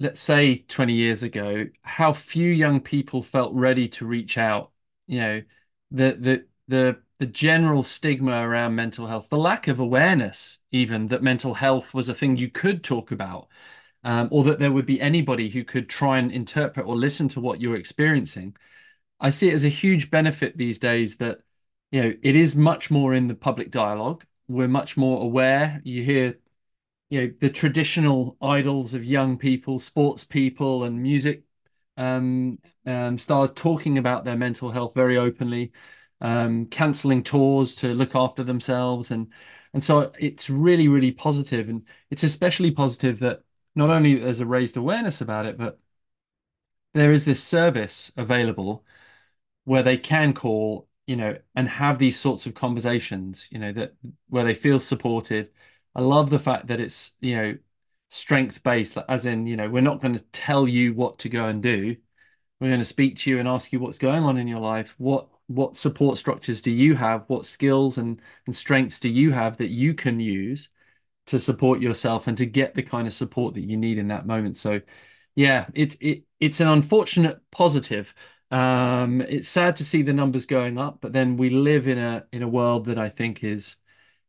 let's 0.00 0.20
say 0.20 0.58
20 0.68 0.92
years 0.92 1.22
ago 1.22 1.66
how 1.82 2.12
few 2.12 2.50
young 2.52 2.80
people 2.80 3.22
felt 3.22 3.54
ready 3.54 3.88
to 3.88 4.06
reach 4.06 4.36
out 4.38 4.72
you 5.06 5.20
know 5.20 5.42
the 5.90 6.12
the 6.12 6.46
the 6.68 7.02
the 7.22 7.26
general 7.26 7.82
stigma 7.82 8.46
around 8.46 8.74
mental 8.74 9.06
health 9.06 9.28
the 9.30 9.38
lack 9.38 9.68
of 9.68 9.80
awareness 9.80 10.58
even 10.72 11.06
that 11.08 11.22
mental 11.22 11.54
health 11.54 11.94
was 11.94 12.08
a 12.08 12.14
thing 12.14 12.36
you 12.36 12.50
could 12.50 12.82
talk 12.82 13.12
about 13.12 13.48
um, 14.04 14.28
or 14.32 14.42
that 14.44 14.58
there 14.58 14.72
would 14.72 14.86
be 14.86 15.00
anybody 15.00 15.48
who 15.48 15.62
could 15.64 15.88
try 15.88 16.18
and 16.18 16.32
interpret 16.32 16.86
or 16.86 16.96
listen 16.96 17.28
to 17.28 17.40
what 17.40 17.60
you're 17.60 17.76
experiencing 17.76 18.56
i 19.20 19.30
see 19.30 19.48
it 19.48 19.54
as 19.54 19.64
a 19.64 19.68
huge 19.68 20.10
benefit 20.10 20.56
these 20.56 20.78
days 20.78 21.16
that 21.16 21.38
you 21.92 22.02
know, 22.02 22.14
it 22.22 22.34
is 22.34 22.56
much 22.56 22.90
more 22.90 23.14
in 23.14 23.28
the 23.28 23.34
public 23.34 23.70
dialogue. 23.70 24.24
We're 24.48 24.66
much 24.68 24.96
more 24.96 25.22
aware. 25.22 25.80
You 25.84 26.02
hear, 26.02 26.38
you 27.10 27.20
know, 27.20 27.32
the 27.40 27.50
traditional 27.50 28.36
idols 28.42 28.94
of 28.94 29.04
young 29.04 29.38
people, 29.38 29.78
sports 29.78 30.24
people, 30.24 30.84
and 30.84 31.02
music 31.02 31.44
um, 31.98 32.58
um, 32.86 33.18
stars 33.18 33.52
talking 33.54 33.98
about 33.98 34.24
their 34.24 34.36
mental 34.36 34.70
health 34.70 34.94
very 34.94 35.18
openly, 35.18 35.72
um, 36.22 36.66
canceling 36.66 37.22
tours 37.22 37.74
to 37.76 37.88
look 37.94 38.16
after 38.16 38.42
themselves, 38.44 39.10
and 39.10 39.32
and 39.74 39.84
so 39.84 40.12
it's 40.18 40.50
really, 40.50 40.88
really 40.88 41.12
positive, 41.12 41.68
and 41.68 41.86
it's 42.10 42.24
especially 42.24 42.70
positive 42.70 43.18
that 43.20 43.42
not 43.74 43.90
only 43.90 44.16
there's 44.16 44.40
a 44.40 44.46
raised 44.46 44.76
awareness 44.76 45.20
about 45.20 45.46
it, 45.46 45.58
but 45.58 45.78
there 46.94 47.12
is 47.12 47.24
this 47.24 47.42
service 47.42 48.12
available 48.16 48.84
where 49.64 49.82
they 49.82 49.98
can 49.98 50.34
call 50.34 50.88
you 51.06 51.16
know, 51.16 51.36
and 51.56 51.68
have 51.68 51.98
these 51.98 52.18
sorts 52.18 52.46
of 52.46 52.54
conversations, 52.54 53.48
you 53.50 53.58
know, 53.58 53.72
that 53.72 53.94
where 54.28 54.44
they 54.44 54.54
feel 54.54 54.78
supported. 54.80 55.50
I 55.94 56.00
love 56.00 56.30
the 56.30 56.38
fact 56.38 56.68
that 56.68 56.80
it's, 56.80 57.12
you 57.20 57.36
know, 57.36 57.58
strength 58.08 58.62
based, 58.62 58.96
as 59.08 59.26
in, 59.26 59.46
you 59.46 59.56
know, 59.56 59.68
we're 59.68 59.82
not 59.82 60.00
going 60.00 60.14
to 60.14 60.24
tell 60.32 60.68
you 60.68 60.94
what 60.94 61.18
to 61.20 61.28
go 61.28 61.46
and 61.46 61.62
do. 61.62 61.96
We're 62.60 62.68
going 62.68 62.80
to 62.80 62.84
speak 62.84 63.16
to 63.18 63.30
you 63.30 63.38
and 63.40 63.48
ask 63.48 63.72
you 63.72 63.80
what's 63.80 63.98
going 63.98 64.22
on 64.24 64.38
in 64.38 64.48
your 64.48 64.60
life. 64.60 64.94
What 64.98 65.28
what 65.54 65.76
support 65.76 66.18
structures 66.18 66.60
do 66.62 66.70
you 66.70 66.94
have? 66.96 67.24
What 67.28 67.46
skills 67.46 67.98
and, 67.98 68.20
and 68.46 68.54
strengths 68.56 69.00
do 69.00 69.08
you 69.08 69.30
have 69.32 69.56
that 69.58 69.68
you 69.70 69.94
can 69.94 70.20
use 70.20 70.68
to 71.26 71.38
support 71.38 71.80
yourself 71.80 72.26
and 72.26 72.36
to 72.38 72.46
get 72.46 72.74
the 72.74 72.82
kind 72.82 73.06
of 73.06 73.12
support 73.12 73.54
that 73.54 73.62
you 73.62 73.76
need 73.76 73.98
in 73.98 74.08
that 74.08 74.26
moment? 74.26 74.56
So 74.56 74.80
yeah, 75.34 75.66
it's 75.74 75.96
it 76.00 76.24
it's 76.40 76.60
an 76.60 76.68
unfortunate 76.68 77.40
positive 77.50 78.14
um, 78.50 79.22
it's 79.22 79.48
sad 79.48 79.76
to 79.76 79.84
see 79.84 80.02
the 80.02 80.12
numbers 80.12 80.44
going 80.46 80.76
up, 80.78 80.98
but 81.00 81.12
then 81.14 81.36
we 81.38 81.48
live 81.50 81.88
in 81.88 81.96
a 81.98 82.26
in 82.32 82.42
a 82.42 82.48
world 82.48 82.84
that 82.86 82.98
I 82.98 83.08
think 83.08 83.42
is 83.42 83.76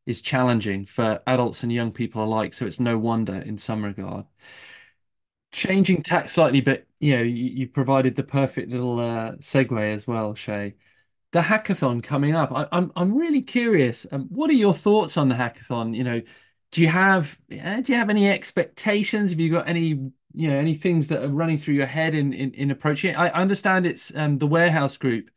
is 0.06 0.22
challenging 0.22 0.86
for 0.86 1.22
adults 1.28 1.64
and 1.64 1.74
young 1.74 1.92
people 1.94 2.24
alike. 2.24 2.54
So 2.54 2.66
it's 2.68 2.80
no 2.80 2.98
wonder 2.98 3.36
in 3.36 3.58
some 3.58 3.84
regard. 3.86 4.26
Changing 5.52 6.02
tack 6.02 6.30
slightly, 6.32 6.62
but 6.62 6.88
you 7.00 7.16
know, 7.16 7.22
you, 7.22 7.46
you 7.46 7.68
provided 7.68 8.16
the 8.16 8.24
perfect 8.24 8.70
little 8.72 9.00
uh, 9.00 9.34
segue 9.34 9.94
as 9.94 10.08
well, 10.08 10.34
Shae. 10.34 10.74
The 11.34 11.41
hackathon 11.41 12.02
coming 12.04 12.36
up. 12.36 12.52
I, 12.52 12.67
I'm 12.72 12.91
I'm 12.96 13.15
really 13.17 13.41
curious. 13.41 14.06
Um, 14.12 14.28
what 14.30 14.50
are 14.52 14.54
your 14.54 14.74
thoughts 14.74 15.17
on 15.17 15.30
the 15.30 15.36
hackathon? 15.36 15.96
You 15.96 16.04
know, 16.04 16.22
do 16.72 16.82
you 16.82 16.88
have 16.88 17.38
uh, 17.52 17.82
do 17.82 17.91
you 17.91 17.98
have 17.98 18.10
any 18.10 18.30
expectations? 18.30 19.32
Have 19.32 19.39
you 19.39 19.52
got 19.52 19.67
any 19.67 19.88
you 20.36 20.48
know 20.48 20.58
any 20.58 20.76
things 20.76 21.08
that 21.08 21.24
are 21.24 21.30
running 21.30 21.58
through 21.58 21.74
your 21.74 21.88
head 21.88 22.15
in 22.15 22.34
in, 22.34 22.54
in 22.54 22.72
approaching 22.72 23.12
it? 23.12 23.19
I 23.19 23.30
understand 23.30 23.86
it's 23.86 24.15
um, 24.15 24.38
the 24.38 24.48
Warehouse 24.48 24.96
Group 24.98 25.32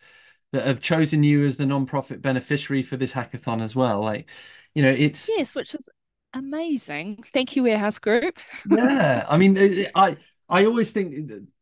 that 0.53 0.67
have 0.67 0.81
chosen 0.81 1.23
you 1.23 1.45
as 1.45 1.57
the 1.57 1.67
non-profit 1.67 2.23
beneficiary 2.23 2.83
for 2.83 2.97
this 2.97 3.13
hackathon 3.13 3.63
as 3.63 3.75
well. 3.75 4.01
Like, 4.01 4.29
you 4.75 4.83
know, 4.83 4.91
it's 4.91 5.29
yes, 5.29 5.55
which 5.55 5.75
is 5.75 5.89
amazing. 6.35 7.25
Thank 7.33 7.57
you, 7.57 7.65
Warehouse 7.65 7.99
Group. 7.99 8.39
yeah, 8.71 9.27
I 9.29 9.37
mean, 9.39 9.87
I 9.95 10.17
I 10.49 10.65
always 10.65 10.91
think, 10.93 11.13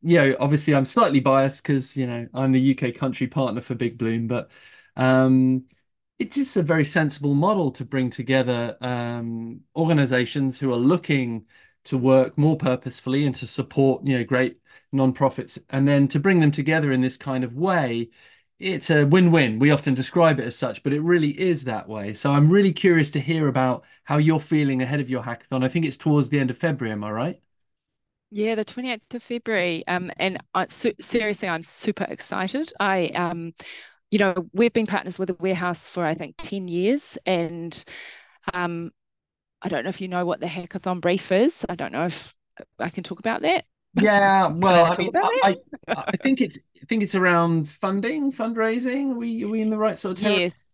you 0.03 0.17
know, 0.19 0.37
obviously 0.39 0.75
I'm 0.75 0.85
slightly 0.85 1.21
biased 1.21 1.63
because 1.63 1.97
you 1.97 2.07
know 2.07 2.29
I'm 2.35 2.53
the 2.53 2.61
UK 2.61 2.93
country 2.93 3.27
partner 3.27 3.61
for 3.61 3.75
Big 3.75 3.97
Bloom, 3.99 4.27
but 4.27 4.51
um, 4.97 5.65
it's 6.19 6.37
just 6.37 6.57
a 6.57 6.63
very 6.63 6.85
sensible 6.85 7.35
model 7.35 7.71
to 7.73 7.85
bring 7.85 8.11
together 8.11 8.77
um, 8.81 9.61
organizations 9.77 10.59
who 10.59 10.73
are 10.73 10.77
looking 10.77 11.47
to 11.85 11.99
work 11.99 12.37
more 12.39 12.57
purposefully 12.57 13.27
and 13.27 13.35
to 13.37 13.47
support 13.47 14.07
you 14.07 14.19
know 14.19 14.25
great 14.25 14.59
nonprofits 14.95 15.59
and 15.71 15.87
then 15.89 16.09
to 16.09 16.21
bring 16.21 16.41
them 16.41 16.51
together 16.51 16.93
in 16.93 17.01
this 17.01 17.17
kind 17.17 17.45
of 17.45 17.55
way 17.55 18.11
it's 18.61 18.89
a 18.91 19.05
win-win. 19.05 19.59
We 19.59 19.73
often 19.73 19.95
describe 19.95 20.39
it 20.39 20.45
as 20.47 20.57
such 20.57 20.83
but 20.83 20.93
it 20.93 21.01
really 21.01 21.39
is 21.41 21.65
that 21.65 21.89
way. 21.89 22.15
So 22.15 22.33
i'm 22.33 22.49
really 22.51 22.73
curious 22.73 23.11
to 23.11 23.21
hear 23.21 23.49
about 23.49 23.85
how 24.05 24.19
you're 24.19 24.41
feeling 24.41 24.83
ahead 24.83 25.01
of 25.01 25.11
your 25.11 25.23
hackathon. 25.23 25.65
I 25.65 25.69
think 25.69 25.85
it's 25.87 25.97
towards 25.97 26.29
the 26.29 26.39
end 26.39 26.51
of 26.51 26.59
february 26.59 26.93
am 26.93 27.05
i 27.05 27.11
right 27.11 27.41
yeah, 28.35 28.57
the 28.57 28.65
28th 28.65 29.15
of 29.15 29.23
February. 29.23 29.87
Um, 29.87 30.11
and 30.19 30.39
I, 30.55 30.67
seriously, 30.67 31.49
I'm 31.49 31.63
super 31.63 32.05
excited. 32.05 32.73
I 32.81 33.07
um, 33.15 33.55
you 34.11 34.19
know, 34.19 34.49
we've 34.53 34.73
been 34.73 34.87
partners 34.87 35.19
with 35.19 35.29
the 35.29 35.35
warehouse 35.35 35.89
for 35.89 36.05
I 36.05 36.15
think 36.15 36.35
10 36.39 36.69
years. 36.69 37.17
And 37.27 37.85
um, 38.53 38.91
I 39.63 39.69
don't 39.69 39.85
know 39.85 39.89
if 39.89 40.01
you 40.01 40.09
know 40.09 40.27
what 40.27 40.41
the 40.41 40.47
hackathon 40.47 41.01
brief 41.01 41.33
is. 41.33 41.65
I 41.69 41.77
don't 41.77 41.93
know 41.93 42.07
if 42.07 42.35
I 42.79 42.91
can 42.91 43.05
talk 43.05 43.19
about 43.19 43.43
that. 43.43 43.65
Yeah, 44.01 44.49
well, 44.49 44.87
I, 44.87 44.89
I 44.89 44.99
mean, 44.99 45.13
I, 45.15 45.57
I, 45.87 46.17
think 46.17 46.41
it's 46.41 46.59
I 46.83 46.85
think 46.87 47.05
it's 47.05 47.15
around 47.15 47.69
funding, 47.69 48.33
fundraising. 48.33 49.13
Are 49.13 49.15
we 49.15 49.45
are 49.45 49.49
we 49.49 49.61
in 49.61 49.71
the 49.71 49.79
right 49.79 49.97
sort 49.97 50.17
of 50.17 50.21
territory? 50.21 50.43
Yes, 50.43 50.74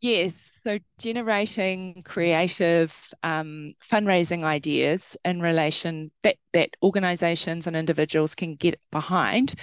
yes. 0.00 0.58
So 0.62 0.78
generating 0.98 2.02
creative 2.04 2.94
um, 3.22 3.70
fundraising 3.82 4.42
ideas 4.44 5.16
in 5.24 5.40
relation 5.40 6.10
that 6.22 6.36
that 6.52 6.70
organisations 6.82 7.66
and 7.66 7.76
individuals 7.76 8.34
can 8.34 8.54
get 8.54 8.78
behind 8.90 9.54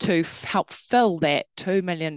to 0.00 0.24
help 0.44 0.70
fill 0.70 1.18
that 1.18 1.46
$2 1.56 1.82
million 1.82 2.16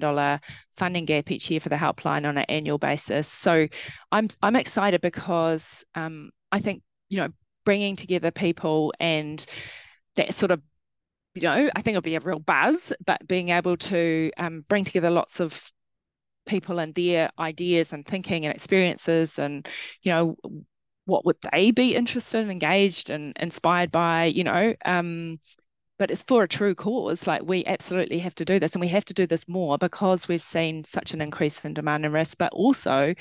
funding 0.72 1.06
gap 1.06 1.32
each 1.32 1.50
year 1.50 1.60
for 1.60 1.70
the 1.70 1.76
helpline 1.76 2.28
on 2.28 2.38
an 2.38 2.46
annual 2.48 2.78
basis. 2.78 3.28
So 3.28 3.68
I'm, 4.12 4.28
I'm 4.42 4.56
excited 4.56 5.02
because 5.02 5.84
um, 5.96 6.32
I 6.52 6.60
think, 6.60 6.84
you 7.10 7.18
know, 7.18 7.30
bringing 7.66 7.96
together 7.96 8.32
people 8.32 8.94
and 9.00 9.44
that 10.16 10.34
sort 10.34 10.52
of 10.52 10.62
you 11.34 11.44
know, 11.44 11.70
I 11.74 11.82
think 11.82 11.94
it'll 11.94 12.02
be 12.02 12.16
a 12.16 12.20
real 12.20 12.40
buzz, 12.40 12.92
but 13.06 13.26
being 13.26 13.50
able 13.50 13.78
to 13.78 14.32
um, 14.36 14.66
bring 14.68 14.84
together 14.84 15.10
lots 15.10 15.40
of 15.40 15.72
people 16.46 16.80
and 16.80 16.94
their 16.96 17.30
ideas 17.40 17.94
and 17.94 18.06
thinking 18.06 18.46
and 18.46 18.54
experiences 18.54 19.40
and, 19.40 19.68
you 20.02 20.12
know, 20.12 20.36
what 21.06 21.26
would 21.26 21.38
they 21.52 21.72
be 21.72 21.96
interested 21.96 22.42
and 22.42 22.52
engaged 22.52 23.10
and 23.10 23.34
inspired 23.40 23.92
by, 23.92 24.26
you 24.26 24.44
know, 24.44 24.74
um, 24.86 25.40
but 25.98 26.10
it's 26.10 26.24
for 26.24 26.44
a 26.44 26.48
true 26.48 26.74
cause. 26.74 27.28
Like 27.28 27.44
we 27.44 27.66
absolutely 27.66 28.20
have 28.20 28.34
to 28.36 28.46
do 28.46 28.60
this, 28.60 28.74
and 28.74 28.82
we 28.82 28.88
have 28.88 29.06
to 29.06 29.14
do 29.14 29.28
this 29.28 29.48
more 29.48 29.78
because 29.78 30.28
we've 30.28 30.42
seen 30.42 30.84
such 30.84 31.14
an 31.14 31.22
increase 31.22 31.64
in 31.64 31.74
demand 31.74 32.06
and 32.06 32.14
risk, 32.14 32.38
but 32.38 32.52
also 32.54 33.14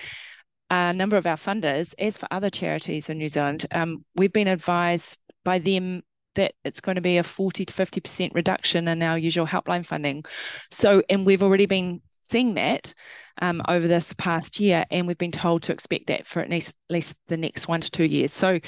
a 0.70 0.92
number 0.92 1.16
of 1.16 1.26
our 1.26 1.36
funders, 1.36 1.94
as 1.98 2.16
for 2.16 2.28
other 2.30 2.48
charities 2.48 3.10
in 3.10 3.18
New 3.18 3.28
Zealand, 3.28 3.66
um, 3.72 4.04
we've 4.14 4.32
been 4.32 4.48
advised 4.48 5.20
by 5.44 5.58
them 5.58 6.02
that 6.36 6.54
it's 6.64 6.80
going 6.80 6.94
to 6.94 7.00
be 7.00 7.18
a 7.18 7.22
40 7.22 7.64
to 7.64 7.72
50% 7.72 8.34
reduction 8.34 8.86
in 8.88 9.02
our 9.02 9.18
usual 9.18 9.46
helpline 9.46 9.84
funding. 9.84 10.24
So, 10.70 11.02
and 11.10 11.26
we've 11.26 11.42
already 11.42 11.66
been 11.66 12.00
seeing 12.30 12.54
that 12.54 12.94
um, 13.42 13.62
over 13.68 13.88
this 13.88 14.14
past 14.14 14.60
year, 14.60 14.84
and 14.90 15.06
we've 15.06 15.18
been 15.18 15.32
told 15.32 15.62
to 15.64 15.72
expect 15.72 16.06
that 16.06 16.26
for 16.26 16.40
at 16.40 16.50
least, 16.50 16.74
at 16.88 16.94
least 16.94 17.16
the 17.28 17.36
next 17.36 17.68
one 17.68 17.80
to 17.80 17.90
two 17.90 18.04
years. 18.04 18.32
So, 18.32 18.60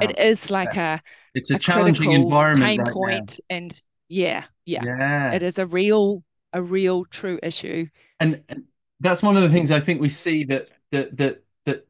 it 0.00 0.18
is 0.18 0.50
like 0.50 0.76
a 0.76 1.00
it's 1.34 1.50
a, 1.50 1.56
a 1.56 1.58
challenging 1.58 2.12
environment 2.12 2.68
pain 2.68 2.80
right 2.80 2.92
point 2.92 3.40
and 3.48 3.80
yeah, 4.08 4.44
yeah. 4.66 4.82
Yeah. 4.84 5.32
It 5.32 5.42
is 5.42 5.58
a 5.58 5.66
real 5.66 6.22
a 6.52 6.62
real 6.62 7.04
true 7.06 7.38
issue. 7.42 7.86
And, 8.20 8.42
and 8.48 8.64
that's 9.00 9.22
one 9.22 9.36
of 9.36 9.42
the 9.42 9.50
things 9.50 9.70
i 9.70 9.78
think 9.78 10.00
we 10.00 10.08
see 10.08 10.44
that 10.44 10.68
that 10.90 11.16
that 11.18 11.44
that 11.66 11.86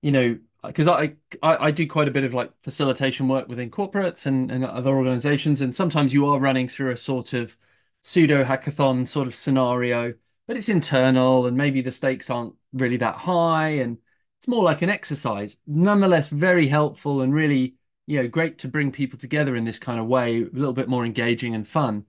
you 0.00 0.10
know 0.10 0.38
because 0.64 0.88
I, 0.88 1.14
I 1.42 1.66
I 1.66 1.70
do 1.70 1.86
quite 1.86 2.08
a 2.08 2.10
bit 2.10 2.24
of 2.24 2.34
like 2.34 2.50
facilitation 2.62 3.28
work 3.28 3.48
within 3.48 3.70
corporates 3.70 4.26
and, 4.26 4.50
and 4.50 4.64
other 4.64 4.90
organizations, 4.90 5.60
and 5.60 5.74
sometimes 5.74 6.12
you 6.12 6.26
are 6.26 6.38
running 6.40 6.66
through 6.66 6.90
a 6.90 6.96
sort 6.96 7.32
of 7.32 7.56
pseudo 8.02 8.44
hackathon 8.44 9.06
sort 9.06 9.26
of 9.26 9.34
scenario, 9.34 10.14
but 10.46 10.56
it's 10.56 10.68
internal 10.68 11.46
and 11.46 11.56
maybe 11.56 11.82
the 11.82 11.92
stakes 11.92 12.30
aren't 12.30 12.54
really 12.72 12.96
that 12.98 13.14
high, 13.14 13.68
and 13.68 13.98
it's 14.38 14.48
more 14.48 14.62
like 14.62 14.82
an 14.82 14.90
exercise. 14.90 15.56
Nonetheless, 15.66 16.28
very 16.28 16.68
helpful 16.68 17.22
and 17.22 17.34
really, 17.34 17.74
you 18.06 18.22
know, 18.22 18.28
great 18.28 18.58
to 18.58 18.68
bring 18.68 18.92
people 18.92 19.18
together 19.18 19.56
in 19.56 19.64
this 19.64 19.78
kind 19.78 20.00
of 20.00 20.06
way, 20.06 20.42
a 20.42 20.48
little 20.52 20.72
bit 20.72 20.88
more 20.88 21.04
engaging 21.04 21.54
and 21.54 21.66
fun. 21.66 22.04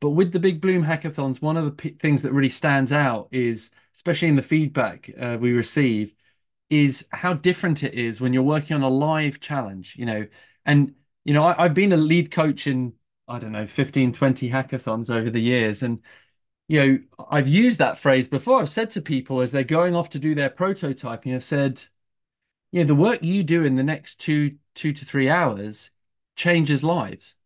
But 0.00 0.10
with 0.10 0.32
the 0.32 0.40
Big 0.40 0.60
Bloom 0.60 0.84
hackathons, 0.84 1.40
one 1.40 1.56
of 1.56 1.76
the 1.76 1.90
things 2.00 2.22
that 2.22 2.32
really 2.32 2.50
stands 2.50 2.92
out 2.92 3.28
is, 3.32 3.70
especially 3.94 4.28
in 4.28 4.36
the 4.36 4.42
feedback 4.42 5.10
uh, 5.18 5.38
we 5.40 5.52
receive, 5.52 6.14
is 6.68 7.06
how 7.10 7.32
different 7.32 7.82
it 7.82 7.94
is 7.94 8.20
when 8.20 8.32
you're 8.34 8.42
working 8.42 8.76
on 8.76 8.82
a 8.82 8.88
live 8.88 9.40
challenge, 9.40 9.96
you 9.96 10.04
know. 10.04 10.26
And, 10.66 10.94
you 11.24 11.32
know, 11.32 11.44
I, 11.44 11.64
I've 11.64 11.74
been 11.74 11.92
a 11.92 11.96
lead 11.96 12.30
coach 12.30 12.66
in, 12.66 12.92
I 13.28 13.38
don't 13.38 13.52
know, 13.52 13.66
15, 13.66 14.12
20 14.12 14.50
hackathons 14.50 15.10
over 15.10 15.30
the 15.30 15.40
years. 15.40 15.82
And 15.82 16.00
you 16.68 16.80
know, 16.86 17.24
I've 17.30 17.48
used 17.48 17.78
that 17.78 17.98
phrase 17.98 18.28
before. 18.28 18.60
I've 18.60 18.68
said 18.68 18.90
to 18.92 19.02
people 19.02 19.40
as 19.40 19.52
they're 19.52 19.64
going 19.64 19.94
off 19.96 20.10
to 20.10 20.18
do 20.18 20.34
their 20.34 20.50
prototyping, 20.50 21.34
I've 21.34 21.44
said, 21.44 21.84
you 22.72 22.80
know, 22.80 22.86
the 22.86 22.94
work 22.94 23.22
you 23.22 23.44
do 23.44 23.64
in 23.64 23.76
the 23.76 23.82
next 23.84 24.20
two, 24.20 24.56
two 24.74 24.92
to 24.92 25.04
three 25.04 25.28
hours 25.30 25.90
changes 26.36 26.84
lives. 26.84 27.36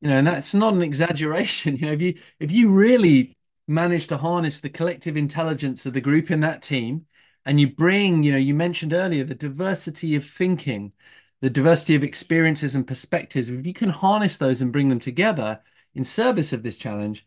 You 0.00 0.08
know, 0.10 0.18
and 0.18 0.26
that's 0.26 0.54
not 0.54 0.74
an 0.74 0.82
exaggeration. 0.82 1.76
You 1.78 1.86
know, 1.86 1.92
if 1.92 2.02
you 2.02 2.18
if 2.40 2.52
you 2.52 2.70
really 2.72 3.36
manage 3.68 4.06
to 4.08 4.16
harness 4.18 4.60
the 4.60 4.70
collective 4.70 5.16
intelligence 5.16 5.86
of 5.86 5.92
the 5.94 6.00
group 6.00 6.30
in 6.30 6.40
that 6.40 6.62
team, 6.62 7.06
and 7.44 7.60
you 7.60 7.68
bring, 7.68 8.22
you 8.22 8.32
know, 8.32 8.38
you 8.38 8.54
mentioned 8.54 8.92
earlier 8.92 9.24
the 9.24 9.34
diversity 9.34 10.14
of 10.16 10.24
thinking, 10.24 10.92
the 11.40 11.50
diversity 11.50 11.94
of 11.94 12.04
experiences 12.04 12.74
and 12.74 12.86
perspectives, 12.86 13.48
if 13.48 13.66
you 13.66 13.72
can 13.72 13.90
harness 13.90 14.36
those 14.36 14.60
and 14.60 14.72
bring 14.72 14.88
them 14.88 15.00
together 15.00 15.60
in 15.94 16.04
service 16.04 16.52
of 16.52 16.62
this 16.62 16.78
challenge, 16.78 17.26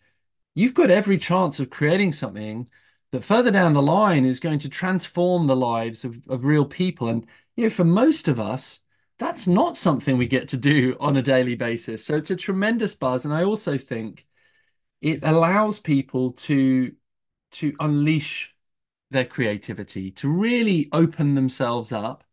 you've 0.56 0.74
got 0.74 0.92
every 0.92 1.18
chance 1.18 1.60
of 1.60 1.70
creating 1.70 2.12
something 2.12 2.68
that 3.12 3.24
further 3.24 3.52
down 3.52 3.74
the 3.74 3.82
line 3.82 4.26
is 4.26 4.40
going 4.40 4.60
to 4.60 4.70
transform 4.70 5.48
the 5.48 5.56
lives 5.56 6.04
of, 6.04 6.20
of 6.30 6.46
real 6.46 6.66
people. 6.66 7.10
And, 7.10 7.26
you 7.56 7.64
know, 7.64 7.70
for 7.70 7.84
most 7.84 8.28
of 8.28 8.40
us, 8.40 8.80
that's 9.20 9.48
not 9.48 9.78
something 9.78 10.18
we 10.18 10.28
get 10.28 10.50
to 10.50 10.58
do 10.58 10.96
on 11.00 11.18
a 11.18 11.22
daily 11.22 11.56
basis. 11.56 12.04
So 12.06 12.16
it's 12.16 12.32
a 12.32 12.36
tremendous 12.36 12.96
buzz. 12.96 13.26
And 13.26 13.34
I 13.34 13.44
also 13.44 13.78
think 13.78 14.26
it 15.02 15.20
allows 15.24 15.80
people 15.80 16.32
to 16.32 16.94
to 17.52 17.74
unleash 17.80 18.54
their 19.12 19.26
creativity, 19.26 20.10
to 20.10 20.28
really 20.28 20.90
open 20.92 21.36
themselves 21.36 21.92
up. 21.92 22.24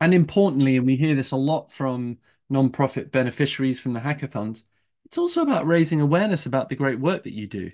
And 0.00 0.12
importantly, 0.14 0.76
and 0.76 0.86
we 0.86 0.96
hear 0.96 1.14
this 1.14 1.30
a 1.30 1.36
lot 1.36 1.72
from 1.72 2.18
nonprofit 2.52 3.10
beneficiaries 3.10 3.80
from 3.80 3.92
the 3.94 4.00
hackathons, 4.00 4.62
it's 5.04 5.18
also 5.18 5.42
about 5.42 5.66
raising 5.66 6.00
awareness 6.00 6.46
about 6.46 6.68
the 6.68 6.76
great 6.76 7.00
work 7.00 7.24
that 7.24 7.32
you 7.34 7.46
do. 7.46 7.70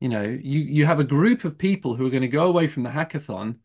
You 0.00 0.08
know, 0.10 0.22
you 0.24 0.60
you 0.60 0.86
have 0.86 1.00
a 1.00 1.04
group 1.04 1.44
of 1.44 1.58
people 1.58 1.96
who 1.96 2.06
are 2.06 2.10
going 2.10 2.22
to 2.22 2.28
go 2.28 2.46
away 2.48 2.66
from 2.66 2.82
the 2.82 2.90
hackathon, 2.90 3.58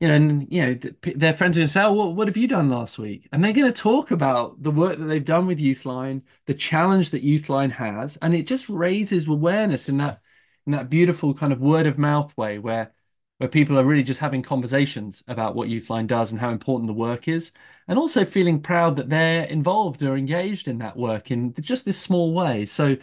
you 0.00 0.08
know, 0.08 0.14
and 0.14 0.52
you 0.52 0.62
know 0.62 0.74
their 1.14 1.32
friends 1.32 1.56
are 1.56 1.60
going 1.60 1.66
to 1.66 1.72
say, 1.72 1.82
"Oh, 1.82 1.92
what, 1.92 2.14
what 2.14 2.28
have 2.28 2.36
you 2.36 2.48
done 2.48 2.68
last 2.68 2.98
week?" 2.98 3.28
And 3.32 3.42
they're 3.42 3.52
going 3.52 3.72
to 3.72 3.82
talk 3.82 4.10
about 4.10 4.62
the 4.62 4.70
work 4.70 4.98
that 4.98 5.04
they've 5.06 5.24
done 5.24 5.46
with 5.46 5.58
Youthline, 5.58 6.22
the 6.46 6.54
challenge 6.54 7.10
that 7.10 7.24
Youthline 7.24 7.70
has, 7.72 8.16
and 8.18 8.34
it 8.34 8.46
just 8.46 8.68
raises 8.68 9.26
awareness 9.26 9.88
in 9.88 9.96
that 9.98 10.20
in 10.66 10.72
that 10.72 10.90
beautiful 10.90 11.32
kind 11.34 11.52
of 11.52 11.60
word 11.60 11.86
of 11.86 11.98
mouth 11.98 12.36
way 12.36 12.58
where 12.58 12.92
where 13.38 13.48
people 13.48 13.78
are 13.78 13.84
really 13.84 14.02
just 14.02 14.20
having 14.20 14.42
conversations 14.42 15.22
about 15.28 15.54
what 15.54 15.68
Youthline 15.68 16.06
does 16.06 16.30
and 16.32 16.40
how 16.40 16.50
important 16.50 16.86
the 16.86 16.94
work 16.94 17.28
is, 17.28 17.52
and 17.88 17.98
also 17.98 18.24
feeling 18.24 18.60
proud 18.60 18.96
that 18.96 19.10
they're 19.10 19.44
involved 19.44 20.02
or 20.02 20.16
engaged 20.16 20.68
in 20.68 20.78
that 20.78 20.96
work 20.96 21.30
in 21.30 21.52
just 21.60 21.84
this 21.84 21.98
small 22.00 22.32
way. 22.34 22.64
So, 22.66 22.96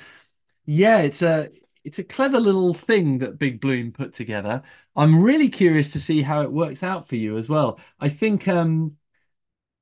yeah, 0.65 0.99
it's 0.99 1.21
a 1.21 1.49
it's 1.84 1.99
a 1.99 2.03
clever 2.03 2.39
little 2.39 2.73
thing 2.73 3.19
that 3.19 3.38
Big 3.39 3.61
Bloom 3.61 3.91
put 3.91 4.13
together. 4.13 4.63
I'm 4.95 5.21
really 5.23 5.49
curious 5.49 5.89
to 5.91 5.99
see 5.99 6.21
how 6.21 6.41
it 6.43 6.51
works 6.51 6.84
out 6.84 7.07
for 7.07 7.15
you 7.17 7.38
as 7.38 7.49
well. 7.49 7.79
I 7.99 8.09
think 8.09 8.47
um, 8.47 8.97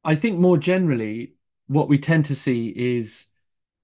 I 0.04 0.16
think 0.16 0.40
more 0.40 0.58
generally, 0.58 1.36
what 1.68 1.88
we 1.90 2.00
tend 2.00 2.26
to 2.26 2.36
see 2.36 2.70
is 2.70 3.28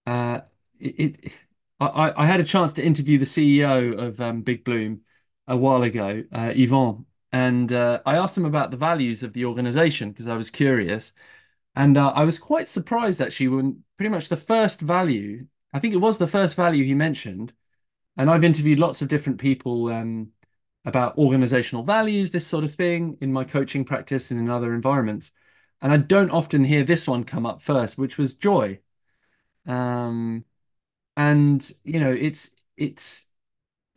uh, 0.05 0.41
it. 0.79 1.25
it 1.25 1.33
I, 1.79 2.11
I 2.23 2.25
had 2.25 2.39
a 2.39 2.43
chance 2.43 2.73
to 2.73 2.83
interview 2.85 3.19
the 3.19 3.25
CEO 3.27 3.99
of 3.99 4.19
um, 4.19 4.41
Big 4.41 4.63
Bloom 4.63 5.01
a 5.47 5.55
while 5.57 5.83
ago, 5.83 6.23
uh, 6.31 6.53
and 7.31 7.71
uh, 7.71 7.99
I 8.05 8.15
asked 8.15 8.37
him 8.37 8.45
about 8.45 8.71
the 8.71 8.77
values 8.77 9.23
of 9.23 9.33
the 9.33 9.45
organization 9.45 10.11
because 10.11 10.27
I 10.27 10.37
was 10.37 10.49
curious. 10.49 11.11
And 11.75 11.97
uh, 11.97 12.09
I 12.15 12.23
was 12.23 12.39
quite 12.39 12.67
surprised 12.67 13.21
actually 13.21 13.49
when 13.49 13.83
pretty 13.97 14.09
much 14.09 14.29
the 14.29 14.37
first 14.37 14.81
value, 14.81 15.45
I 15.73 15.79
think 15.79 15.93
it 15.93 15.97
was 15.97 16.17
the 16.17 16.27
first 16.27 16.55
value 16.55 16.83
he 16.83 16.95
mentioned. 16.95 17.53
And 18.17 18.29
I've 18.29 18.43
interviewed 18.43 18.79
lots 18.79 19.01
of 19.01 19.09
different 19.09 19.39
people 19.39 19.89
um, 19.89 20.31
about 20.85 21.17
organizational 21.17 21.83
values, 21.83 22.31
this 22.31 22.47
sort 22.47 22.63
of 22.63 22.73
thing 22.73 23.17
in 23.21 23.31
my 23.31 23.43
coaching 23.43 23.85
practice 23.85 24.31
and 24.31 24.39
in 24.39 24.49
other 24.49 24.73
environments. 24.73 25.31
And 25.81 25.91
I 25.91 25.97
don't 25.97 26.31
often 26.31 26.63
hear 26.63 26.83
this 26.83 27.07
one 27.07 27.23
come 27.23 27.45
up 27.45 27.61
first, 27.61 27.97
which 27.97 28.17
was 28.17 28.33
joy. 28.33 28.79
Um, 29.67 30.45
and 31.15 31.71
you 31.83 31.99
know, 31.99 32.11
it's 32.11 32.49
it's 32.77 33.26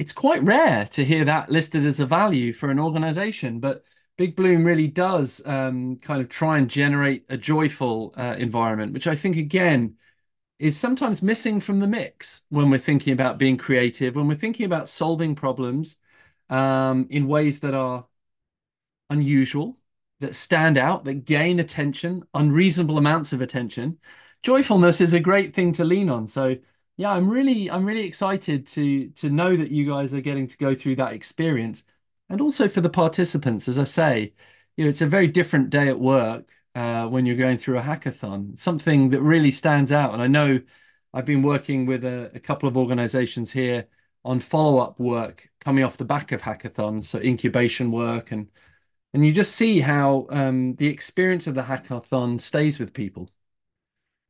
it's 0.01 0.13
quite 0.15 0.43
rare 0.45 0.87
to 0.87 1.05
hear 1.05 1.27
that 1.27 1.51
listed 1.51 1.85
as 1.85 2.01
a 2.01 2.07
value 2.07 2.55
for 2.55 2.71
an 2.71 2.81
organization, 2.81 3.61
but 3.61 3.85
Big 4.17 4.35
Bloom 4.35 4.65
really 4.65 4.87
does 4.87 5.43
um, 5.45 5.97
kind 5.97 6.23
of 6.23 6.31
try 6.31 6.57
and 6.57 6.71
generate 6.71 7.27
a 7.29 7.37
joyful 7.37 8.15
uh, 8.17 8.35
environment, 8.39 8.95
which 8.95 9.07
I 9.07 9.15
think 9.15 9.37
again 9.37 9.97
is 10.59 10.79
sometimes 10.79 11.21
missing 11.21 11.61
from 11.61 11.81
the 11.81 11.87
mix 11.87 12.45
when 12.49 12.71
we're 12.71 12.79
thinking 12.79 13.13
about 13.13 13.37
being 13.37 13.59
creative, 13.59 14.17
when 14.17 14.27
we're 14.27 14.37
thinking 14.37 14.65
about 14.65 14.89
solving 14.89 15.35
problems 15.35 15.99
um, 16.49 17.07
in 17.11 17.29
ways 17.29 17.61
that 17.61 17.75
are 17.75 18.07
unusual, 19.11 19.79
that 20.21 20.35
stand 20.35 20.79
out, 20.79 21.05
that 21.05 21.27
gain 21.27 21.61
attention, 21.61 22.23
unreasonable 22.33 22.97
amounts 22.97 23.35
of 23.35 23.43
attention. 23.43 23.99
Joyfulness 24.43 25.03
is 25.03 25.13
a 25.13 25.21
great 25.21 25.55
thing 25.55 25.73
to 25.73 25.85
lean 25.85 26.09
on. 26.09 26.27
So 26.27 26.57
yeah, 27.01 27.13
I'm 27.13 27.31
really 27.31 27.71
I'm 27.71 27.87
really 27.87 28.05
excited 28.05 28.67
to 28.69 29.09
to 29.11 29.31
know 29.31 29.57
that 29.57 29.71
you 29.71 29.87
guys 29.87 30.13
are 30.13 30.21
getting 30.21 30.47
to 30.47 30.57
go 30.59 30.75
through 30.75 30.97
that 30.97 31.15
experience. 31.15 31.83
And 32.29 32.43
also 32.43 32.69
for 32.69 32.83
the 32.83 32.91
participants, 32.91 33.69
as 33.69 33.79
I 33.79 33.85
say, 33.85 34.35
you 34.77 34.85
know, 34.85 34.91
it's 34.91 35.01
a 35.01 35.07
very 35.07 35.27
different 35.27 35.71
day 35.71 35.89
at 35.89 35.99
work 35.99 36.51
uh, 36.75 37.07
when 37.09 37.25
you're 37.25 37.37
going 37.37 37.57
through 37.57 37.79
a 37.79 37.83
hackathon. 37.83 38.59
Something 38.59 39.09
that 39.11 39.23
really 39.23 39.51
stands 39.51 39.93
out. 39.93 40.13
And 40.13 40.21
I 40.23 40.27
know 40.27 40.61
I've 41.15 41.25
been 41.25 41.43
working 41.43 41.87
with 41.87 42.05
a, 42.05 42.31
a 42.35 42.41
couple 42.41 42.69
of 42.69 42.77
organizations 42.77 43.51
here 43.51 43.89
on 44.25 44.39
follow-up 44.39 45.01
work 45.01 45.49
coming 45.61 45.85
off 45.85 45.97
the 45.97 46.05
back 46.05 46.33
of 46.33 46.43
hackathons, 46.43 47.05
so 47.05 47.19
incubation 47.21 47.91
work 47.93 48.33
and 48.33 48.49
and 49.15 49.25
you 49.27 49.33
just 49.33 49.57
see 49.57 49.81
how 49.81 50.27
um, 50.31 50.75
the 50.77 50.89
experience 50.89 51.47
of 51.47 51.55
the 51.55 51.63
hackathon 51.63 52.41
stays 52.41 52.79
with 52.79 52.93
people. 52.93 53.31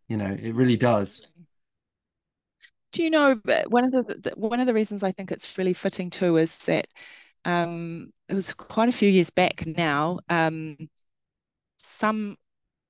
You 0.09 0.17
know, 0.19 0.37
it 0.41 0.55
really 0.55 0.77
does. 0.77 1.27
Do 2.93 3.03
you 3.05 3.11
know 3.11 3.37
one 3.69 3.85
of 3.85 3.93
the, 3.93 4.03
the 4.15 4.33
one 4.37 4.61
of 4.61 4.67
the 4.67 4.75
reasons 4.75 5.05
I 5.05 5.13
think 5.13 5.31
it's 5.31 5.57
really 5.59 5.75
fitting 5.75 6.11
too 6.11 6.37
is 6.37 6.65
that 6.65 6.89
um, 7.45 8.13
it 8.29 8.35
was 8.35 8.53
quite 8.55 8.89
a 8.89 8.93
few 8.93 9.09
years 9.09 9.31
back 9.31 9.65
now. 9.67 10.19
Um, 10.29 10.77
some 11.79 12.37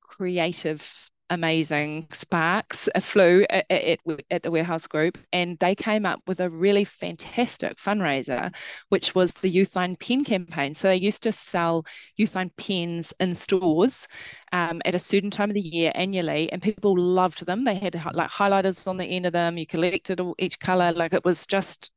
creative 0.03 1.11
amazing 1.31 2.07
sparks 2.11 2.89
flew 3.01 3.47
at, 3.51 3.64
at, 3.70 3.99
at, 4.31 4.43
the 4.43 4.51
warehouse 4.51 4.87
group 4.87 5.16
and 5.33 5.57
they 5.61 5.74
came 5.74 6.05
up 6.05 6.20
with 6.26 6.41
a 6.41 6.51
really 6.51 6.85
fantastic 6.85 7.76
fundraiser 7.76 8.53
which 8.89 9.14
was 9.14 9.33
the 9.35 9.53
youthline 9.53 9.99
pen 9.99 10.24
campaign. 10.24 10.74
So 10.74 10.89
they 10.89 10.97
used 10.97 11.22
to 11.22 11.33
sell 11.33 11.87
youthline 12.18 12.51
pens 12.57 13.14
in 13.20 13.35
stores 13.35 14.09
um, 14.53 14.83
at 14.85 14.95
a 14.95 14.99
certain 14.99 15.31
time 15.31 15.51
of 15.51 15.55
the 15.55 15.61
year 15.61 15.93
annually 15.95 16.51
and 16.53 16.61
people 16.61 16.99
loved 16.99 17.47
them. 17.47 17.64
They 17.64 17.76
had 17.76 17.95
like 18.14 18.31
highlighters 18.31 18.87
on 18.89 18.97
the 18.97 19.05
end 19.05 19.26
of 19.26 19.33
them. 19.33 19.57
You 19.57 19.66
collected 19.66 20.20
each 20.39 20.59
color. 20.59 20.93
Like 20.93 21.14
it 21.14 21.24
was 21.24 21.47
just 21.47 21.91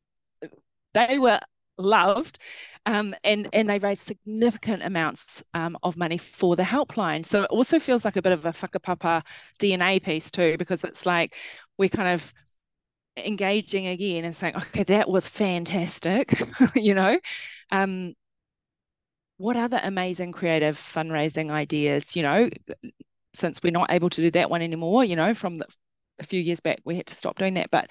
they 0.94 1.18
were 1.18 1.40
loved 1.78 2.40
um, 2.86 3.16
and 3.24 3.48
and 3.54 3.70
they 3.70 3.80
raised 3.80 4.02
significant 4.02 4.84
amounts 4.84 5.44
um, 5.54 5.78
of 5.84 5.98
money 5.98 6.18
for 6.18 6.56
the 6.56 6.64
helpline. 6.64 7.26
So 7.26 7.44
it 7.44 7.50
also 7.50 7.80
feels 7.80 8.06
like 8.06 8.16
a 8.16 8.22
bit 8.22 8.34
of 8.34 8.46
a 8.46 8.52
whakapapa 8.52 9.24
DNA 9.60 10.00
piece 10.00 10.32
too, 10.32 10.58
because 10.58 10.84
it's 10.84 11.06
like 11.06 11.36
we're 11.78 11.90
kind 11.90 12.10
of 12.10 12.34
engaging 13.18 13.88
again 13.88 14.26
and 14.26 14.36
saying, 14.36 14.56
okay, 14.58 14.84
that 14.84 15.10
was 15.10 15.28
fantastic, 15.28 16.42
you 16.76 16.96
know. 16.96 17.20
Um, 17.72 18.16
what 19.38 19.56
other 19.56 19.80
amazing 19.84 20.32
creative 20.32 20.78
fundraising 20.78 21.52
ideas, 21.52 22.16
you 22.16 22.24
know, 22.24 22.50
since 23.34 23.62
we're 23.64 23.72
not 23.72 23.92
able 23.92 24.10
to 24.10 24.22
do 24.22 24.32
that 24.32 24.50
one 24.50 24.62
anymore, 24.62 25.04
you 25.04 25.16
know, 25.16 25.34
from 25.34 25.58
the, 25.58 25.68
a 26.20 26.24
few 26.24 26.42
years 26.42 26.60
back, 26.60 26.80
we 26.86 26.96
had 26.96 27.08
to 27.08 27.16
stop 27.16 27.38
doing 27.40 27.56
that. 27.56 27.72
But 27.72 27.90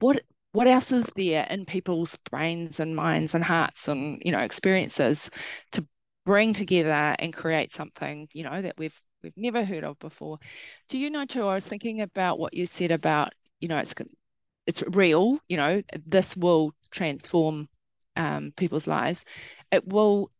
what, 0.00 0.22
what 0.52 0.66
else 0.66 0.92
is 0.92 1.06
there 1.16 1.46
in 1.50 1.64
people's 1.64 2.16
brains 2.30 2.80
and 2.80 2.94
minds 2.96 3.34
and 3.34 3.44
hearts 3.44 3.88
and 3.88 4.22
you 4.24 4.32
know 4.32 4.40
experiences 4.40 5.30
to 5.72 5.86
bring 6.24 6.52
together 6.52 7.16
and 7.18 7.32
create 7.34 7.72
something 7.72 8.28
you 8.32 8.44
know 8.44 8.60
that 8.62 8.76
we've 8.78 9.00
we've 9.22 9.36
never 9.36 9.64
heard 9.64 9.84
of 9.84 9.98
before? 9.98 10.38
Do 10.88 10.98
you 10.98 11.10
know 11.10 11.24
too 11.24 11.46
i 11.46 11.54
was 11.54 11.66
thinking 11.66 12.00
about 12.02 12.38
what 12.38 12.54
you 12.54 12.66
said 12.66 12.90
about 12.90 13.32
you 13.60 13.68
know 13.68 13.78
it's 13.78 13.94
it's 14.66 14.82
real 14.88 15.38
you 15.48 15.56
know 15.56 15.82
this 16.06 16.36
will 16.36 16.72
transform 16.90 17.68
um, 18.16 18.52
people's 18.56 18.86
lives. 18.86 19.24
It 19.70 19.86
will 19.88 20.30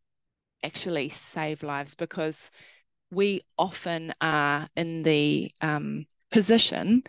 actually 0.62 1.08
save 1.10 1.62
lives 1.62 1.94
because 1.94 2.50
we 3.10 3.42
often 3.58 4.12
are 4.20 4.68
in 4.76 5.02
the 5.02 5.52
um, 5.60 6.06
position 6.30 7.02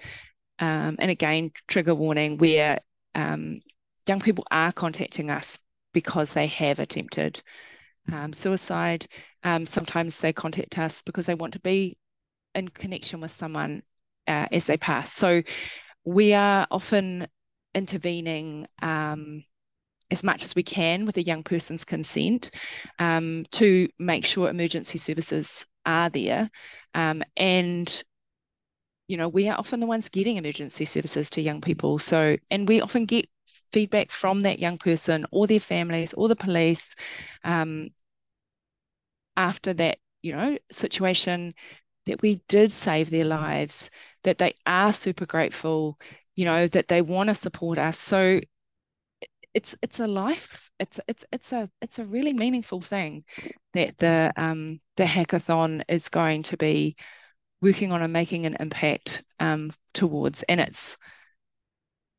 um, 0.60 0.98
and 1.00 1.12
again 1.12 1.52
trigger 1.68 1.96
warning 1.96 2.38
where 2.38 2.80
um, 3.16 3.60
young 4.08 4.20
people 4.20 4.46
are 4.52 4.72
contacting 4.72 5.30
us 5.30 5.58
because 5.94 6.34
they 6.34 6.48
have 6.48 6.80
attempted 6.80 7.42
um, 8.12 8.34
suicide. 8.34 9.06
Um, 9.44 9.66
sometimes 9.66 10.20
they 10.20 10.34
contact 10.34 10.78
us 10.78 11.02
because 11.02 11.26
they 11.26 11.36
want 11.36 11.54
to 11.54 11.60
be 11.60 11.98
in 12.56 12.68
connection 12.68 13.22
with 13.22 13.32
someone 13.32 13.84
uh, 14.28 14.48
as 14.52 14.68
they 14.68 14.78
pass. 14.78 15.12
So 15.14 15.42
we 16.06 16.34
are 16.34 16.68
often 16.70 17.28
intervening 17.74 18.68
um, 18.82 19.44
as 20.12 20.24
much 20.24 20.44
as 20.44 20.56
we 20.56 20.64
can 20.64 21.06
with 21.06 21.18
a 21.18 21.24
young 21.24 21.44
person's 21.44 21.86
consent 21.86 22.52
um, 23.00 23.46
to 23.52 23.88
make 24.00 24.26
sure 24.26 24.50
emergency 24.50 24.98
services 24.98 25.66
are 25.86 26.10
there 26.10 26.50
um, 26.94 27.24
and 27.38 28.04
you 29.08 29.18
know, 29.18 29.28
we 29.30 29.50
are 29.50 29.58
often 29.58 29.80
the 29.80 29.88
ones 29.88 30.10
getting 30.10 30.38
emergency 30.38 30.86
services 30.86 31.30
to 31.32 31.42
young 31.42 31.62
people. 31.62 32.00
So, 32.00 32.38
and 32.50 32.68
we 32.68 32.82
often 32.82 33.06
get 33.06 33.30
feedback 33.72 34.12
from 34.12 34.44
that 34.44 34.60
young 34.60 34.78
person 34.78 35.26
or 35.32 35.48
their 35.48 35.60
families 35.60 36.14
or 36.14 36.28
the 36.28 36.36
police 36.36 36.96
um, 37.44 37.88
after 39.38 39.74
that, 39.74 40.00
you 40.22 40.34
know, 40.34 40.58
situation 40.72 41.54
that 42.06 42.22
we 42.22 42.36
did 42.48 42.72
save 42.72 43.10
their 43.10 43.26
lives, 43.26 43.90
that 44.24 44.38
they 44.38 44.54
are 44.66 44.94
super 44.94 45.26
grateful, 45.26 46.00
you 46.36 46.46
know, 46.46 46.68
that 46.68 46.88
they 46.88 47.02
want 47.02 47.30
to 47.30 47.36
support 47.36 47.78
us. 47.80 47.98
So 47.98 48.40
it's 49.54 49.76
it's 49.82 50.00
a 50.00 50.08
life 50.08 50.72
it's 50.80 51.00
it's 51.08 51.26
it's 51.32 51.54
a 51.54 51.70
it's 51.82 52.00
a 52.00 52.06
really 52.06 52.34
meaningful 52.34 52.82
thing 52.82 53.24
that 53.74 53.98
the 54.00 54.32
um 54.36 54.80
the 54.98 55.04
hackathon 55.04 55.84
is 55.88 56.10
going 56.10 56.44
to 56.44 56.58
be 56.58 56.96
working 57.64 57.94
on 57.94 58.02
and 58.02 58.12
making 58.12 58.46
an 58.46 58.58
impact 58.60 59.24
um, 59.40 59.72
towards. 59.94 60.44
And 60.44 60.60
it's, 60.60 60.98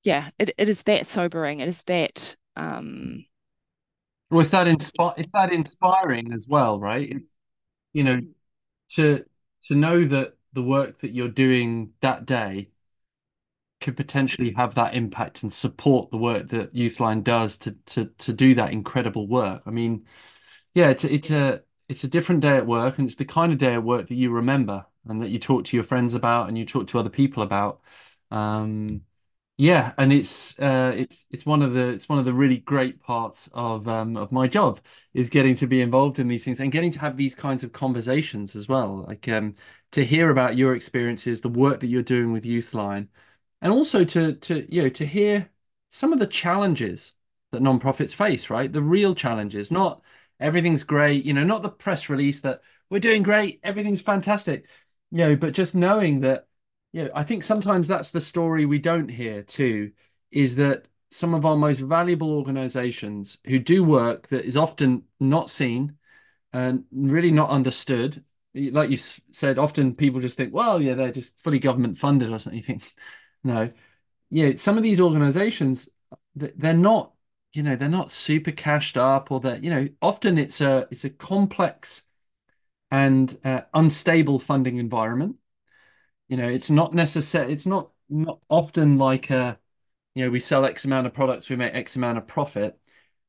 yeah, 0.03 0.31
it, 0.39 0.55
it 0.59 0.69
is 0.69 0.83
that 0.85 1.07
sobering. 1.07 1.61
It 1.61 1.69
is 1.69 1.83
that. 1.85 2.35
Um, 2.57 3.27
well, 4.31 4.41
it's 4.41 4.51
that 4.51 4.67
inspi- 4.67 5.15
It's 5.19 5.31
that 5.33 5.53
inspiring 5.53 6.33
as 6.33 6.49
well, 6.49 6.81
right? 6.81 7.09
It's 7.11 7.31
you 7.93 8.05
know 8.05 8.21
to 8.93 9.25
to 9.65 9.75
know 9.75 10.05
that 10.07 10.35
the 10.53 10.63
work 10.63 11.01
that 11.01 11.13
you're 11.13 11.29
doing 11.29 11.91
that 12.01 12.27
day 12.27 12.71
could 13.81 13.97
potentially 13.97 14.53
have 14.53 14.75
that 14.77 14.95
impact 14.95 15.43
and 15.43 15.53
support 15.53 16.11
the 16.11 16.17
work 16.17 16.49
that 16.49 16.73
Youthline 16.75 17.23
does 17.23 17.59
to 17.59 17.73
to 17.87 18.07
to 18.19 18.33
do 18.33 18.55
that 18.55 18.73
incredible 18.73 19.29
work. 19.29 19.63
I 19.67 19.71
mean, 19.71 20.07
yeah, 20.75 20.91
it's 20.91 21.05
it's 21.05 21.31
a 21.31 21.63
it's 21.89 22.05
a 22.05 22.09
different 22.09 22.41
day 22.41 22.57
at 22.57 22.67
work, 22.67 22.99
and 22.99 23.07
it's 23.07 23.17
the 23.17 23.25
kind 23.27 23.53
of 23.53 23.59
day 23.59 23.75
at 23.75 23.85
work 23.85 24.09
that 24.09 24.15
you 24.15 24.31
remember 24.31 24.87
and 25.07 25.23
that 25.23 25.31
you 25.31 25.39
talk 25.39 25.65
to 25.65 25.77
your 25.77 25.85
friends 25.85 26.15
about 26.15 26.49
and 26.49 26.57
you 26.59 26.65
talk 26.65 26.89
to 26.89 26.99
other 26.99 27.11
people 27.11 27.43
about. 27.43 27.81
Um, 28.31 29.03
yeah, 29.57 29.93
and 29.99 30.13
it's 30.13 30.59
uh, 30.59 30.93
it's 30.97 31.25
it's 31.31 31.47
one 31.47 31.63
of 31.63 31.75
the 31.75 31.89
it's 31.91 32.09
one 32.09 32.19
of 32.19 32.25
the 32.25 32.35
really 32.35 32.59
great 32.59 33.01
parts 33.01 33.49
of 33.53 33.87
um, 33.87 34.17
of 34.17 34.33
my 34.33 34.49
job 34.49 34.81
is 35.15 35.31
getting 35.31 35.55
to 35.57 35.67
be 35.69 35.81
involved 35.81 36.19
in 36.19 36.27
these 36.27 36.45
things 36.45 36.59
and 36.59 36.73
getting 36.73 36.91
to 36.91 36.99
have 36.99 37.17
these 37.17 37.37
kinds 37.37 37.63
of 37.63 37.73
conversations 37.73 38.57
as 38.57 38.69
well. 38.69 39.05
Like 39.07 39.29
um, 39.29 39.55
to 39.93 40.05
hear 40.05 40.31
about 40.31 40.57
your 40.57 40.75
experiences, 40.75 41.41
the 41.41 41.49
work 41.49 41.79
that 41.81 41.87
you're 41.87 42.03
doing 42.03 42.33
with 42.33 42.45
Youthline, 42.45 43.07
and 43.63 43.73
also 43.73 44.05
to 44.05 44.35
to 44.35 44.67
you 44.75 44.83
know 44.83 44.89
to 44.91 45.07
hear 45.07 45.51
some 45.91 46.13
of 46.13 46.19
the 46.19 46.27
challenges 46.27 47.13
that 47.53 47.63
nonprofits 47.63 48.15
face. 48.15 48.51
Right, 48.51 48.73
the 48.73 48.83
real 48.83 49.15
challenges, 49.15 49.71
not 49.71 50.03
everything's 50.41 50.83
great. 50.85 51.25
You 51.25 51.33
know, 51.33 51.45
not 51.45 51.63
the 51.63 51.71
press 51.71 52.09
release 52.09 52.41
that 52.41 52.61
we're 52.91 52.99
doing 53.01 53.23
great, 53.23 53.61
everything's 53.63 54.03
fantastic 54.03 54.67
you 55.15 55.21
know, 55.21 55.37
but 55.37 55.55
just 55.55 55.77
knowing 55.77 56.21
that, 56.21 56.49
you 56.93 57.05
know, 57.05 57.11
I 57.15 57.23
think 57.25 57.45
sometimes 57.45 57.89
that's 57.89 58.11
the 58.11 58.21
story 58.21 58.67
we 58.67 58.81
don't 58.81 59.09
hear 59.09 59.45
too, 59.45 59.93
is 60.33 60.57
that 60.57 60.89
some 61.13 61.35
of 61.35 61.47
our 61.47 61.57
most 61.57 61.79
valuable 61.81 62.33
organizations 62.33 63.39
who 63.47 63.61
do 63.61 63.85
work 63.85 64.27
that 64.29 64.45
is 64.45 64.57
often 64.57 65.05
not 65.21 65.51
seen 65.51 65.99
and 66.53 66.85
really 66.93 67.31
not 67.33 67.51
understood. 67.51 68.25
Like 68.55 68.91
you 68.91 68.97
said, 68.97 69.59
often 69.59 69.95
people 69.97 70.21
just 70.21 70.37
think, 70.37 70.55
well, 70.55 70.83
yeah, 70.83 70.95
they're 70.95 71.13
just 71.13 71.39
fully 71.43 71.61
government 71.61 71.99
funded 71.99 72.33
or 72.33 72.41
something. 72.41 72.59
You 72.61 72.65
think, 72.65 72.83
no, 73.45 73.71
yeah, 74.31 74.55
some 74.57 74.77
of 74.77 74.83
these 74.83 75.01
organizations, 75.01 75.89
they're 76.37 76.75
not, 76.75 77.13
you 77.53 77.63
know, 77.63 77.77
they're 77.77 77.89
not 77.89 78.11
super 78.11 78.53
cashed 78.53 78.97
up 78.97 79.31
or 79.33 79.41
that, 79.41 79.65
you 79.65 79.71
know, 79.71 79.89
often 80.03 80.39
it's 80.39 80.61
a 80.61 80.89
it's 80.91 81.05
a 81.05 81.11
complex 81.11 82.03
and 82.95 83.37
uh, 83.45 83.63
unstable 83.75 84.39
funding 84.39 84.77
environment. 84.77 85.37
You 86.29 86.37
know, 86.37 86.49
it's 86.49 86.71
not 86.71 86.95
necessary. 86.95 87.53
It's 87.53 87.67
not 87.67 87.91
not 88.09 88.41
often 88.49 88.99
like 88.99 89.31
a, 89.31 89.59
you 90.15 90.25
know, 90.25 90.31
we 90.31 90.41
sell 90.41 90.65
X 90.65 90.85
amount 90.85 91.07
of 91.07 91.15
products, 91.15 91.49
we 91.49 91.57
make 91.57 91.75
X 91.75 91.97
amount 91.97 92.19
of 92.19 92.27
profit. 92.29 92.79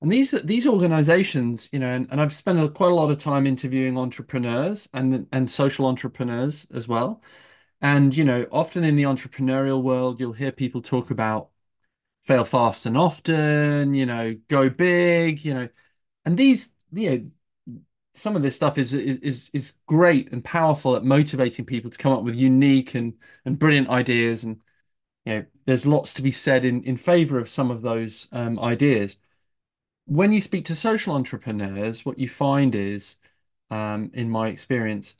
And 0.01 0.11
these 0.11 0.32
these 0.43 0.68
organizations, 0.68 1.70
you 1.74 1.80
know, 1.80 1.88
and, 1.88 2.07
and 2.11 2.22
I've 2.22 2.34
spent 2.34 2.59
a, 2.59 2.70
quite 2.70 2.91
a 2.91 2.95
lot 2.95 3.09
of 3.11 3.18
time 3.18 3.47
interviewing 3.47 3.97
entrepreneurs 3.97 4.88
and 4.93 5.28
and 5.32 5.49
social 5.49 5.88
entrepreneurs 5.88 6.68
as 6.74 6.88
well. 6.88 7.24
And, 7.82 8.16
you 8.16 8.24
know, 8.26 8.45
often 8.51 8.84
in 8.84 8.95
the 8.97 9.03
entrepreneurial 9.03 9.84
world, 9.84 10.20
you'll 10.20 10.34
hear 10.34 10.51
people 10.51 10.82
talk 10.82 11.11
about 11.11 11.49
fail 12.24 12.45
fast 12.45 12.86
and 12.86 12.97
often, 12.97 13.93
you 13.95 14.05
know, 14.05 14.36
go 14.49 14.70
big, 14.70 15.45
you 15.45 15.53
know, 15.53 15.70
and 16.26 16.38
these, 16.38 16.70
you 16.93 17.09
know, 17.11 17.32
some 18.16 18.36
of 18.36 18.41
this 18.41 18.55
stuff 18.55 18.78
is 18.78 18.93
is 18.93 19.49
is 19.53 19.74
great 19.88 20.32
and 20.32 20.43
powerful 20.43 20.95
at 20.95 21.03
motivating 21.03 21.66
people 21.66 21.91
to 21.91 21.97
come 21.97 22.13
up 22.13 22.24
with 22.24 22.36
unique 22.36 22.95
and 22.95 23.13
and 23.45 23.59
brilliant 23.59 23.89
ideas. 23.89 24.43
And 24.45 24.61
you 25.26 25.34
know, 25.36 25.45
there's 25.66 25.86
lots 25.86 26.13
to 26.13 26.22
be 26.22 26.32
said 26.32 26.66
in 26.66 26.84
in 26.84 26.97
favor 26.97 27.39
of 27.39 27.49
some 27.49 27.72
of 27.72 27.82
those 27.82 28.28
um, 28.32 28.59
ideas. 28.59 29.18
When 30.05 30.32
you 30.32 30.41
speak 30.41 30.66
to 30.66 30.76
social 30.76 31.16
entrepreneurs, 31.16 32.05
what 32.05 32.20
you 32.20 32.30
find 32.30 32.76
is, 32.76 33.16
um, 33.72 34.11
in 34.13 34.30
my 34.30 34.49
experience, 34.49 35.16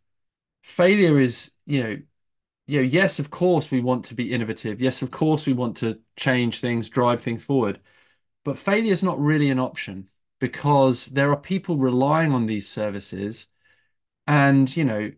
failure 0.64 1.20
is, 1.20 1.52
you 1.66 1.84
know, 1.84 1.98
you 2.68 2.78
know, 2.80 2.84
yes, 2.84 3.20
of 3.20 3.30
course 3.32 3.72
we 3.72 3.82
want 3.82 4.06
to 4.06 4.16
be 4.16 4.34
innovative. 4.34 4.82
Yes, 4.82 5.02
of 5.02 5.12
course 5.12 5.46
we 5.48 5.54
want 5.54 5.78
to 5.78 6.00
change 6.18 6.60
things, 6.62 6.89
drive 6.89 7.22
things 7.22 7.43
forward. 7.43 7.80
But 8.46 8.58
failure 8.58 8.91
is 8.93 9.04
not 9.04 9.20
really 9.20 9.50
an 9.50 9.60
option 9.60 10.10
because 10.40 11.06
there 11.08 11.32
are 11.32 11.38
people 11.38 11.78
relying 11.78 12.32
on 12.32 12.46
these 12.46 12.68
services. 12.68 13.48
And, 14.28 14.76
you 14.76 14.86
know, 14.86 15.12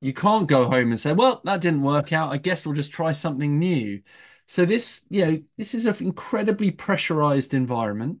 you 0.00 0.12
can't 0.12 0.48
go 0.48 0.64
home 0.64 0.90
and 0.90 1.00
say, 1.00 1.12
well, 1.12 1.40
that 1.44 1.60
didn't 1.60 1.82
work 1.82 2.12
out. 2.12 2.32
I 2.32 2.38
guess 2.38 2.64
we'll 2.64 2.74
just 2.74 2.92
try 2.92 3.12
something 3.12 3.58
new. 3.58 4.02
So 4.46 4.64
this, 4.64 5.02
you 5.10 5.26
know, 5.26 5.42
this 5.56 5.74
is 5.74 5.86
an 5.86 5.94
incredibly 6.00 6.70
pressurized 6.70 7.52
environment, 7.52 8.18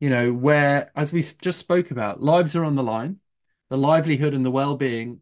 you 0.00 0.10
know, 0.10 0.32
where, 0.32 0.92
as 0.94 1.12
we 1.12 1.22
just 1.22 1.58
spoke 1.58 1.90
about, 1.90 2.22
lives 2.22 2.54
are 2.54 2.64
on 2.64 2.76
the 2.76 2.82
line. 2.82 3.18
The 3.68 3.78
livelihood 3.78 4.34
and 4.34 4.44
the 4.44 4.50
well-being 4.50 5.20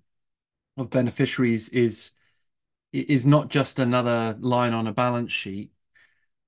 of 0.77 0.91
beneficiaries 0.91 1.69
is 1.71 2.11
is 2.93 3.27
not 3.27 3.49
just 3.49 3.79
another 3.79 4.37
line 4.41 4.73
on 4.73 4.87
a 4.87 4.93
balance 4.93 5.33
sheet. 5.33 5.73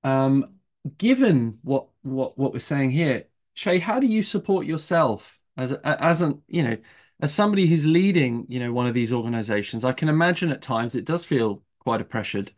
Um, 0.03 0.55
given 0.97 1.59
what 1.63 1.87
what 2.03 2.37
what 2.37 2.53
we're 2.53 2.59
saying 2.59 2.91
here, 2.91 3.25
Shae, 3.59 3.81
how 3.81 3.99
do 3.99 4.07
you 4.07 4.23
support 4.23 4.65
yourself 4.65 5.37
as 5.57 5.73
as 5.73 6.21
an 6.21 6.41
you 6.47 6.63
know 6.63 6.77
as 7.19 7.33
somebody 7.33 7.67
who's 7.67 7.85
leading 7.85 8.45
you 8.47 8.57
know 8.57 8.71
one 8.71 8.87
of 8.87 8.93
these 8.93 9.11
organizations? 9.11 9.83
I 9.83 9.91
can 9.91 10.07
imagine 10.07 10.49
at 10.51 10.61
times 10.61 10.95
it 10.95 11.03
does 11.03 11.25
feel 11.25 11.61
quite 11.79 11.99
a 11.99 12.05
pressured 12.05 12.53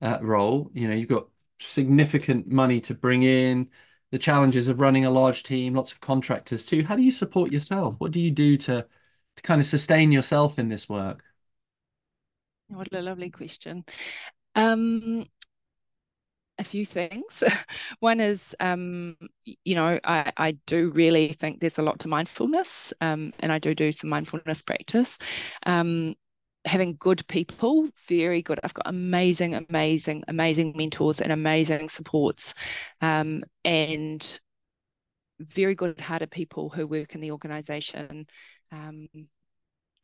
uh, 0.00 0.18
role. 0.22 0.70
You 0.72 0.88
know, 0.88 0.94
you've 0.94 1.10
got 1.10 1.28
significant 1.60 2.46
money 2.46 2.80
to 2.82 2.94
bring 2.94 3.24
in, 3.24 3.68
the 4.10 4.18
challenges 4.18 4.68
of 4.68 4.80
running 4.80 5.04
a 5.04 5.10
large 5.10 5.42
team, 5.42 5.74
lots 5.74 5.92
of 5.92 6.00
contractors 6.00 6.64
too. 6.64 6.82
How 6.82 6.96
do 6.96 7.02
you 7.02 7.10
support 7.10 7.52
yourself? 7.52 7.96
What 7.98 8.12
do 8.12 8.20
you 8.20 8.30
do 8.30 8.56
to 8.56 8.86
to 9.36 9.42
kind 9.42 9.60
of 9.60 9.66
sustain 9.66 10.12
yourself 10.12 10.58
in 10.58 10.68
this 10.68 10.88
work? 10.88 11.22
What 12.68 12.88
a 12.92 13.02
lovely 13.02 13.28
question. 13.28 13.84
Um, 14.54 15.26
a 16.58 16.64
few 16.64 16.84
things. 16.84 17.42
One 18.00 18.20
is, 18.20 18.54
um, 18.60 19.16
you 19.64 19.74
know, 19.74 19.98
I, 20.04 20.32
I 20.36 20.52
do 20.66 20.90
really 20.90 21.28
think 21.28 21.60
there's 21.60 21.78
a 21.78 21.82
lot 21.82 21.98
to 22.00 22.08
mindfulness, 22.08 22.92
um, 23.00 23.32
and 23.40 23.52
I 23.52 23.58
do 23.58 23.74
do 23.74 23.92
some 23.92 24.10
mindfulness 24.10 24.62
practice. 24.62 25.18
Um, 25.66 26.14
having 26.64 26.96
good 26.98 27.26
people, 27.28 27.88
very 28.08 28.42
good. 28.42 28.60
I've 28.62 28.74
got 28.74 28.86
amazing, 28.88 29.54
amazing, 29.54 30.24
amazing 30.28 30.74
mentors 30.76 31.20
and 31.20 31.32
amazing 31.32 31.88
supports, 31.88 32.54
um, 33.00 33.42
and 33.64 34.40
very 35.40 35.74
good-hearted 35.74 36.30
people 36.30 36.68
who 36.68 36.86
work 36.86 37.14
in 37.14 37.20
the 37.20 37.30
organisation. 37.30 38.26
Um, 38.72 39.08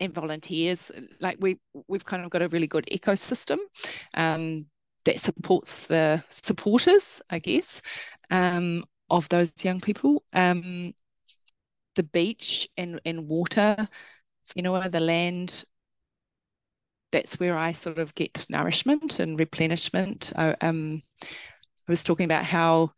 and 0.00 0.12
volunteers. 0.12 0.90
Like 1.20 1.36
we 1.40 1.58
we've 1.88 2.04
kind 2.04 2.24
of 2.24 2.30
got 2.30 2.42
a 2.42 2.48
really 2.48 2.66
good 2.66 2.86
ecosystem 2.92 3.58
um, 4.14 4.66
that 5.04 5.20
supports 5.20 5.86
the 5.86 6.22
supporters, 6.28 7.22
I 7.30 7.38
guess, 7.38 7.82
um, 8.30 8.84
of 9.10 9.28
those 9.28 9.52
young 9.62 9.80
people. 9.80 10.24
Um, 10.32 10.94
the 11.94 12.02
beach 12.02 12.68
and, 12.76 13.00
and 13.04 13.28
water, 13.28 13.88
you 14.54 14.62
know, 14.62 14.80
the 14.88 15.00
land. 15.00 15.64
That's 17.12 17.38
where 17.38 17.56
I 17.56 17.72
sort 17.72 17.98
of 17.98 18.14
get 18.14 18.46
nourishment 18.50 19.20
and 19.20 19.38
replenishment. 19.38 20.32
I, 20.34 20.56
um, 20.60 21.00
I 21.22 21.92
was 21.92 22.02
talking 22.02 22.24
about 22.24 22.44
how, 22.44 22.92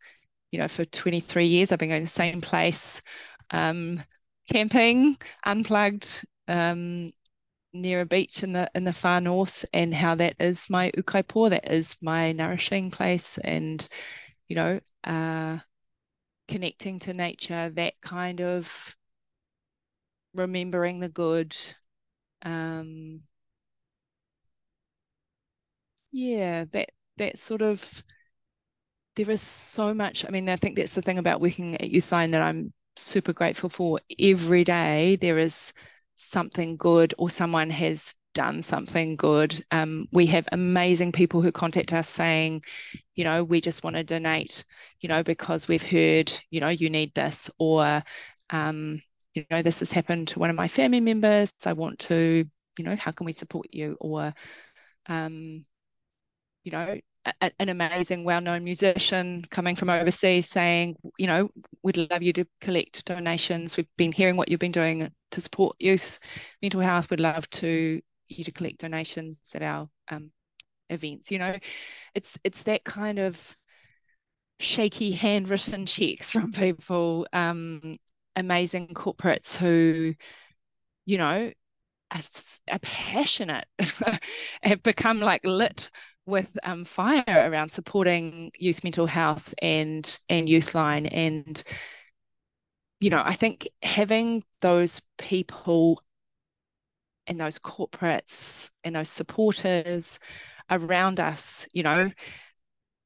you 0.51 0.59
know, 0.59 0.67
for 0.67 0.85
23 0.85 1.45
years 1.45 1.71
I've 1.71 1.79
been 1.79 1.89
going 1.89 2.01
to 2.01 2.05
the 2.05 2.09
same 2.09 2.41
place, 2.41 3.01
um, 3.51 4.01
camping, 4.51 5.17
unplugged, 5.45 6.25
um, 6.47 7.11
near 7.81 8.01
a 8.01 8.05
beach 8.05 8.43
in 8.43 8.53
the 8.53 8.69
in 8.75 8.83
the 8.83 8.93
far 8.93 9.21
north, 9.21 9.65
and 9.73 9.93
how 9.93 10.15
that 10.15 10.35
is 10.39 10.69
my 10.69 10.91
ukaipo, 10.97 11.49
that 11.49 11.71
is 11.71 11.95
my 12.01 12.31
nourishing 12.31 12.91
place, 12.91 13.37
and 13.39 13.87
you 14.47 14.55
know, 14.57 14.79
uh, 15.05 15.59
connecting 16.47 16.99
to 16.99 17.13
nature, 17.13 17.69
that 17.71 18.01
kind 18.01 18.41
of 18.41 18.95
remembering 20.33 20.99
the 21.01 21.09
good. 21.09 21.55
Um, 22.43 23.23
yeah, 26.11 26.65
that 26.71 26.89
that 27.17 27.37
sort 27.37 27.61
of 27.61 28.03
there 29.15 29.29
is 29.29 29.41
so 29.41 29.93
much. 29.93 30.25
I 30.25 30.29
mean, 30.29 30.47
I 30.49 30.55
think 30.55 30.75
that's 30.75 30.93
the 30.95 31.01
thing 31.01 31.17
about 31.17 31.41
working 31.41 31.75
at 31.75 31.91
Youthline 31.91 32.31
that 32.31 32.41
I'm 32.41 32.73
super 32.95 33.33
grateful 33.33 33.69
for. 33.69 33.99
Every 34.19 34.63
day 34.63 35.15
there 35.17 35.37
is 35.37 35.73
something 36.17 36.75
good 36.77 37.13
or 37.17 37.29
someone 37.29 37.69
has 37.69 38.15
done 38.33 38.61
something 38.61 39.15
good. 39.15 39.63
Um, 39.71 40.07
we 40.11 40.25
have 40.27 40.47
amazing 40.51 41.11
people 41.11 41.41
who 41.41 41.51
contact 41.51 41.93
us 41.93 42.09
saying, 42.09 42.63
you 43.15 43.23
know, 43.23 43.43
we 43.43 43.61
just 43.61 43.83
want 43.83 43.95
to 43.95 44.03
donate, 44.03 44.65
you 44.99 45.09
know, 45.09 45.23
because 45.23 45.67
we've 45.67 45.83
heard, 45.83 46.31
you 46.51 46.59
know, 46.59 46.69
you 46.69 46.89
need 46.89 47.13
this, 47.15 47.49
or, 47.59 48.03
um, 48.49 49.01
you 49.33 49.45
know, 49.49 49.61
this 49.61 49.79
has 49.79 49.91
happened 49.91 50.29
to 50.29 50.39
one 50.39 50.49
of 50.49 50.55
my 50.55 50.67
family 50.67 50.99
members. 50.99 51.53
I 51.65 51.73
want 51.73 51.99
to, 51.99 52.45
you 52.77 52.85
know, 52.85 52.95
how 52.95 53.11
can 53.11 53.25
we 53.25 53.33
support 53.33 53.67
you? 53.71 53.97
Or, 53.99 54.33
um, 55.07 55.65
you 56.63 56.71
know, 56.71 56.99
a, 57.41 57.51
an 57.59 57.69
amazing, 57.69 58.23
well-known 58.23 58.63
musician 58.63 59.45
coming 59.49 59.75
from 59.75 59.89
overseas 59.89 60.47
saying, 60.49 60.95
you 61.17 61.27
know, 61.27 61.49
we'd 61.83 61.97
love 61.97 62.23
you 62.23 62.33
to 62.33 62.45
collect 62.61 63.05
donations. 63.05 63.77
We've 63.77 63.87
been 63.97 64.11
hearing 64.11 64.37
what 64.37 64.49
you've 64.49 64.59
been 64.59 64.71
doing 64.71 65.09
to 65.31 65.41
support 65.41 65.75
youth 65.79 66.19
mental 66.61 66.81
health. 66.81 67.09
We'd 67.09 67.19
love 67.19 67.49
to 67.51 68.01
you 68.27 68.43
to 68.43 68.51
collect 68.51 68.79
donations 68.79 69.51
at 69.55 69.61
our 69.61 69.89
um, 70.09 70.31
events. 70.89 71.31
You 71.31 71.39
know, 71.39 71.57
it's 72.15 72.37
it's 72.43 72.63
that 72.63 72.83
kind 72.83 73.19
of 73.19 73.57
shaky 74.59 75.11
handwritten 75.11 75.85
checks 75.85 76.31
from 76.31 76.51
people, 76.51 77.27
um, 77.33 77.95
amazing 78.35 78.87
corporates 78.89 79.55
who, 79.55 80.13
you 81.05 81.17
know, 81.17 81.51
are, 82.11 82.21
are 82.71 82.79
passionate, 82.79 83.67
have 84.63 84.83
become 84.83 85.19
like 85.19 85.45
lit 85.45 85.91
with 86.27 86.57
um, 86.63 86.85
fire 86.85 87.23
around 87.27 87.71
supporting 87.71 88.51
youth 88.59 88.83
mental 88.83 89.07
health 89.07 89.53
and 89.61 90.19
and 90.29 90.47
Youthline. 90.47 91.09
And 91.11 91.63
you 92.99 93.09
know 93.09 93.21
I 93.23 93.33
think 93.33 93.67
having 93.81 94.43
those 94.61 95.01
people 95.17 96.01
and 97.27 97.39
those 97.39 97.59
corporates 97.59 98.69
and 98.83 98.95
those 98.95 99.09
supporters 99.09 100.19
around 100.69 101.19
us 101.19 101.67
you 101.73 101.83
know 101.83 102.11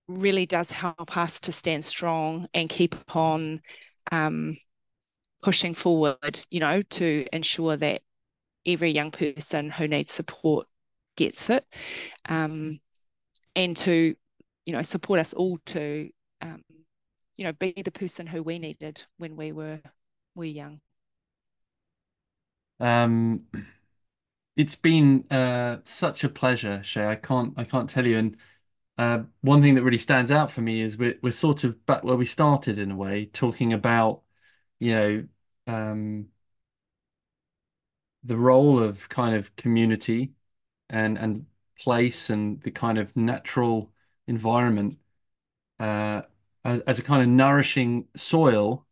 really 0.08 0.46
does 0.46 0.72
help 0.72 1.16
us 1.18 1.40
to 1.42 1.52
stand 1.52 1.86
strong 1.86 2.48
and 2.54 2.70
keep 2.70 2.96
on 3.16 3.62
um, 4.12 4.58
pushing 5.44 5.74
forward 5.74 6.40
you 6.50 6.60
know 6.60 6.82
to 6.84 7.26
ensure 7.34 7.78
that 7.78 8.02
every 8.66 8.92
young 8.92 9.12
person 9.12 9.70
who 9.70 9.88
needs 9.88 10.12
support 10.12 10.68
gets 11.16 11.50
it. 11.50 11.66
Um, 12.30 12.80
and 13.56 13.76
to 13.78 14.16
you 14.66 14.74
know 14.74 14.82
support 14.82 15.20
us 15.20 15.34
all 15.34 15.58
to 15.66 16.10
um, 16.41 16.64
you 17.38 17.45
know 17.45 17.54
be 17.54 17.74
the 17.84 17.91
person 17.91 18.28
who 18.28 18.43
we 18.43 18.60
needed 18.60 19.04
when 19.18 19.36
we 19.36 19.52
were 19.52 19.82
we 20.36 20.47
were 20.49 20.54
young. 20.54 20.82
Um 22.80 23.45
it's 24.56 24.76
been 24.76 25.26
uh 25.32 25.78
such 25.86 26.24
a 26.24 26.30
pleasure 26.30 26.82
Shae. 26.84 27.08
I 27.08 27.16
can't 27.16 27.54
i 27.58 27.64
can't 27.64 27.89
tell 27.89 28.06
you. 28.06 28.18
And 28.18 28.38
uh, 28.97 29.24
one 29.41 29.62
thing 29.62 29.76
that 29.76 29.84
really 29.84 29.97
stands 29.97 30.32
out 30.32 30.52
for 30.52 30.62
me 30.62 30.82
is 30.82 30.97
we're, 30.97 31.18
we're 31.24 31.32
sort 31.32 31.64
of 31.64 31.86
back 31.88 32.04
where 32.04 32.16
we 32.18 32.26
started 32.26 32.78
in 32.78 32.91
a 32.91 32.95
way 32.95 33.26
talking 33.28 33.74
about 33.74 34.22
you 34.80 34.91
know 34.95 35.28
um 35.68 36.28
the 38.24 38.38
role 38.38 38.82
of 38.82 39.10
kind 39.10 39.36
of 39.36 39.56
community 39.56 40.34
and 40.89 41.18
and 41.18 41.45
place 41.84 42.30
and 42.30 42.62
the 42.62 42.72
kind 42.72 42.98
of 42.98 43.16
natural 43.16 43.92
environment 44.28 44.98
uh, 45.80 46.22
as, 46.64 46.82
as 46.82 47.00
a 47.00 47.04
kind 47.04 47.22
of 47.24 47.30
nourishing 47.30 48.08
soil. 48.16 48.86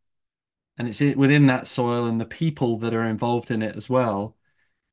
And 0.78 0.88
it's 0.88 1.02
within 1.02 1.48
that 1.48 1.68
soil 1.68 2.06
and 2.06 2.20
the 2.20 2.26
people 2.26 2.78
that 2.78 2.94
are 2.94 3.04
involved 3.04 3.52
in 3.52 3.62
it 3.62 3.76
as 3.76 3.90
well 3.90 4.38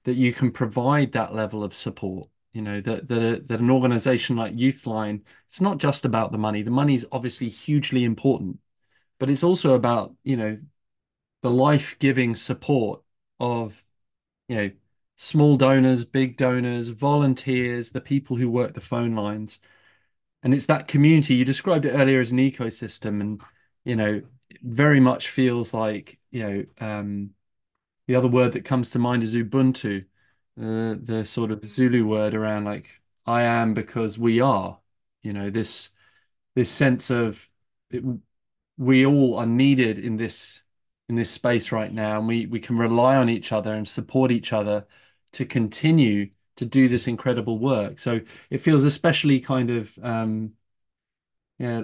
that 0.05 0.15
you 0.15 0.33
can 0.33 0.51
provide 0.51 1.13
that 1.13 1.35
level 1.35 1.65
of 1.65 1.75
support 1.75 2.29
you 2.53 2.63
know 2.63 2.81
that 2.81 3.07
that, 3.09 3.49
that 3.49 3.61
an 3.61 3.71
organization 3.71 4.35
like 4.37 4.55
youthline 4.55 5.21
it's 5.47 5.61
not 5.61 5.79
just 5.79 6.05
about 6.07 6.33
the 6.33 6.39
money. 6.39 6.63
The 6.63 6.71
money 6.71 6.95
is 6.95 7.07
obviously 7.13 7.49
hugely 7.51 8.05
important 8.05 8.59
but 9.19 9.31
it's 9.31 9.43
also 9.43 9.75
about 9.75 10.15
you 10.25 10.37
know 10.37 10.59
the 11.43 11.51
life-giving 11.51 12.35
support 12.35 13.03
of 13.41 13.85
you 14.49 14.57
know 14.57 14.71
small 15.17 15.57
donors 15.57 16.05
big 16.05 16.37
donors 16.37 16.89
volunteers 16.89 17.91
the 17.91 18.01
people 18.01 18.37
who 18.37 18.51
work 18.51 18.75
the 18.75 18.81
phone 18.81 19.15
lines. 19.15 19.59
And 20.43 20.55
it's 20.55 20.67
that 20.67 20.89
community. 20.89 21.35
You 21.35 21.45
described 21.45 21.87
it 21.87 21.91
earlier 21.93 22.21
as 22.21 22.33
an 22.33 22.39
ecosystem 22.39 23.21
and 23.21 23.41
you 23.85 23.97
know 23.97 24.23
very 24.63 25.01
much 25.01 25.31
feels 25.31 25.73
like 25.73 26.19
you 26.31 26.43
know 26.43 26.87
um, 26.87 27.31
the 28.09 28.15
other 28.15 28.29
word 28.29 28.53
that 28.53 28.65
comes 28.65 28.91
to 28.91 28.99
mind 28.99 29.23
is 29.23 29.35
ubuntu 29.35 30.05
uh, 30.61 30.95
the 31.01 31.25
sort 31.25 31.51
of 31.51 31.65
zulu 31.65 32.07
word 32.07 32.35
around 32.35 32.65
like 32.65 32.91
i 33.27 33.43
am 33.43 33.75
because 33.75 34.19
we 34.19 34.41
are 34.41 34.79
you 35.23 35.33
know 35.33 35.51
this 35.51 35.91
this 36.55 36.71
sense 36.71 37.11
of 37.11 37.49
it, 37.91 38.03
we 38.79 39.07
all 39.07 39.37
are 39.37 39.47
needed 39.47 39.99
in 39.99 40.17
this 40.17 40.63
in 41.09 41.17
this 41.17 41.31
space 41.31 41.73
right 41.73 41.93
now 41.93 42.19
and 42.19 42.29
we 42.29 42.47
we 42.47 42.61
can 42.61 42.79
rely 42.79 43.17
on 43.17 43.29
each 43.29 43.53
other 43.53 43.75
and 43.75 43.89
support 43.89 44.31
each 44.31 44.53
other 44.53 44.87
to 45.37 45.45
continue 45.45 46.31
to 46.57 46.65
do 46.65 46.89
this 46.89 47.07
incredible 47.07 47.59
work. 47.59 47.99
So 47.99 48.21
it 48.51 48.59
feels 48.59 48.85
especially 48.85 49.41
kind 49.41 49.71
of 49.71 49.99
um, 50.03 50.53
yeah, 51.59 51.83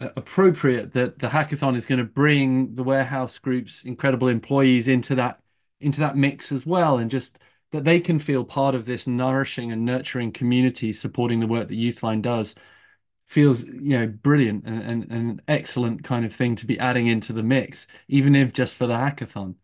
appropriate 0.00 0.92
that 0.92 1.18
the 1.18 1.28
hackathon 1.28 1.76
is 1.76 1.86
going 1.86 1.98
to 1.98 2.04
bring 2.04 2.74
the 2.74 2.82
warehouse 2.82 3.38
group's 3.38 3.84
incredible 3.84 4.28
employees 4.28 4.88
into 4.88 5.14
that 5.14 5.40
into 5.80 6.00
that 6.00 6.16
mix 6.16 6.52
as 6.52 6.64
well, 6.66 6.98
and 6.98 7.10
just 7.10 7.38
that 7.72 7.84
they 7.84 8.00
can 8.00 8.18
feel 8.18 8.44
part 8.44 8.74
of 8.74 8.84
this 8.86 9.06
nourishing 9.06 9.72
and 9.72 9.84
nurturing 9.84 10.32
community 10.32 10.92
supporting 10.92 11.40
the 11.40 11.46
work 11.46 11.68
that 11.68 11.78
Youthline 11.78 12.22
does 12.22 12.54
feels 13.26 13.64
you 13.64 13.98
know 13.98 14.06
brilliant 14.06 14.64
and, 14.66 14.82
and, 14.82 15.02
and 15.04 15.30
an 15.30 15.42
excellent 15.48 16.04
kind 16.04 16.24
of 16.24 16.34
thing 16.34 16.56
to 16.56 16.66
be 16.66 16.78
adding 16.78 17.06
into 17.06 17.32
the 17.32 17.42
mix, 17.42 17.86
even 18.08 18.34
if 18.34 18.52
just 18.52 18.74
for 18.76 18.86
the 18.86 18.94
hackathon. 18.94 19.54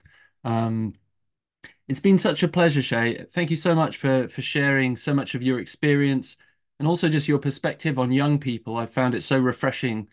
Um, 0.45 0.95
it's 1.91 2.01
been 2.01 2.18
such 2.20 2.43
a 2.45 2.49
pleasure, 2.49 2.80
Shae. 2.80 3.28
Thank 3.32 3.51
you 3.51 3.57
so 3.57 3.74
much 3.74 3.97
for 3.97 4.28
for 4.28 4.43
sharing 4.43 4.97
so 4.97 5.12
much 5.12 5.34
of 5.34 5.43
your 5.43 5.59
experience 5.59 6.36
and 6.78 6.86
also 6.88 7.09
just 7.09 7.26
your 7.28 7.38
perspective 7.41 7.99
on 7.99 8.12
young 8.12 8.38
people. 8.38 8.76
I 8.76 8.86
found 8.86 9.14
it 9.16 9.22
so 9.22 9.38
refreshing, 9.38 10.09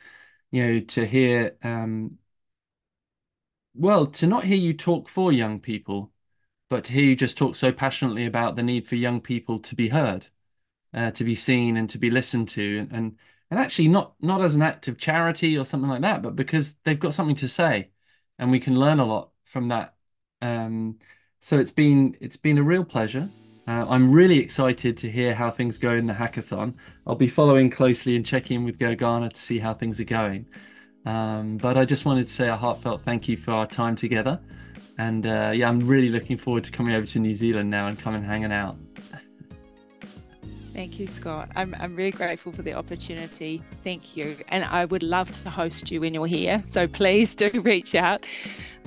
you 0.52 0.66
know, 0.66 0.80
to 0.82 1.06
hear 1.06 1.58
um 1.64 2.18
well, 3.76 4.08
to 4.08 4.28
not 4.28 4.44
hear 4.46 4.58
you 4.58 4.74
talk 4.74 5.08
for 5.08 5.32
young 5.32 5.60
people, 5.60 6.12
but 6.70 6.86
to 6.86 6.94
hear 6.94 7.06
you 7.06 7.16
just 7.16 7.38
talk 7.38 7.56
so 7.56 7.72
passionately 7.72 8.26
about 8.26 8.56
the 8.56 8.64
need 8.64 8.88
for 8.88 8.96
young 8.96 9.22
people 9.22 9.60
to 9.60 9.76
be 9.76 9.90
heard, 9.90 10.28
uh, 10.94 11.12
to 11.12 11.24
be 11.26 11.36
seen 11.36 11.78
and 11.78 11.90
to 11.92 11.98
be 12.00 12.12
listened 12.12 12.50
to 12.50 12.80
and, 12.80 12.94
and 12.94 13.20
and 13.52 13.60
actually 13.60 13.90
not 13.90 14.16
not 14.22 14.42
as 14.44 14.56
an 14.56 14.62
act 14.64 14.88
of 14.90 14.98
charity 15.00 15.58
or 15.58 15.66
something 15.66 15.90
like 15.90 16.02
that, 16.04 16.22
but 16.24 16.36
because 16.38 16.76
they've 16.86 17.00
got 17.00 17.14
something 17.16 17.36
to 17.38 17.50
say 17.50 17.92
and 18.40 18.52
we 18.52 18.60
can 18.62 18.80
learn 18.80 19.00
a 19.00 19.06
lot 19.06 19.32
from 19.46 19.70
that. 19.70 19.96
Um, 20.42 21.00
so 21.40 21.58
it's 21.60 21.72
been 21.72 22.16
it's 22.22 22.38
been 22.38 22.58
a 22.58 22.64
real 22.64 22.84
pleasure. 22.84 23.30
Uh, 23.68 23.86
I'm 23.90 24.12
really 24.12 24.40
excited 24.40 24.98
to 24.98 25.12
hear 25.12 25.34
how 25.34 25.52
things 25.52 25.78
go 25.78 25.94
in 25.94 26.08
the 26.08 26.14
hackathon. 26.14 26.74
I'll 27.06 27.16
be 27.16 27.28
following 27.28 27.70
closely 27.70 28.16
and 28.16 28.26
checking 28.26 28.64
with 28.64 28.80
Gergana 28.80 29.32
to 29.34 29.40
see 29.40 29.60
how 29.60 29.74
things 29.74 30.00
are 30.00 30.06
going. 30.06 30.48
Um, 31.06 31.58
but 31.58 31.78
I 31.78 31.84
just 31.84 32.06
wanted 32.06 32.28
to 32.28 32.34
say 32.34 32.48
a 32.48 32.56
heartfelt 32.56 33.02
thank 33.02 33.28
you 33.28 33.36
for 33.36 33.52
our 33.52 33.68
time 33.68 33.96
together. 33.96 34.40
And 34.98 35.26
uh, 35.26 35.52
yeah, 35.54 35.70
I'm 35.70 35.80
really 35.82 36.10
looking 36.10 36.38
forward 36.38 36.64
to 36.64 36.72
coming 36.72 36.96
over 36.96 37.06
to 37.08 37.20
New 37.20 37.36
Zealand 37.36 37.70
now 37.70 37.88
and 37.88 38.00
coming 38.00 38.24
hanging 38.24 38.52
out. 38.52 38.78
Thank 40.78 41.00
you, 41.00 41.08
Scott. 41.08 41.50
I'm, 41.56 41.76
I'm 41.80 41.96
really 41.96 42.12
grateful 42.12 42.52
for 42.52 42.62
the 42.62 42.74
opportunity. 42.74 43.64
Thank 43.84 44.16
you. 44.16 44.38
And 44.50 44.64
I 44.64 44.86
would 44.86 45.02
love 45.02 45.32
to 45.42 45.50
host 45.50 45.90
you 45.90 46.02
when 46.02 46.14
you're 46.14 46.28
here. 46.28 46.62
So 46.62 46.88
please 46.88 47.34
do 47.34 47.50
reach 47.64 47.96
out. 47.96 48.28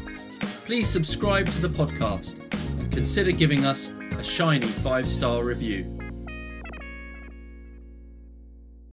please 0.66 0.88
subscribe 0.88 1.50
to 1.50 1.60
the 1.60 1.70
podcast 1.70 2.40
and 2.80 2.92
consider 2.92 3.32
giving 3.32 3.66
us 3.66 3.90
a 4.18 4.24
shiny 4.24 4.68
five 4.68 5.10
star 5.10 5.44
review. 5.44 6.05